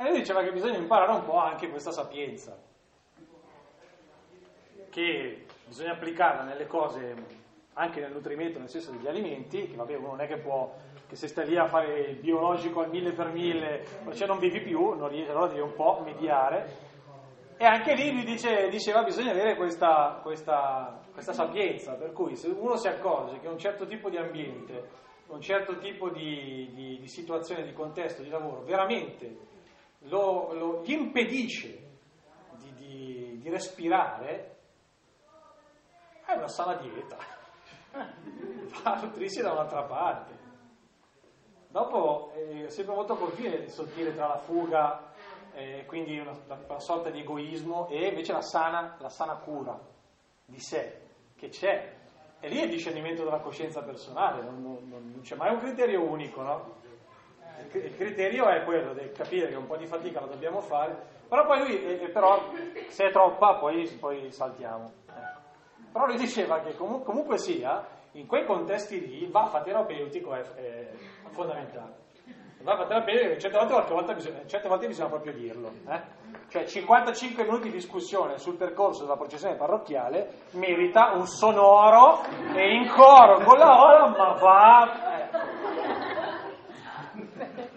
[0.00, 2.56] E lui diceva che bisogna imparare un po' anche questa sapienza,
[4.88, 7.14] che bisogna applicarla nelle cose,
[7.74, 10.72] anche nel nutrimento, nel senso degli alimenti, che vabbè uno non è che può,
[11.06, 14.62] che se stai lì a fare il biologico al mille per mille, cioè non vivi
[14.62, 16.88] più, non riesci, allora devi un po' mediare.
[17.58, 22.48] E anche lì lui dice, diceva bisogna avere questa, questa, questa sapienza, per cui se
[22.48, 24.82] uno si accorge che un certo tipo di ambiente,
[25.26, 29.49] un certo tipo di, di- di situazione, di contesto, di lavoro, veramente
[30.04, 31.88] lo, lo- gli impedisce
[32.58, 34.56] di, di- di respirare,
[36.24, 37.16] è una sana dieta.
[37.92, 40.38] Va a nutrirsi da un'altra parte.
[41.68, 45.12] Dopo è sempre molto confine sottile tra la fuga,
[45.54, 49.78] eh, quindi una, una sorta di egoismo, e invece la sana, la sana cura
[50.44, 51.00] di sé,
[51.36, 51.98] che c'è.
[52.40, 56.02] E lì è il discernimento della coscienza personale, non, non- non c'è mai un criterio
[56.02, 56.74] unico, no?
[57.62, 60.60] Il cri- Il criterio è quello di capire che un po' di fatica la dobbiamo
[60.60, 60.96] fare,
[61.28, 62.40] però poi lui, eh, eh, però,
[62.88, 64.90] se è troppa, poi, poi saltiamo.
[65.08, 65.38] Ecco.
[65.92, 70.40] Però lui diceva che comu- comunque sia, in quei contesti lì, il vaffa terapeutico è,
[70.54, 70.88] è
[71.30, 71.98] fondamentale.
[72.58, 75.70] Il vaffa terapeutico, certe volte, qualche volta bisogna, certe volte bisogna proprio dirlo.
[75.88, 76.18] eh.
[76.48, 82.22] Cioè 55 minuti di discussione sul percorso della processione parrocchiale merita un sonoro
[82.54, 85.18] e in coro con la ola, ma va...
[85.18, 85.89] eh.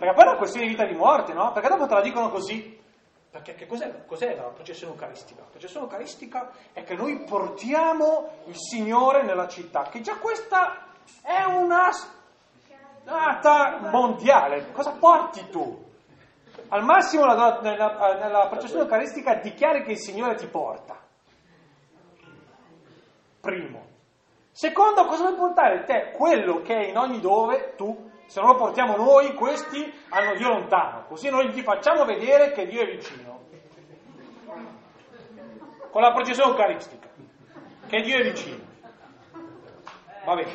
[0.04, 1.54] Perché poi è una questione di vita e di morte, no?
[1.54, 2.78] Perché dopo te la dicono così.
[3.32, 5.40] Perché che cos'è, cos'è la processione eucaristica?
[5.44, 10.88] La processione eucaristica è che noi portiamo il Signore nella città, che già questa
[11.22, 11.90] è una
[13.02, 14.74] data mondiale.
[14.74, 15.82] Cosa porti tu?
[16.68, 21.00] Al massimo la- nella, nella processione eucaristica dichiari che il Signore ti porta.
[23.40, 23.86] Primo.
[24.52, 26.12] Secondo, cosa vuoi portare te?
[26.12, 30.50] Quello che è in ogni dove tu, se non lo portiamo noi, questi hanno Dio
[30.50, 33.42] lontano, così noi gli facciamo vedere che Dio è vicino.
[35.92, 37.08] Con la processione eucaristica,
[37.88, 38.72] che Dio è vicino.
[40.26, 40.52] Va bene.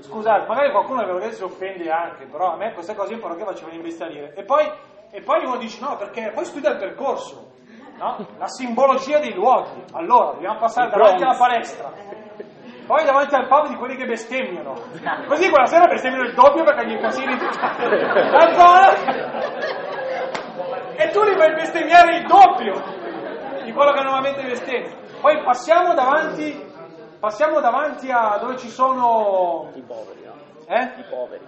[0.00, 3.76] Scusate, magari qualcuno che si offende anche, però a me queste cose in parrocchia facevano
[3.76, 4.34] imbestialire.
[4.34, 4.70] E poi,
[5.10, 7.52] e poi uno dice no, perché poi studia il percorso,
[7.96, 8.26] no?
[8.36, 9.84] la simbologia dei luoghi.
[9.92, 11.92] Allora, dobbiamo passare davanti alla palestra,
[12.88, 14.72] poi davanti al pub di quelli che bestemmiano.
[15.26, 18.94] Così quella sera bestemmiano il doppio perché gli incasini la zona.
[20.96, 22.82] E tu li fai bestemmiare il doppio
[23.62, 24.96] di quello che normalmente bestemmia.
[25.20, 26.64] Poi passiamo davanti,
[27.20, 29.70] passiamo davanti a dove ci sono...
[29.74, 30.32] I poveri, no?
[30.66, 30.92] Eh?
[30.96, 31.44] I poveri.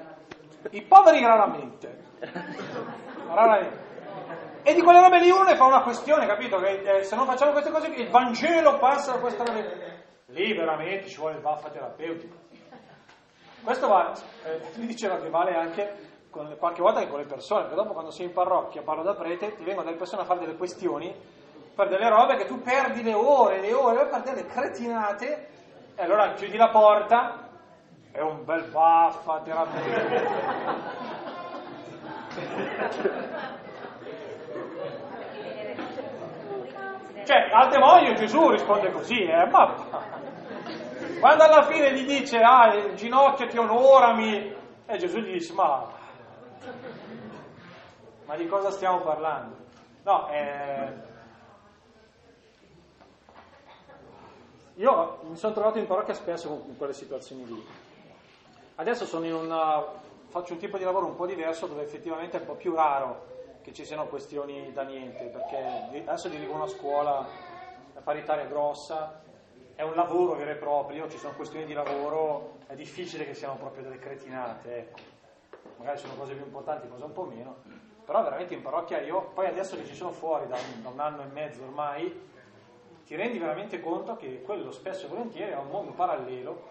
[0.72, 2.02] I poveri raramente.
[3.28, 3.88] Raramente.
[4.62, 6.58] E di quelle robe lì uno ne fa una questione, capito?
[6.58, 9.88] Che eh, se non facciamo queste cose, il Vangelo passa da questa roba.
[10.30, 12.36] Lì veramente ci vuole il vaffa terapeutico.
[13.62, 14.12] Questo va,
[14.44, 17.92] eh, lui diceva che vale anche con, qualche volta anche con le persone, perché dopo
[17.92, 21.14] quando sei in parrocchia, parlo da prete, ti vengono delle persone a fare delle questioni
[21.74, 25.48] per delle robe che tu perdi le ore, le ore per delle cretinate,
[25.94, 27.48] e allora chiudi la porta,
[28.12, 30.38] è un bel vaffa terapeutico.
[37.24, 39.74] Cioè, al demonio Gesù risponde così, eh, ma
[41.20, 44.56] quando alla fine gli dice, ah, il ginocchio ti onorami,
[44.86, 45.86] e Gesù gli dice, ma,
[48.24, 49.56] ma di cosa stiamo parlando?
[50.02, 50.92] No, eh,
[54.74, 57.66] io mi sono trovato in parrocchia spesso con, quelle situazioni lì.
[58.76, 59.84] Adesso una,
[60.28, 63.29] faccio un tipo di lavoro un po' diverso dove effettivamente è un po' più raro
[63.62, 67.26] che ci siano questioni da niente, perché adesso dirigo una scuola
[68.02, 69.22] paritaria grossa,
[69.74, 73.56] è un lavoro vero e proprio, ci sono questioni di lavoro, è difficile che siano
[73.56, 74.98] proprio delle cretinate, ecco.
[75.78, 77.56] magari sono cose più importanti, cose un po' meno,
[78.04, 81.00] però veramente in parrocchia io, poi adesso che ci sono fuori da un, da un
[81.00, 82.28] anno e mezzo ormai,
[83.04, 86.68] ti rendi veramente conto che quello spesso e volentieri è un mondo parallelo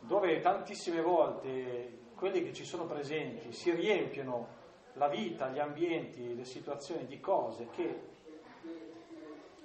[0.00, 4.58] dove tantissime volte quelli che ci sono presenti si riempiono
[4.94, 8.08] la vita, gli ambienti, le situazioni di cose che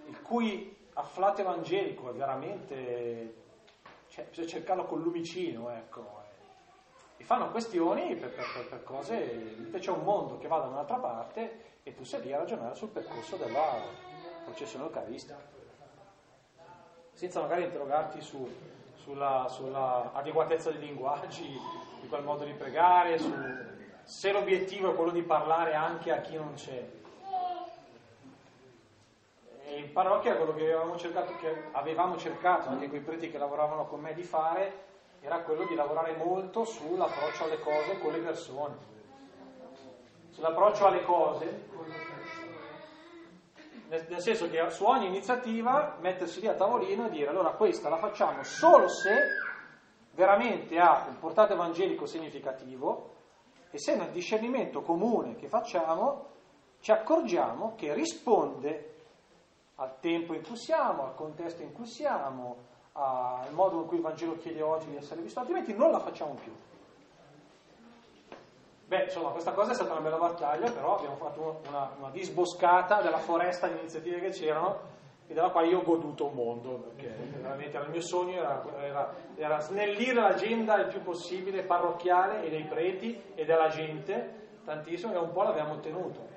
[0.06, 3.36] il cui afflato evangelico è veramente,
[4.08, 6.24] cioè, bisogna cercarlo col lumicino, ecco.
[7.18, 11.64] E fanno questioni per, per, per cose, c'è un mondo che va da un'altra parte
[11.84, 13.82] e tu sei lì a ragionare sul percorso della
[14.44, 15.38] processione eucaristica,
[17.14, 18.48] senza magari interrogarti su,
[18.96, 21.58] sulla, sulla adeguatezza dei linguaggi,
[22.02, 23.34] di quel modo di pregare, su
[24.06, 26.88] se l'obiettivo è quello di parlare anche a chi non c'è.
[29.66, 33.88] E in parrocchia quello che avevamo cercato, che avevamo cercato anche quei preti che lavoravano
[33.88, 34.84] con me di fare
[35.22, 38.94] era quello di lavorare molto sull'approccio alle cose con le persone.
[40.30, 41.68] Sull'approccio alle cose,
[43.88, 47.98] nel, senso che su ogni iniziativa mettersi lì a tavolino e dire allora questa la
[47.98, 49.14] facciamo solo se
[50.12, 53.15] veramente ha un portato evangelico significativo
[53.76, 56.28] e se nel discernimento comune che facciamo
[56.80, 58.94] ci accorgiamo che risponde
[59.76, 62.56] al tempo in cui siamo, al contesto in cui siamo,
[62.94, 66.36] al modo in cui il Vangelo chiede oggi di essere visto, altrimenti non la facciamo
[66.36, 66.54] più.
[68.88, 73.02] Beh, insomma, questa cosa è stata una bella battaglia, però abbiamo fatto una, una disboscata
[73.02, 74.94] della foresta di iniziative che c'erano
[75.28, 79.16] e dalla quale io ho goduto un mondo, perché veramente il mio sogno era, era,
[79.36, 85.18] era, snellire l'agenda il più possibile parrocchiale e dei preti e della gente, tantissimo, e
[85.18, 86.34] un po' l'abbiamo ottenuto.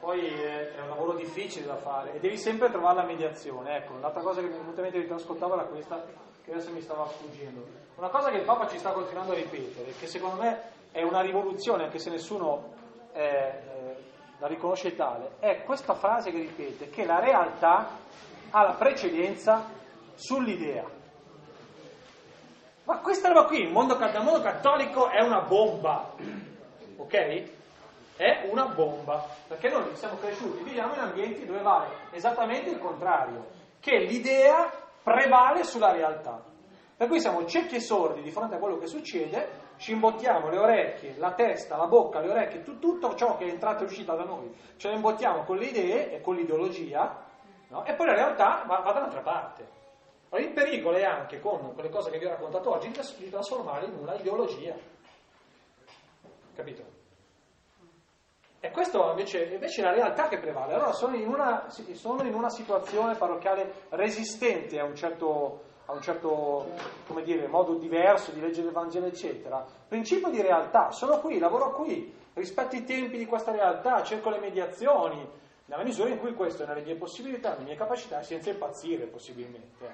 [0.00, 3.76] Poi è, è un lavoro difficile da fare e devi sempre trovare la mediazione.
[3.76, 6.04] Ecco, l'altra cosa che mi è venuta in mente mentre ascoltavo era questa,
[6.44, 7.66] che adesso mi stava sfuggendo.
[7.96, 10.60] Una cosa che il Papa ci sta continuando a ripetere, che secondo me
[10.92, 12.74] è una rivoluzione, anche se nessuno
[13.12, 13.67] eh, eh,
[14.38, 17.88] la riconosce tale, è questa frase che ripete, che la realtà
[18.50, 19.68] ha la precedenza
[20.14, 20.84] sull'idea.
[22.84, 26.14] Ma questa roba qui, il mondo, il mondo cattolico è una bomba,
[26.96, 27.56] ok?
[28.16, 33.46] È una bomba, perché noi siamo cresciuti, viviamo in ambienti dove vale esattamente il contrario,
[33.80, 34.70] che l'idea
[35.02, 36.42] prevale sulla realtà.
[36.96, 40.58] Per cui siamo ciechi e sordi di fronte a quello che succede, ci imbottiamo le
[40.58, 44.14] orecchie, la testa, la bocca, le orecchie, tu, tutto ciò che è entrato e uscito
[44.14, 47.24] da noi, ce lo imbottiamo con le idee e con l'ideologia,
[47.68, 47.84] no?
[47.84, 49.76] e poi la realtà va, va da un'altra parte.
[50.30, 53.86] Allora, il pericolo è anche con quelle cose che vi ho raccontato oggi di trasformarle
[53.86, 54.74] in una ideologia.
[56.54, 56.96] Capito?
[58.60, 60.74] E questa invece, invece, è la realtà che prevale.
[60.74, 66.02] Allora sono in una, sono in una situazione parrocchiale resistente a un certo, a un
[66.02, 66.66] certo
[67.24, 69.64] dire, modo diverso di leggere il Vangelo, eccetera.
[69.88, 74.38] Principio di realtà, sono qui, lavoro qui, rispetto i tempi di questa realtà, cerco le
[74.38, 75.26] mediazioni,
[75.64, 79.86] nella misura in cui questo è nelle mie possibilità, nelle mie capacità, senza impazzire possibilmente.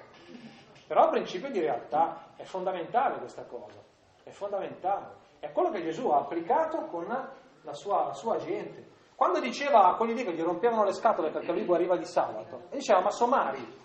[0.85, 3.81] Però il principio di realtà è fondamentale questa cosa,
[4.23, 5.23] è fondamentale.
[5.39, 8.85] È quello che Gesù ha applicato con la sua, la sua gente.
[9.15, 12.63] Quando diceva a quelli lì che gli rompevano le scatole perché lui guariva di sabato,
[12.71, 13.83] diceva ma somari,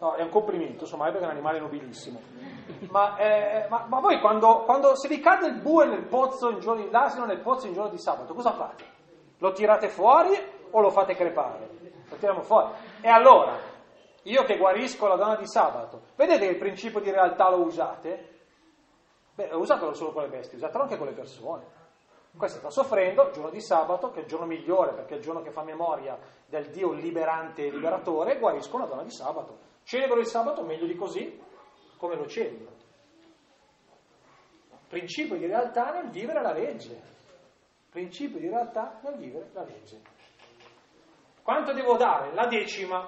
[0.00, 2.20] no, è un complimento, somari perché è un animale nobilissimo,
[2.90, 6.60] ma, eh, ma, ma voi quando, quando, se vi cade il bue nel pozzo, in
[6.60, 8.84] giorno, l'asino nel pozzo in giorno di sabato, cosa fate?
[9.38, 10.36] Lo tirate fuori
[10.70, 11.68] o lo fate crepare?
[12.08, 12.72] Lo tiriamo fuori.
[13.00, 13.56] E allora,
[14.22, 18.28] io che guarisco la donna di sabato, vedete che il principio di realtà lo usate?
[19.34, 21.78] Beh, usatelo solo con le bestie, usatelo anche con le persone.
[22.36, 25.22] Questo sta soffrendo, il giorno di sabato, che è il giorno migliore perché è il
[25.22, 26.16] giorno che fa memoria
[26.46, 29.68] del Dio liberante e liberatore, guarisco una donna di sabato.
[29.90, 31.36] Celebro il sabato meglio di così,
[31.96, 32.70] come lo celebro.
[34.86, 37.02] Principio di realtà nel vivere la legge.
[37.90, 40.00] Principio di realtà nel vivere la legge.
[41.42, 42.32] Quanto devo dare?
[42.34, 43.04] La decima.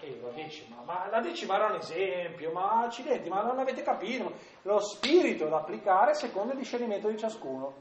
[0.00, 4.32] Eh, la decima, ma la decima era un esempio, ma accidenti, ma non avete capito.
[4.62, 7.74] Lo spirito da applicare secondo il discernimento di ciascuno.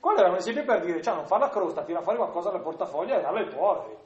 [0.00, 2.62] Quello era un esempio per dire, cioè non fare la crosta, tira fuori qualcosa dal
[2.62, 3.96] portafoglio e darlo ai poveri.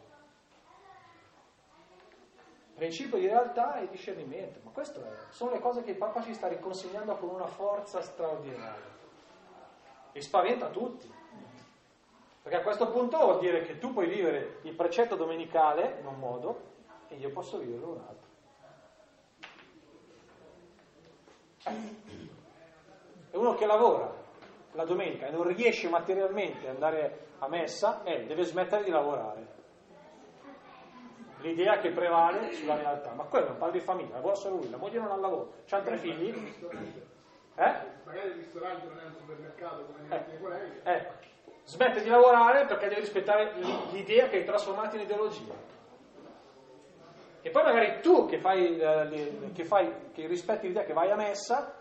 [2.80, 6.48] Principio di realtà e discernimento, ma queste sono le cose che il Papa ci sta
[6.48, 8.88] riconsegnando con una forza straordinaria.
[10.12, 11.12] E spaventa tutti.
[12.42, 16.18] Perché a questo punto vuol dire che tu puoi vivere il precetto domenicale in un
[16.18, 16.60] modo
[17.08, 18.28] e io posso viverlo in un altro.
[23.30, 24.10] È uno che lavora
[24.72, 29.59] la domenica e non riesce materialmente ad andare a messa, eh, deve smettere di lavorare.
[31.40, 34.70] L'idea che prevale sulla realtà, ma quello è un padre di famiglia, lavora solo lui,
[34.70, 36.28] la moglie non ha lavoro, c'ha tre figli.
[36.28, 37.74] Eh?
[38.04, 40.34] Magari il ristorante non è un supermercato come eh.
[40.34, 40.80] i colleghi.
[40.82, 41.12] Ecco,
[41.64, 43.54] smette di lavorare perché deve rispettare
[43.92, 45.54] l'idea che hai trasformato in ideologia.
[47.42, 51.16] E poi magari tu che, fai, eh, che, fai, che rispetti l'idea che vai a
[51.16, 51.80] messa,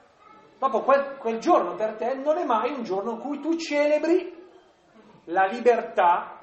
[0.59, 4.35] Dopo quel, quel giorno per te non è mai un giorno in cui tu celebri
[5.25, 6.38] la libertà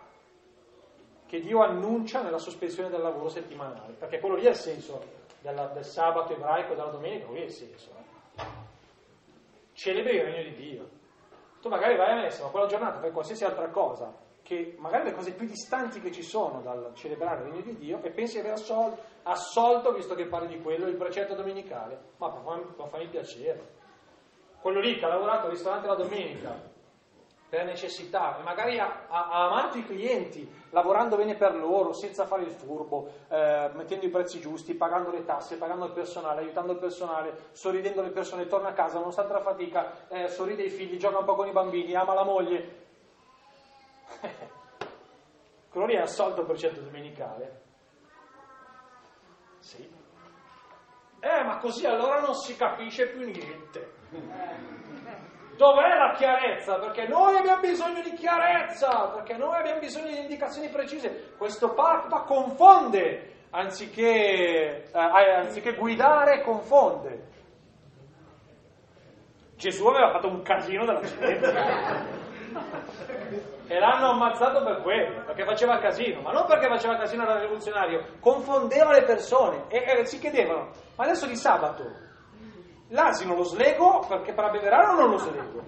[1.27, 5.03] che Dio annuncia nella sospensione del lavoro settimanale, perché quello lì è il senso
[5.40, 7.90] della- del sabato ebraico e della domenica, quello lì è il senso.
[8.36, 8.44] eh.
[9.73, 10.89] Celebri il regno di Dio.
[11.61, 14.12] Tu magari vai a messa, ma quella giornata fai qualsiasi altra cosa,
[14.43, 18.01] che magari le cose più distanti che ci sono dal celebrare il regno di Dio,
[18.03, 21.98] e pensi di aver assol- assolto, visto che parli di quello, il precetto domenicale.
[22.19, 23.74] Ma può può farmi piacere.
[24.61, 26.74] Quello lì che ha lavorato al ristorante la domenica,
[27.57, 32.27] per necessità e magari ha, ha- ha amato i clienti lavorando bene per loro senza
[32.27, 36.73] fare il furbo, eh, mettendo i prezzi giusti, pagando le tasse, pagando il personale, aiutando
[36.73, 40.99] il personale, sorridendo le persone, torna a casa nonostante la fatica, eh, sorride ai figli,
[40.99, 42.85] gioca un po' con i bambini, ama la moglie.
[45.70, 47.61] Quello lì è assolto il precetto domenicale.
[49.61, 49.91] Sì.
[51.20, 54.74] Eh, ma così allora non si capisce più niente.
[55.57, 56.78] Dov'è la chiarezza?
[56.78, 61.33] Perché noi abbiamo bisogno di chiarezza, perché noi abbiamo bisogno di indicazioni precise.
[61.39, 67.35] Questo Papa confonde, anziché, eh, anziché guidare, confonde.
[69.57, 72.35] Gesù aveva fatto un casino della gente.
[73.69, 78.05] E l'hanno ammazzato per quello, perché faceva casino, ma non perché faceva casino era rivoluzionario,
[78.20, 82.06] confondeva le persone e, e si chiedevano, ma adesso di sabato
[82.89, 85.63] l'asino lo slego perché per abbeverare o non lo slego?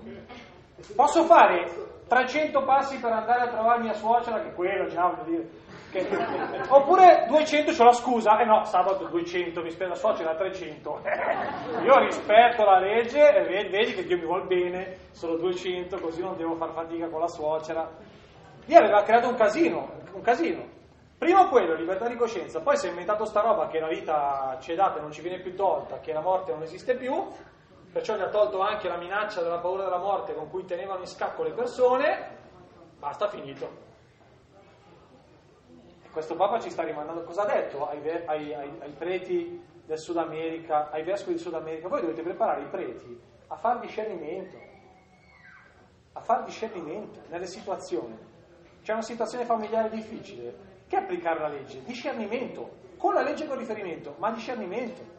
[0.94, 5.48] Posso fare 300 passi per andare a trovare mia suocera, che quello già voglio dire,
[5.90, 6.08] che-
[6.68, 11.00] oppure 200 c'ho la scusa, eh no, sabato 200, mi spiega la suocera 300.
[11.84, 16.36] Io rispetto la legge e vedi, che Dio mi vuol bene, solo 200, così non
[16.36, 17.90] devo far fatica con la suocera.
[18.64, 20.76] Dio aveva creato un casino, un casino.
[21.18, 24.70] Prima quello, libertà di coscienza, poi si è inventato sta roba che la vita ci
[24.70, 27.26] è data e non ci viene più tolta, che la morte non esiste più,
[27.90, 31.08] perciò gli ha tolto anche la minaccia della paura della morte con cui tenevano in
[31.08, 32.36] scacco le persone,
[33.00, 33.68] basta, finito.
[36.04, 39.98] E questo Papa ci sta rimandando, cosa ha detto ai, ai- ai- ai preti del
[39.98, 41.88] Sud America, ai vescovi del Sud America?
[41.88, 44.56] Voi dovete preparare i preti a far discernimento,
[46.12, 48.16] a far discernimento nelle situazioni.
[48.82, 51.82] C'è una situazione familiare difficile, che applicare la legge?
[51.84, 55.16] Discernimento, con la legge con riferimento, ma discernimento.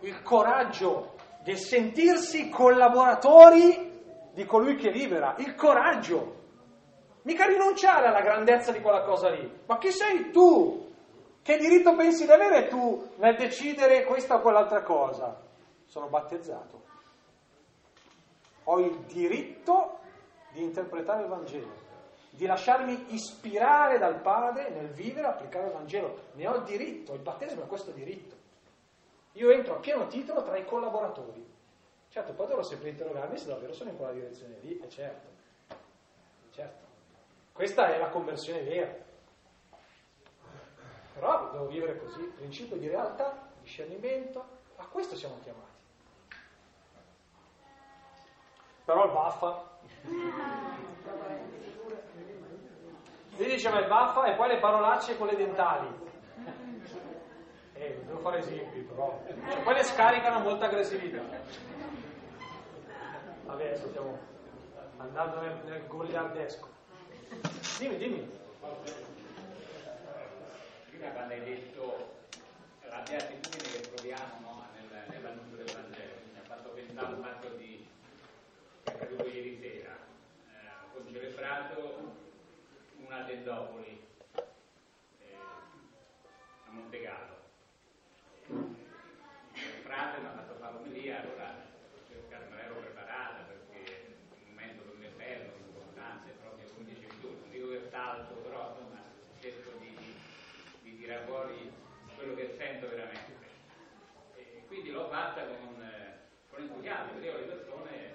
[0.00, 6.36] Il coraggio di sentirsi collaboratori di colui che libera, il coraggio.
[7.22, 9.60] Mica rinunciare alla grandezza di quella cosa lì.
[9.66, 10.86] Ma chi sei tu?
[11.42, 15.40] Che diritto pensi di avere tu nel decidere questa o quell'altra cosa?
[15.86, 16.82] Sono battezzato.
[18.64, 19.98] Ho il diritto
[20.52, 21.72] di interpretare il Vangelo,
[22.30, 26.26] di lasciarmi ispirare dal Padre nel vivere e applicare il Vangelo.
[26.34, 28.36] Ne ho il diritto, il battesimo è questo diritto.
[29.32, 31.46] Io entro a pieno titolo tra i collaboratori.
[32.08, 35.26] Certo, poi dovrò sempre interrogarmi se davvero sono in quella direzione lì, e certo,
[36.50, 36.86] certo.
[37.52, 38.94] Questa è la conversione vera.
[41.14, 44.44] Però devo vivere così, principio di realtà, discernimento,
[44.76, 45.66] a questo siamo chiamati.
[48.84, 49.76] Però il vaffa.
[53.38, 55.88] Lui diceva il vaffa e poi le parolacce con le dentali.
[57.74, 59.22] Eh, devo fare esempi però.
[59.48, 61.22] Cioè, poi le scaricano molta aggressività.
[63.44, 64.18] Vabbè, adesso stiamo
[64.96, 66.68] andando nel, nel goliardesco.
[67.78, 68.28] Dimmi, dimmi.
[70.90, 72.16] Prima quando hai detto
[72.88, 77.48] la beatitudine che troviamo no, nel- nell'annuncio del Vangelo, mi ha fatto pensare al fatto
[77.50, 77.86] di
[78.82, 79.96] che è accaduto ieri sera.
[80.50, 82.26] Eh, ho celebrato
[83.08, 84.04] una tendopoli
[84.36, 85.34] eh,
[86.66, 87.36] a Montegallo.
[88.48, 91.54] Il frate mi ha fatto fare l'omelia, allora
[92.06, 97.28] cercare, me l'ero preparata perché un momento per me bello, importante, proprio come dicevi tu,
[97.28, 99.00] non dico che salto, però insomma
[99.40, 100.14] cerco di, di,
[100.82, 101.72] di tirare fuori
[102.14, 103.36] quello che sento veramente.
[104.36, 106.18] E quindi l'ho fatta con, eh,
[106.50, 108.14] con entusiasmo, vedevo le persone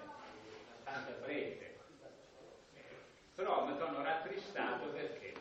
[0.83, 1.71] abbastanza fredde.
[3.35, 5.33] Però mi sono rattristato perché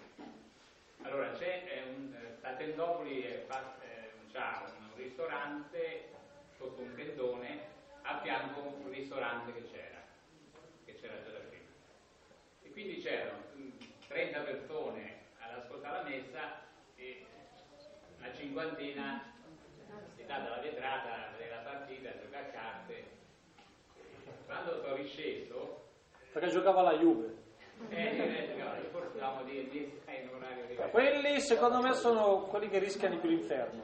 [1.13, 6.09] allora c'è eh, un, eh, sta Tendopoli è fa- eh, un ristorante
[6.57, 7.71] sotto un tendone
[8.01, 10.01] a fianco un ristorante che c'era,
[10.87, 11.69] che c'era già da prima.
[12.63, 13.71] E quindi c'erano mm,
[14.09, 16.63] 30 persone ad ascoltare la messa
[16.97, 17.27] e
[18.17, 19.35] una cinquantina
[20.17, 23.05] è data la vetrata della partita a giocare a carte.
[24.47, 25.91] Quando sono risceso,
[26.33, 27.42] Perché giocava la Juve.
[27.91, 28.61] Eh,
[30.91, 33.83] Quelli secondo me sono quelli che rischiano di più l'inferno.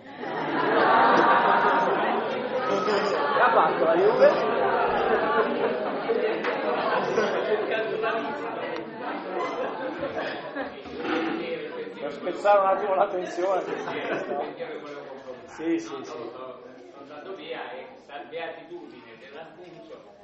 [3.40, 5.36] Ha fatto la Juve?
[12.10, 13.62] spezzare un attimo la tensione.
[15.46, 16.04] Sì, sì, sì.
[16.04, 16.62] Sono,
[17.00, 20.16] andato via e sta beatitudine dell'annuncio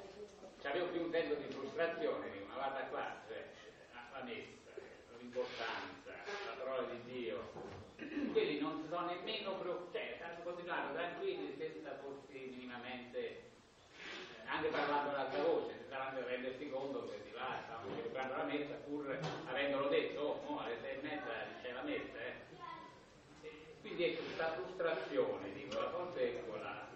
[0.62, 3.44] c'avevo più un senso di frustrazione, ma guarda qua, cioè,
[3.92, 4.72] la messa,
[5.18, 6.10] l'importanza,
[6.46, 7.52] la parola di Dio,
[8.32, 13.42] quelli non si sono nemmeno preoccupati, cioè, stanno continuando tranquilli senza porsi minimamente, eh,
[14.46, 18.74] anche parlando ad alta voce, saranno rendersi conto che di là stavano celebrando la messa
[18.86, 21.26] pur avendolo detto, oh, alle sei e mezza
[21.60, 22.42] c'è la messa, eh.
[23.80, 26.86] Quindi ecco, questa frustrazione, dico, la forza è quella.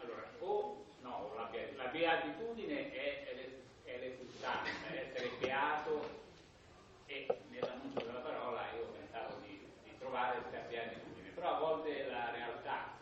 [0.00, 6.18] Allora, o no, la, bea- la beatitudine è, è l'es- è l'esultanza, è essere beato
[7.06, 12.30] e nell'annuncio della parola io pensavo di, di trovare questa beatitudine, però a volte la
[12.30, 12.98] realtà,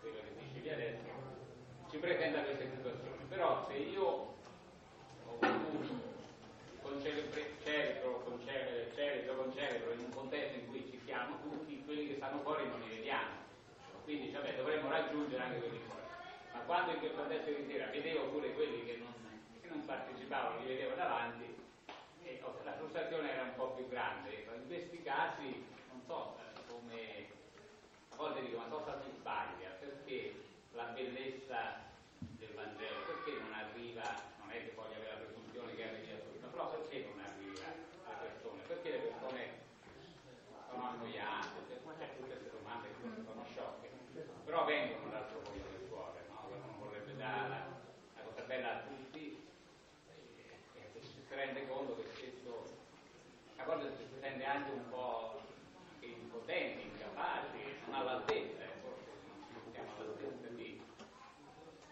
[0.00, 6.08] quello che dicevi adesso, ci presenta queste situazioni, però se io ho voluto
[6.82, 11.36] con celebre- celebro, con cele- celebro, con celebro in un contesto in cui ci siamo
[11.42, 13.36] tutti, quelli che stanno fuori non li vediamo.
[14.04, 16.00] Quindi vabbè, dovremmo raggiungere anche quelli fuori.
[16.52, 19.12] Ma quando in quel contesto di sera vedevo pure quelli che non,
[19.60, 21.54] che non partecipavano, li vedevo davanti,
[22.24, 24.38] e oh, la frustrazione era un po' più grande.
[24.38, 26.36] Ecco, In questi casi, non so
[26.66, 27.28] come,
[28.10, 29.68] a volte dico, ma cosa si sbaglia?
[29.78, 30.34] Perché
[30.72, 34.02] la bellezza del Vangelo, perché non arriva,
[34.40, 37.20] non è che voglio avere la presunzione che arrivi a tutti, ma però perché non
[37.24, 37.66] arriva
[38.04, 38.62] alle persone?
[38.66, 39.42] Perché le persone
[40.68, 41.78] sono annoiate, cioè,
[42.16, 43.88] tutte queste domande che forse sono sciocche,
[44.60, 46.48] però vengono dal profondo del cuore, no?
[46.48, 49.42] Uno vorrebbe dare la, cosa bella a tutti
[50.06, 50.12] e,
[50.74, 52.68] e si rende conto che spesso
[53.56, 55.40] a volte si sente anche un po'
[56.00, 59.08] impotenti, incapaci, non all'altezza, eh, forse
[59.52, 60.80] non siamo all'altezza di,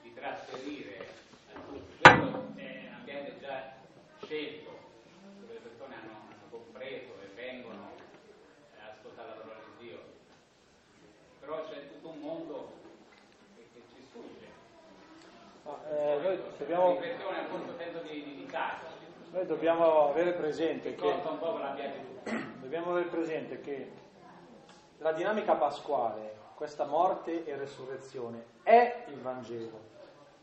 [0.03, 1.09] di trasferire
[1.55, 1.97] a tutti.
[2.03, 3.77] Questo è un ambiente già
[4.23, 4.79] scelto,
[5.41, 7.93] dove le persone hanno, hanno compreso e vengono
[8.77, 10.17] eh, a ascoltare la parola di Dio.
[11.41, 12.73] Però c'è tutto un mondo
[13.57, 14.47] che, che ci sfugge.
[15.69, 16.99] Ma, eh, noi, dobbiamo,
[19.31, 21.15] noi dobbiamo avere presente che
[22.59, 23.93] dobbiamo avere presente che
[24.97, 29.97] la dinamica pasquale, questa morte e resurrezione, è il Vangelo.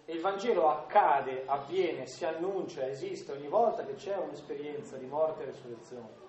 [0.05, 5.41] E il Vangelo accade, avviene, si annuncia, esiste ogni volta che c'è un'esperienza di morte
[5.41, 6.23] e resurrezione.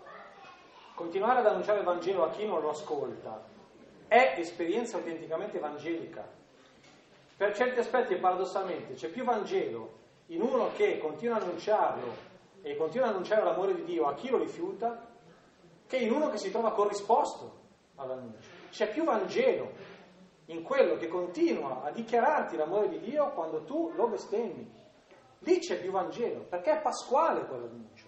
[0.94, 3.44] Continuare ad annunciare il Vangelo a chi non lo ascolta
[4.08, 6.26] è esperienza autenticamente evangelica.
[7.36, 9.92] Per certi aspetti, paradossalmente, c'è più Vangelo
[10.28, 12.14] in uno che continua a annunciarlo
[12.62, 15.06] e continua a annunciare l'amore di Dio a chi lo rifiuta,
[15.86, 17.60] che in uno che si trova corrisposto
[17.96, 18.48] all'annuncio.
[18.70, 19.70] C'è più Vangelo
[20.46, 24.72] in quello che continua a dichiararti l'amore di Dio quando tu lo bestemmi.
[25.40, 28.06] Lì c'è più Vangelo, perché è pasquale quell'annuncio.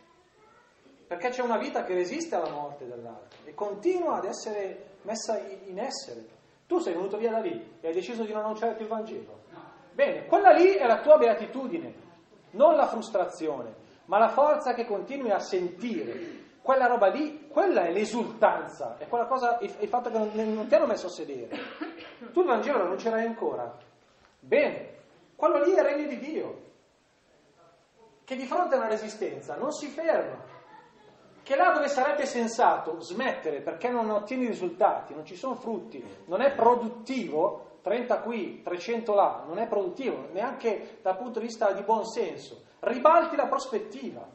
[1.06, 5.78] Perché c'è una vita che resiste alla morte dell'altro e continua ad essere messa in
[5.78, 6.36] essere.
[6.68, 9.40] Tu sei venuto via da lì e hai deciso di non annunciare più il Vangelo.
[9.92, 11.94] Bene, quella lì è la tua beatitudine,
[12.50, 13.74] non la frustrazione,
[14.04, 16.36] ma la forza che continui a sentire.
[16.60, 20.74] Quella roba lì, quella è l'esultanza, è quella cosa, il, fatto che non, non ti
[20.74, 21.56] hanno messo a sedere.
[22.32, 23.74] Tu il Vangelo lo annuncerai ancora.
[24.38, 24.96] Bene,
[25.34, 26.62] quello lì è il regno di Dio,
[28.24, 30.44] che di fronte a una resistenza non si ferma,
[31.48, 36.42] che là dove sarebbe sensato smettere perché non ottieni risultati, non ci sono frutti, non
[36.42, 41.80] è produttivo, 30 qui, 300 là, non è produttivo, neanche dal punto di vista di
[41.84, 44.28] buon senso, ribalti la prospettiva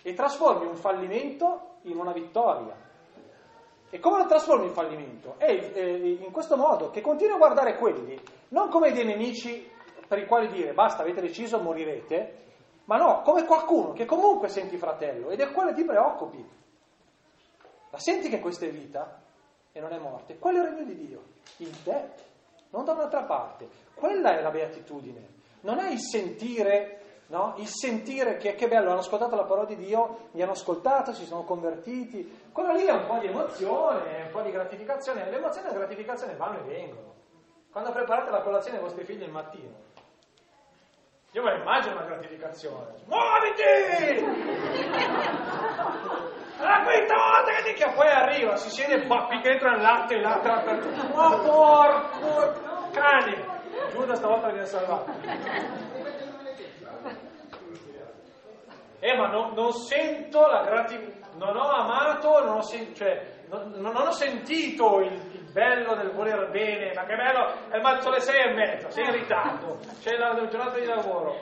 [0.00, 2.76] e trasformi un fallimento in una vittoria.
[3.90, 5.34] E come lo trasformi in fallimento?
[5.36, 8.16] È in questo modo che continui a guardare quelli
[8.50, 9.68] non come dei nemici
[10.06, 12.49] per i quali dire basta, avete deciso, morirete,
[12.84, 16.48] ma no, come qualcuno che comunque senti fratello è quello che ti preoccupi.
[17.90, 19.20] La senti che questa è vita
[19.72, 20.38] e non è morte?
[20.38, 21.22] Quello è il regno di Dio,
[21.58, 22.10] in te,
[22.70, 23.68] non da un'altra parte.
[23.94, 25.28] Quella è la beatitudine,
[25.60, 27.00] non è il sentire
[27.30, 27.54] No?
[27.58, 31.24] Il sentire che, che bello, hanno ascoltato la parola di Dio, mi hanno ascoltato, si
[31.24, 32.48] sono convertiti.
[32.50, 35.30] Quello lì è un po' di emozione, un po' di gratificazione.
[35.30, 37.14] L'emozione e la gratificazione vanno e vengono.
[37.70, 39.74] Quando preparate la colazione ai vostri figli il mattino,
[41.32, 42.86] io me la immagino una gratificazione.
[43.06, 43.62] Muoviti!
[46.60, 50.16] La quinta volta che ti chiama, poi arriva, si siede, bappi che entra nel latte
[50.16, 51.14] e latte dappertutto.
[51.14, 52.54] Ma porco
[52.90, 53.46] cane!
[53.92, 55.10] Giuda stavolta viene salvato.
[58.98, 63.72] Eh, ma non, non sento la gratificazione, non ho amato, non ho, sen- cioè, non,
[63.76, 68.20] non ho sentito il, il bello del voler bene, ma che bello, è mattino alle
[68.20, 71.36] sei e mezza, sei in ritardo, c'è la, la giornata di lavoro.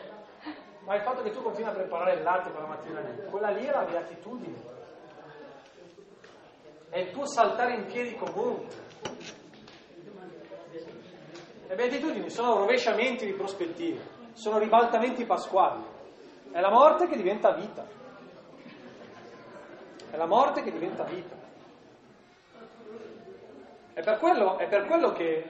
[0.85, 3.51] Ma il fatto che tu continui a preparare il latte per la mattina lì, quella
[3.51, 4.77] lì è la beatitudine.
[6.91, 8.87] è il tuo saltare in piedi comunque.
[11.67, 14.01] Le beatitudini sono rovesciamenti di prospettive,
[14.33, 15.85] sono ribaltamenti pasquali.
[16.51, 17.87] È la morte che diventa vita.
[20.11, 21.38] È la morte che diventa vita.
[23.99, 25.45] È per quello, è per quello che,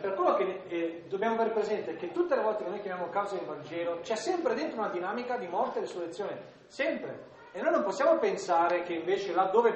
[0.00, 3.34] per quello che eh, dobbiamo avere presente che tutte le volte che noi chiamiamo causa
[3.34, 6.40] del Vangelo c'è sempre dentro una dinamica di morte e risurrezione.
[6.68, 7.32] Sempre.
[7.50, 9.74] E noi non possiamo pensare che invece laddove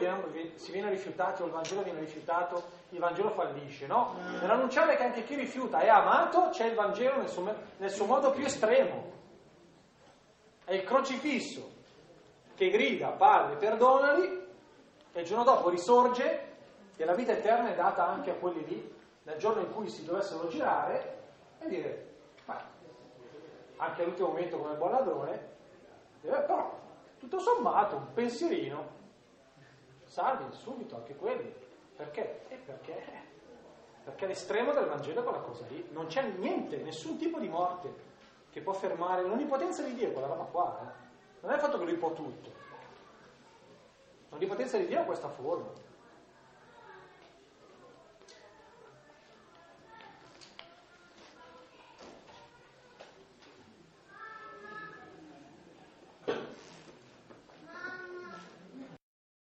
[0.54, 4.14] si viene rifiutati o il Vangelo viene rifiutato, il Vangelo fallisce, no?
[4.40, 8.30] Nell'annunciare che anche chi rifiuta è amato, c'è il Vangelo nel suo, nel suo modo
[8.30, 9.10] più estremo.
[10.64, 11.68] È il crocifisso
[12.54, 14.46] che grida, Padre, perdonali,
[15.12, 16.47] e il giorno dopo risorge
[17.00, 20.04] e la vita eterna è data anche a quelli lì, nel giorno in cui si
[20.04, 21.16] dovessero girare
[21.60, 22.14] e dire,
[22.44, 22.60] ma
[23.76, 25.48] anche all'ultimo momento come buon ladrone,
[26.20, 26.76] dire, però
[27.18, 28.96] tutto sommato un pensierino,
[30.04, 31.54] salvi subito anche quelli.
[31.94, 32.40] Perché?
[32.48, 33.02] Eh perché?
[34.02, 35.88] Perché l'estremo del Vangelo è quella cosa lì.
[35.92, 38.06] Non c'è niente, nessun tipo di morte
[38.50, 40.80] che può fermare l'onnipotenza di Dio, quella roba qua.
[40.82, 41.06] Eh?
[41.42, 42.50] Non è il fatto che lui può tutto.
[44.30, 45.86] L'onnipotenza di Dio ha questa forma.